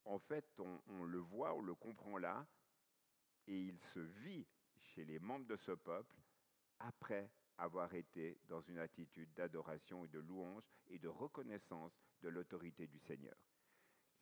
en 0.06 0.20
fait, 0.20 0.46
on 0.88 1.04
le 1.04 1.18
voit, 1.18 1.54
on 1.54 1.62
le 1.62 1.76
comprend 1.76 2.18
là, 2.18 2.48
et 3.48 3.60
il 3.60 3.78
se 3.94 4.00
vit 4.00 4.46
chez 4.80 5.06
les 5.06 5.20
membres 5.20 5.48
de 5.48 5.58
ce 5.58 5.72
peuple 5.72 6.16
après 6.80 7.30
avoir 7.58 7.93
été 7.93 8.38
dans 8.47 8.62
une 8.62 8.80
attitude 8.80 9.34
d'adoration 9.34 10.05
et 10.05 10.10
de 10.10 10.20
louange 10.20 10.64
et 10.89 10.99
de 10.99 11.08
reconnaissance 11.08 11.91
de 12.22 12.30
l'autorité 12.30 12.88
du 12.88 12.99
Seigneur. 12.99 13.36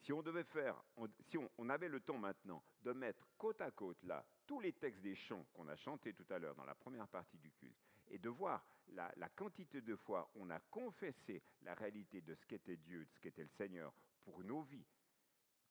Si 0.01 0.13
on 0.13 0.21
devait 0.21 0.43
faire, 0.43 0.81
si 1.29 1.37
on, 1.37 1.49
on 1.57 1.69
avait 1.69 1.87
le 1.89 1.99
temps 1.99 2.17
maintenant 2.17 2.63
de 2.83 2.91
mettre 2.91 3.27
côte 3.37 3.61
à 3.61 3.71
côte 3.71 4.01
là 4.03 4.25
tous 4.45 4.59
les 4.59 4.73
textes 4.73 5.01
des 5.01 5.15
chants 5.15 5.45
qu'on 5.53 5.67
a 5.67 5.75
chantés 5.75 6.13
tout 6.13 6.25
à 6.29 6.37
l'heure 6.37 6.55
dans 6.55 6.65
la 6.65 6.75
première 6.75 7.07
partie 7.07 7.39
du 7.39 7.51
culte 7.51 7.79
et 8.09 8.19
de 8.19 8.29
voir 8.29 8.63
la, 8.89 9.11
la 9.17 9.29
quantité 9.29 9.81
de 9.81 9.95
fois 9.95 10.29
on 10.35 10.49
a 10.51 10.59
confessé 10.59 11.41
la 11.63 11.73
réalité 11.73 12.21
de 12.21 12.35
ce 12.35 12.45
qu'était 12.45 12.77
Dieu, 12.77 13.05
de 13.05 13.11
ce 13.13 13.19
qu'était 13.19 13.43
le 13.43 13.49
Seigneur 13.57 13.93
pour 14.23 14.43
nos 14.43 14.61
vies, 14.63 14.85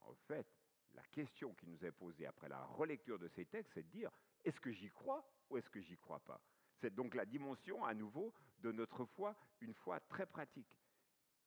en 0.00 0.14
fait, 0.14 0.46
la 0.94 1.02
question 1.04 1.54
qui 1.54 1.66
nous 1.66 1.84
est 1.84 1.92
posée 1.92 2.26
après 2.26 2.48
la 2.48 2.64
relecture 2.64 3.18
de 3.18 3.28
ces 3.28 3.46
textes, 3.46 3.72
c'est 3.74 3.82
de 3.82 3.90
dire 3.90 4.10
est-ce 4.44 4.60
que 4.60 4.72
j'y 4.72 4.90
crois 4.90 5.26
ou 5.50 5.56
est-ce 5.56 5.70
que 5.70 5.80
j'y 5.80 5.96
crois 5.96 6.20
pas? 6.20 6.40
C'est 6.84 6.94
donc 6.94 7.14
la 7.14 7.24
dimension 7.24 7.82
à 7.82 7.94
nouveau 7.94 8.34
de 8.58 8.70
notre 8.70 9.06
foi, 9.06 9.34
une 9.62 9.72
foi 9.72 10.00
très 10.00 10.26
pratique, 10.26 10.78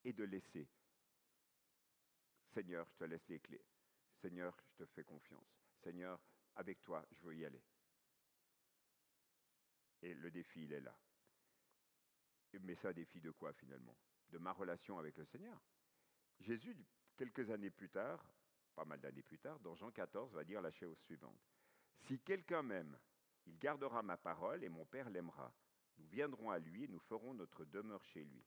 et 0.04 0.12
de 0.12 0.24
laisser. 0.24 0.68
Seigneur, 2.56 2.88
je 2.90 2.96
te 2.96 3.04
laisse 3.04 3.28
les 3.30 3.40
clés. 3.40 3.64
Seigneur, 4.20 4.58
je 4.72 4.84
te 4.84 4.86
fais 4.94 5.04
confiance. 5.04 5.46
Seigneur, 5.84 6.20
avec 6.56 6.82
toi, 6.82 7.06
je 7.12 7.22
veux 7.22 7.36
y 7.36 7.46
aller. 7.46 7.62
Et 10.02 10.16
le 10.16 10.32
défi, 10.32 10.64
il 10.64 10.74
est 10.74 10.82
là. 10.82 10.98
Mais 12.62 12.84
un 12.84 12.94
défi 12.94 13.22
de 13.22 13.30
quoi 13.30 13.54
finalement? 13.54 13.96
De 14.30 14.40
ma 14.40 14.54
relation 14.54 14.98
avec 14.98 15.16
le 15.18 15.26
Seigneur. 15.26 15.62
Jésus, 16.40 16.76
quelques 17.16 17.48
années 17.52 17.70
plus 17.70 17.90
tard, 17.90 18.28
pas 18.74 18.86
mal 18.86 19.00
d'années 19.02 19.22
plus 19.22 19.38
tard, 19.38 19.60
dans 19.60 19.76
Jean 19.76 19.92
14, 19.92 20.34
va 20.34 20.44
dire 20.44 20.64
la 20.64 20.72
chose 20.72 20.98
suivante. 21.02 21.40
Si 22.08 22.18
quelqu'un 22.22 22.64
m'aime, 22.64 22.98
il 23.48 23.58
gardera 23.58 24.04
ma 24.04 24.18
parole 24.18 24.64
et 24.64 24.70
mon 24.70 24.86
Père 24.86 25.10
l'aimera. 25.10 25.54
Nous 25.98 26.06
viendrons 26.08 26.52
à 26.52 26.60
lui 26.60 26.84
et 26.84 26.88
nous 26.88 27.00
ferons 27.00 27.34
notre 27.34 27.66
demeure 27.66 28.04
chez 28.06 28.24
lui. 28.24 28.46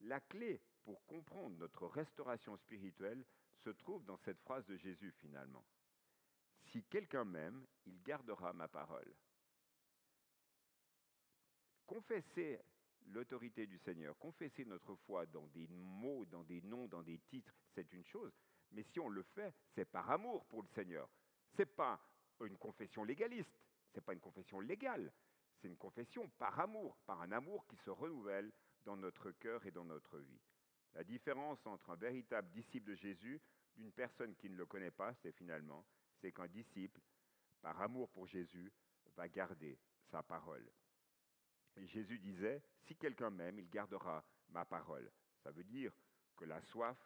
La 0.00 0.20
clé 0.20 0.60
pour 0.84 1.04
comprendre 1.06 1.56
notre 1.56 1.86
restauration 1.86 2.56
spirituelle 2.56 3.24
se 3.64 3.70
trouve 3.70 4.04
dans 4.04 4.18
cette 4.18 4.40
phrase 4.40 4.64
de 4.66 4.76
Jésus 4.76 5.12
finalement. 5.20 5.64
Si 6.66 6.84
quelqu'un 6.84 7.24
m'aime, 7.24 7.66
il 7.86 8.00
gardera 8.02 8.52
ma 8.52 8.68
parole. 8.68 9.12
Confesser 11.86 12.60
l'autorité 13.06 13.66
du 13.66 13.78
Seigneur, 13.78 14.16
confesser 14.18 14.64
notre 14.66 14.94
foi 14.94 15.24
dans 15.26 15.46
des 15.48 15.66
mots, 15.68 16.26
dans 16.26 16.44
des 16.44 16.60
noms, 16.60 16.86
dans 16.86 17.02
des 17.02 17.18
titres, 17.18 17.54
c'est 17.74 17.90
une 17.94 18.04
chose. 18.04 18.32
Mais 18.72 18.82
si 18.82 19.00
on 19.00 19.08
le 19.08 19.22
fait, 19.22 19.54
c'est 19.74 19.86
par 19.86 20.10
amour 20.10 20.44
pour 20.46 20.62
le 20.62 20.68
Seigneur. 20.68 21.08
Ce 21.56 21.62
n'est 21.62 21.66
pas 21.66 21.98
une 22.44 22.58
confession 22.58 23.02
légaliste, 23.04 23.58
n'est 23.98 24.02
pas 24.02 24.12
une 24.12 24.20
confession 24.20 24.60
légale, 24.60 25.12
c'est 25.60 25.68
une 25.68 25.76
confession 25.76 26.28
par 26.38 26.58
amour, 26.60 26.96
par 27.04 27.20
un 27.20 27.32
amour 27.32 27.66
qui 27.66 27.76
se 27.78 27.90
renouvelle 27.90 28.52
dans 28.84 28.96
notre 28.96 29.32
cœur 29.32 29.66
et 29.66 29.72
dans 29.72 29.84
notre 29.84 30.18
vie. 30.18 30.40
La 30.94 31.02
différence 31.02 31.66
entre 31.66 31.90
un 31.90 31.96
véritable 31.96 32.48
disciple 32.50 32.90
de 32.90 32.94
Jésus 32.94 33.40
d'une 33.76 33.92
personne 33.92 34.34
qui 34.36 34.48
ne 34.48 34.56
le 34.56 34.66
connaît 34.66 34.92
pas, 34.92 35.12
c'est 35.14 35.32
finalement, 35.32 35.84
c'est 36.20 36.32
qu'un 36.32 36.46
disciple, 36.46 37.00
par 37.60 37.80
amour 37.82 38.08
pour 38.10 38.26
Jésus, 38.26 38.72
va 39.16 39.28
garder 39.28 39.78
sa 40.10 40.22
parole. 40.22 40.70
Jésus 41.86 42.18
disait, 42.18 42.62
si 42.86 42.96
quelqu'un 42.96 43.30
m'aime, 43.30 43.58
il 43.58 43.68
gardera 43.68 44.24
ma 44.50 44.64
parole. 44.64 45.10
Ça 45.42 45.50
veut 45.50 45.64
dire 45.64 45.92
que 46.36 46.44
la 46.44 46.60
soif 46.62 46.96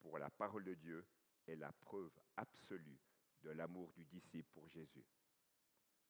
pour 0.00 0.18
la 0.18 0.30
parole 0.30 0.64
de 0.64 0.74
Dieu 0.74 1.06
est 1.46 1.56
la 1.56 1.72
preuve 1.72 2.12
absolue 2.36 3.00
de 3.42 3.50
l'amour 3.50 3.92
du 3.92 4.04
disciple 4.06 4.48
pour 4.52 4.68
Jésus. 4.68 5.04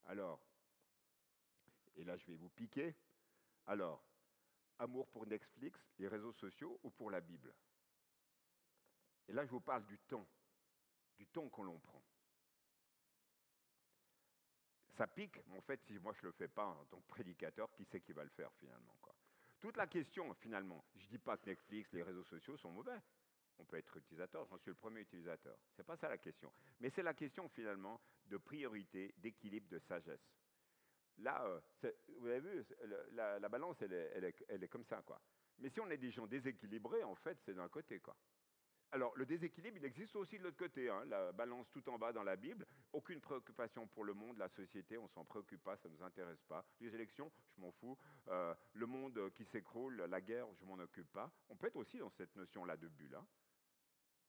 Alors, 0.07 0.41
et 1.97 2.05
là 2.05 2.17
je 2.17 2.27
vais 2.27 2.37
vous 2.37 2.51
piquer, 2.51 2.95
alors, 3.67 4.05
amour 4.79 5.09
pour 5.09 5.27
Netflix, 5.27 5.81
les 5.99 6.09
réseaux 6.09 6.33
sociaux 6.35 6.79
ou 6.83 6.91
pour 6.91 7.11
la 7.11 7.21
Bible? 7.21 7.53
Et 9.29 9.33
là 9.33 9.45
je 9.45 9.51
vous 9.51 9.61
parle 9.61 9.85
du 9.87 9.99
temps, 9.99 10.29
du 11.17 11.27
temps 11.27 11.49
que 11.49 11.63
l'on 11.63 11.79
prend. 11.79 12.03
Ça 14.97 15.07
pique, 15.07 15.39
mais 15.49 15.59
en 15.59 15.63
fait, 15.63 15.83
si 15.87 15.99
moi 15.99 16.15
je 16.15 16.21
ne 16.21 16.27
le 16.27 16.33
fais 16.33 16.49
pas 16.49 16.67
en 16.67 16.85
tant 16.87 17.01
que 17.01 17.07
prédicateur, 17.09 17.71
qui 17.73 17.85
c'est 17.85 18.01
qui 18.01 18.13
va 18.13 18.25
le 18.25 18.31
faire 18.31 18.53
finalement 18.55 18.97
Toute 19.61 19.77
la 19.77 19.87
question, 19.87 20.33
finalement, 20.35 20.85
je 20.95 21.05
ne 21.05 21.11
dis 21.11 21.19
pas 21.19 21.37
que 21.37 21.47
Netflix, 21.47 21.93
les 21.93 22.03
réseaux 22.03 22.25
sociaux 22.25 22.57
sont 22.57 22.71
mauvais. 22.71 22.99
On 23.59 23.65
peut 23.65 23.77
être 23.77 23.97
utilisateur, 23.97 24.47
j'en 24.49 24.59
suis 24.59 24.71
le 24.71 24.75
premier 24.75 25.01
utilisateur. 25.01 25.57
Ce 25.75 25.81
n'est 25.81 25.87
pas 25.87 25.97
ça 25.97 26.09
la 26.09 26.19
question. 26.19 26.53
Mais 26.81 26.91
c'est 26.91 27.03
la 27.03 27.15
question 27.15 27.49
finalement 27.49 28.01
de 28.27 28.37
priorité, 28.37 29.15
d'équilibre, 29.19 29.69
de 29.69 29.79
sagesse. 29.79 30.21
Là, 31.19 31.43
euh, 31.45 31.93
vous 32.19 32.27
avez 32.27 32.41
vu, 32.41 32.65
la, 33.13 33.39
la 33.39 33.49
balance, 33.49 33.81
elle 33.81 34.25
est, 34.25 34.69
comme 34.69 34.85
ça. 34.85 35.03
Quoi. 35.03 35.21
Mais 35.59 35.71
si 35.71 35.81
on 35.81 35.91
est 35.91 35.97
des 35.97 36.11
gens 36.11 36.27
déséquilibrés, 36.27 37.03
en 37.05 37.15
fait, 37.15 37.39
c'est 37.45 37.55
d'un 37.55 37.69
côté. 37.69 38.01
Quoi. 38.01 38.15
Alors, 38.93 39.17
le 39.17 39.27
déséquilibre, 39.27 39.79
il 39.79 39.85
existe 39.85 40.15
aussi 40.17 40.39
de 40.39 40.45
l'autre 40.45 40.59
côté. 40.59 40.89
Hein. 40.89 41.05
La 41.07 41.33
balance 41.33 41.67
tout 41.73 41.89
en 41.89 41.99
bas 41.99 42.13
dans 42.13 42.23
la 42.23 42.37
Bible. 42.37 42.67
Aucune 42.93 43.21
préoccupation 43.21 43.87
pour 43.89 44.05
le 44.05 44.15
monde, 44.15 44.39
la 44.39 44.49
société, 44.51 44.99
on 44.99 45.09
s'en 45.09 45.25
préoccupe 45.25 45.63
pas, 45.63 45.77
ça 45.79 45.89
ne 45.89 45.95
nous 45.95 46.03
intéresse 46.03 46.43
pas. 46.49 46.65
Les 46.81 46.95
élections, 46.95 47.33
je 47.57 47.61
m'en 47.61 47.73
fous. 47.73 47.97
Euh, 48.29 48.55
le 48.75 48.87
monde 48.87 49.33
qui 49.35 49.45
s'écroule, 49.47 49.97
la 50.09 50.21
guerre, 50.21 50.47
je 50.61 50.65
m'en 50.65 50.79
occupe 50.79 51.11
pas. 51.13 51.33
On 51.49 51.57
peut 51.57 51.67
être 51.67 51.77
aussi 51.77 51.99
dans 51.99 52.11
cette 52.11 52.35
notion-là 52.37 52.77
de 52.77 52.89
bulle. 52.89 53.15
Hein. 53.15 53.27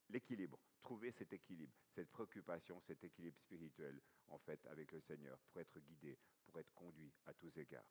L'équilibre, 0.09 0.59
trouver 0.81 1.11
cet 1.11 1.33
équilibre, 1.33 1.73
cette 1.93 2.09
préoccupation, 2.09 2.79
cet 2.81 3.03
équilibre 3.03 3.37
spirituel, 3.39 4.01
en 4.27 4.37
fait, 4.39 4.65
avec 4.67 4.91
le 4.91 5.01
Seigneur, 5.01 5.37
pour 5.51 5.59
être 5.59 5.79
guidé, 5.81 6.17
pour 6.45 6.57
être 6.59 6.73
conduit 6.73 7.13
à 7.25 7.33
tous 7.33 7.55
égards. 7.57 7.89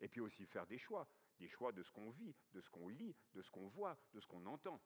Et 0.00 0.08
puis 0.08 0.20
aussi 0.20 0.46
faire 0.46 0.66
des 0.66 0.78
choix, 0.78 1.08
des 1.38 1.48
choix 1.48 1.72
de 1.72 1.82
ce 1.82 1.90
qu'on 1.90 2.10
vit, 2.10 2.34
de 2.52 2.60
ce 2.60 2.70
qu'on 2.70 2.88
lit, 2.88 3.14
de 3.34 3.42
ce 3.42 3.50
qu'on 3.50 3.68
voit, 3.68 3.98
de 4.14 4.20
ce 4.20 4.26
qu'on 4.26 4.46
entend. 4.46 4.80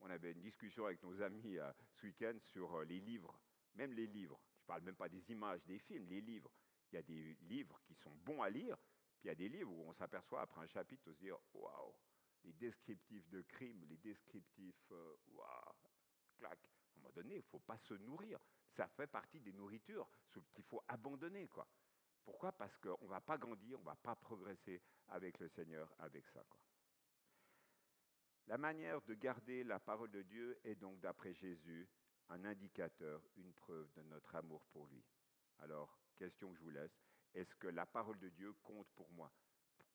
On 0.00 0.10
avait 0.10 0.32
une 0.32 0.40
discussion 0.40 0.86
avec 0.86 1.02
nos 1.02 1.20
amis 1.22 1.58
euh, 1.58 1.72
ce 1.94 2.06
week-end 2.06 2.36
sur 2.52 2.74
euh, 2.74 2.84
les 2.84 3.00
livres, 3.00 3.38
même 3.74 3.92
les 3.92 4.06
livres. 4.06 4.40
Je 4.58 4.62
ne 4.62 4.66
parle 4.66 4.82
même 4.82 4.96
pas 4.96 5.08
des 5.08 5.30
images, 5.30 5.64
des 5.66 5.78
films, 5.78 6.06
les 6.08 6.20
livres. 6.20 6.50
Il 6.90 6.96
y 6.96 6.98
a 6.98 7.02
des 7.02 7.34
livres 7.42 7.80
qui 7.84 7.94
sont 7.94 8.14
bons 8.24 8.42
à 8.42 8.50
lire, 8.50 8.76
puis 9.18 9.26
il 9.26 9.28
y 9.28 9.30
a 9.30 9.34
des 9.34 9.48
livres 9.48 9.70
où 9.70 9.88
on 9.88 9.92
s'aperçoit 9.94 10.42
après 10.42 10.62
un 10.62 10.66
chapitre 10.66 11.04
de 11.06 11.12
se 11.12 11.18
dire 11.20 11.38
waouh, 11.52 11.94
les 12.44 12.52
descriptifs 12.54 13.28
de 13.30 13.42
crimes, 13.42 13.84
les 13.88 13.96
descriptifs, 13.98 14.90
euh, 14.90 15.16
waouh, 15.28 15.74
clac. 16.34 16.58
À 16.58 16.98
un 16.98 17.02
moment 17.02 17.12
donné, 17.12 17.34
il 17.34 17.38
ne 17.38 17.50
faut 17.50 17.60
pas 17.60 17.78
se 17.78 17.94
nourrir. 17.94 18.38
Ça 18.76 18.88
fait 18.88 19.06
partie 19.06 19.40
des 19.40 19.52
nourritures 19.52 20.08
qu'il 20.54 20.64
faut 20.64 20.82
abandonner. 20.88 21.46
Quoi. 21.48 21.66
Pourquoi? 22.24 22.52
Parce 22.52 22.76
qu'on 22.78 22.98
ne 23.02 23.08
va 23.08 23.20
pas 23.20 23.38
grandir, 23.38 23.78
on 23.78 23.82
ne 23.82 23.86
va 23.86 23.96
pas 23.96 24.16
progresser 24.16 24.80
avec 25.08 25.38
le 25.38 25.48
Seigneur, 25.48 25.94
avec 25.98 26.26
ça. 26.28 26.44
La 28.46 28.58
manière 28.58 29.00
de 29.02 29.14
garder 29.14 29.64
la 29.64 29.78
parole 29.78 30.10
de 30.10 30.22
Dieu 30.22 30.58
est 30.64 30.74
donc, 30.74 31.00
d'après 31.00 31.32
Jésus, 31.34 31.88
un 32.28 32.44
indicateur, 32.44 33.22
une 33.36 33.52
preuve 33.54 33.90
de 33.94 34.02
notre 34.02 34.34
amour 34.34 34.62
pour 34.72 34.86
lui. 34.86 35.04
Alors, 35.60 35.98
question 36.16 36.50
que 36.50 36.58
je 36.58 36.62
vous 36.62 36.70
laisse, 36.70 36.98
est-ce 37.34 37.54
que 37.56 37.68
la 37.68 37.86
parole 37.86 38.18
de 38.18 38.28
Dieu 38.28 38.52
compte 38.62 38.88
pour 38.94 39.10
moi, 39.12 39.32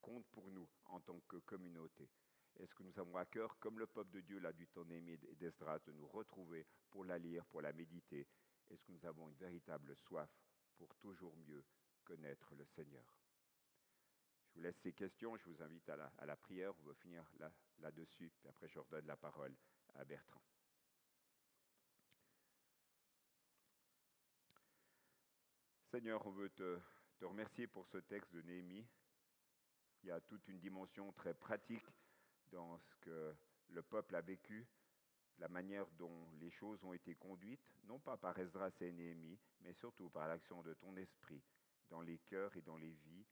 compte 0.02 0.26
pour 0.28 0.50
nous 0.52 0.68
en 0.86 1.00
tant 1.00 1.20
que 1.28 1.38
communauté? 1.38 2.10
Est-ce 2.60 2.76
que 2.76 2.84
nous 2.84 3.00
avons 3.00 3.16
à 3.16 3.26
cœur, 3.26 3.58
comme 3.60 3.80
le 3.80 3.88
peuple 3.88 4.12
de 4.12 4.20
Dieu 4.22 4.40
l'a 4.40 4.52
du 4.52 4.68
temps 4.68 4.88
aimé 4.90 5.18
d'Esdras, 5.40 5.80
de 5.80 5.94
nous 5.94 6.08
retrouver 6.08 6.66
pour 6.90 7.06
la 7.06 7.18
lire, 7.18 7.46
pour 7.46 7.62
la 7.62 7.72
méditer 7.72 8.28
Est-ce 8.70 8.84
que 8.84 8.92
nous 8.92 9.06
avons 9.06 9.30
une 9.30 9.36
véritable 9.36 9.96
soif 9.96 10.30
pour 10.78 10.94
toujours 10.96 11.36
mieux 11.38 11.64
connaître 12.04 12.54
le 12.56 12.66
Seigneur 12.66 13.18
Je 14.50 14.56
vous 14.56 14.62
laisse 14.62 14.76
ces 14.84 14.92
questions, 14.92 15.38
je 15.38 15.50
vous 15.50 15.62
invite 15.64 15.88
à 15.90 16.26
la, 16.26 16.36
prière, 16.36 16.74
on 16.80 16.88
va 16.88 16.94
finir 16.96 17.24
là-dessus, 17.80 18.26
là 18.26 18.32
puis 18.38 18.48
après 18.50 18.68
je 18.68 18.80
redonne 18.80 19.08
la 19.08 19.18
parole 19.18 19.56
à 19.96 20.04
Bertrand. 20.04 20.42
Seigneur, 25.92 26.26
on 26.28 26.32
veut 26.32 26.50
te, 26.50 26.80
te 27.18 27.26
remercier 27.26 27.68
pour 27.68 27.88
ce 27.88 27.98
texte 27.98 28.32
de 28.34 28.42
Néhémie. 28.42 28.86
Il 30.04 30.10
y 30.10 30.12
a 30.12 30.22
toute 30.22 30.48
une 30.48 30.60
dimension 30.60 31.12
très 31.14 31.34
pratique 31.34 31.86
dans 32.52 32.78
ce 32.78 32.96
que 33.02 33.36
le 33.70 33.82
peuple 33.82 34.16
a 34.16 34.22
vécu, 34.22 34.68
la 35.40 35.48
manière 35.48 35.88
dont 35.98 36.28
les 36.40 36.52
choses 36.52 36.84
ont 36.84 36.94
été 36.94 37.16
conduites, 37.16 37.74
non 37.86 38.00
pas 38.00 38.18
par 38.18 38.38
Esdras 38.38 38.72
et 38.82 38.92
Néhémie, 38.92 39.40
mais 39.62 39.74
surtout 39.74 40.10
par 40.10 40.28
l'action 40.28 40.62
de 40.62 40.74
ton 40.74 40.96
esprit 40.98 41.42
dans 41.90 42.02
les 42.02 42.18
cœurs 42.20 42.56
et 42.58 42.62
dans 42.62 42.78
les 42.78 42.92
vies 42.92 43.26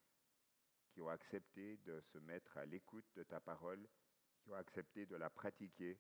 qui 0.90 1.02
ont 1.02 1.10
accepté 1.10 1.78
de 1.86 2.02
se 2.02 2.18
mettre 2.20 2.58
à 2.58 2.66
l'écoute 2.66 3.06
de 3.16 3.24
ta 3.24 3.40
parole, 3.40 3.88
qui 4.40 4.50
ont 4.50 4.56
accepté 4.56 5.06
de 5.06 5.16
la 5.16 5.30
pratiquer, 5.30 6.00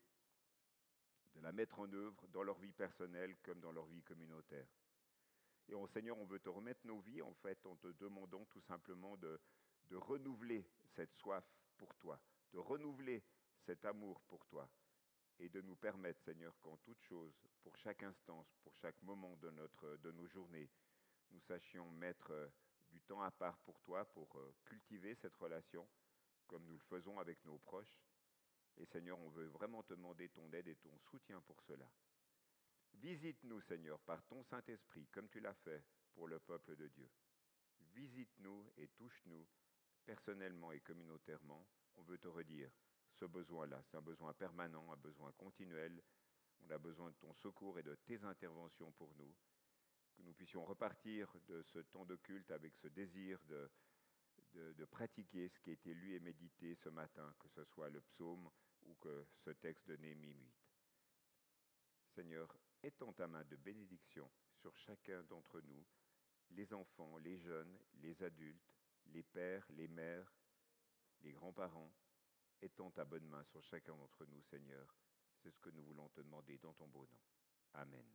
de 1.35 1.41
la 1.41 1.51
mettre 1.51 1.79
en 1.79 1.91
œuvre 1.93 2.27
dans 2.29 2.43
leur 2.43 2.57
vie 2.59 2.71
personnelle 2.71 3.35
comme 3.43 3.59
dans 3.59 3.71
leur 3.71 3.85
vie 3.85 4.01
communautaire. 4.01 4.67
Et 5.69 5.73
oh, 5.73 5.85
Seigneur, 5.87 6.17
on 6.17 6.25
veut 6.25 6.39
te 6.39 6.49
remettre 6.49 6.87
nos 6.87 6.99
vies, 7.01 7.21
en 7.21 7.33
fait, 7.33 7.63
en 7.65 7.75
te 7.75 7.87
demandant 7.99 8.45
tout 8.45 8.61
simplement 8.61 9.17
de 9.17 9.39
renouveler 9.91 10.65
cette 10.95 11.13
soif 11.13 11.43
pour 11.77 11.93
toi, 11.95 12.19
de 12.53 12.59
renouveler 12.59 13.23
cet 13.65 13.85
amour 13.85 14.21
pour 14.27 14.45
toi. 14.45 14.69
et 15.39 15.49
de 15.49 15.61
nous 15.61 15.75
permettre, 15.75 16.19
Seigneur, 16.23 16.59
qu'en 16.61 16.77
toute 16.77 16.99
chose, 17.03 17.33
pour 17.61 17.77
chaque 17.77 18.01
instance, 18.01 18.47
pour 18.63 18.75
chaque 18.77 18.99
moment 19.03 19.35
de, 19.37 19.51
notre, 19.51 19.97
de 19.97 20.11
nos 20.11 20.25
journées, 20.27 20.67
nous 21.29 21.39
sachions 21.41 21.89
mettre 21.91 22.31
euh, 22.31 22.47
du 22.89 22.99
temps 23.01 23.21
à 23.21 23.29
part 23.29 23.57
pour 23.59 23.79
toi, 23.81 24.05
pour 24.13 24.35
euh, 24.39 24.55
cultiver 24.65 25.13
cette 25.15 25.35
relation, 25.35 25.87
comme 26.47 26.65
nous 26.65 26.73
le 26.73 26.83
faisons 26.89 27.19
avec 27.19 27.43
nos 27.45 27.59
proches. 27.59 28.01
Et 28.77 28.85
Seigneur, 28.85 29.19
on 29.19 29.29
veut 29.29 29.47
vraiment 29.47 29.83
te 29.83 29.93
demander 29.93 30.29
ton 30.29 30.51
aide 30.53 30.67
et 30.67 30.75
ton 30.75 30.97
soutien 31.11 31.41
pour 31.41 31.61
cela. 31.61 31.87
Visite-nous, 32.93 33.61
Seigneur, 33.61 33.99
par 34.01 34.23
ton 34.25 34.43
Saint-Esprit, 34.43 35.07
comme 35.11 35.29
tu 35.29 35.39
l'as 35.39 35.53
fait 35.53 35.83
pour 36.13 36.27
le 36.27 36.39
peuple 36.39 36.75
de 36.75 36.87
Dieu. 36.87 37.09
Visite-nous 37.93 38.71
et 38.77 38.87
touche-nous 38.89 39.45
personnellement 40.05 40.71
et 40.71 40.79
communautairement. 40.79 41.67
On 41.97 42.03
veut 42.03 42.17
te 42.17 42.27
redire 42.27 42.71
ce 43.13 43.25
besoin-là. 43.25 43.81
C'est 43.83 43.97
un 43.97 44.01
besoin 44.01 44.33
permanent, 44.33 44.91
un 44.91 44.97
besoin 44.97 45.31
continuel. 45.33 46.01
On 46.61 46.69
a 46.69 46.77
besoin 46.77 47.09
de 47.09 47.15
ton 47.15 47.33
secours 47.33 47.79
et 47.79 47.83
de 47.83 47.95
tes 48.05 48.23
interventions 48.23 48.91
pour 48.93 49.13
nous. 49.15 49.33
Que 50.15 50.23
nous 50.23 50.33
puissions 50.33 50.65
repartir 50.65 51.31
de 51.47 51.61
ce 51.63 51.79
temps 51.79 52.05
de 52.05 52.15
culte 52.15 52.51
avec 52.51 52.75
ce 52.75 52.87
désir 52.87 53.39
de, 53.45 53.69
pratiquer 54.85 55.49
ce 55.49 55.59
qui 55.59 55.69
a 55.69 55.73
été 55.73 55.93
lu 55.93 56.15
et 56.15 56.19
médité 56.19 56.75
ce 56.75 56.89
matin, 56.89 57.33
que 57.39 57.49
ce 57.49 57.63
soit 57.65 57.89
le 57.89 58.01
psaume 58.01 58.49
ou 58.83 58.95
que 58.95 59.25
ce 59.43 59.51
texte 59.51 59.87
de 59.87 59.95
Néhémie 59.97 60.33
8. 60.33 60.53
Seigneur, 62.15 62.57
étends 62.81 63.13
ta 63.13 63.27
main 63.27 63.43
de 63.43 63.55
bénédiction 63.57 64.29
sur 64.55 64.75
chacun 64.77 65.21
d'entre 65.23 65.61
nous, 65.61 65.85
les 66.51 66.73
enfants, 66.73 67.17
les 67.17 67.37
jeunes, 67.37 67.77
les 68.01 68.23
adultes, 68.23 68.73
les 69.07 69.23
pères, 69.23 69.67
les 69.71 69.87
mères, 69.87 70.33
les 71.21 71.31
grands-parents. 71.31 71.91
Étends 72.61 72.91
ta 72.91 73.05
bonne 73.05 73.27
main 73.27 73.43
sur 73.45 73.63
chacun 73.63 73.95
d'entre 73.95 74.25
nous, 74.25 74.41
Seigneur. 74.43 74.95
C'est 75.43 75.51
ce 75.51 75.59
que 75.59 75.69
nous 75.69 75.83
voulons 75.83 76.09
te 76.09 76.21
demander 76.21 76.57
dans 76.57 76.73
ton 76.73 76.87
beau 76.87 77.05
nom. 77.05 77.19
Amen. 77.73 78.05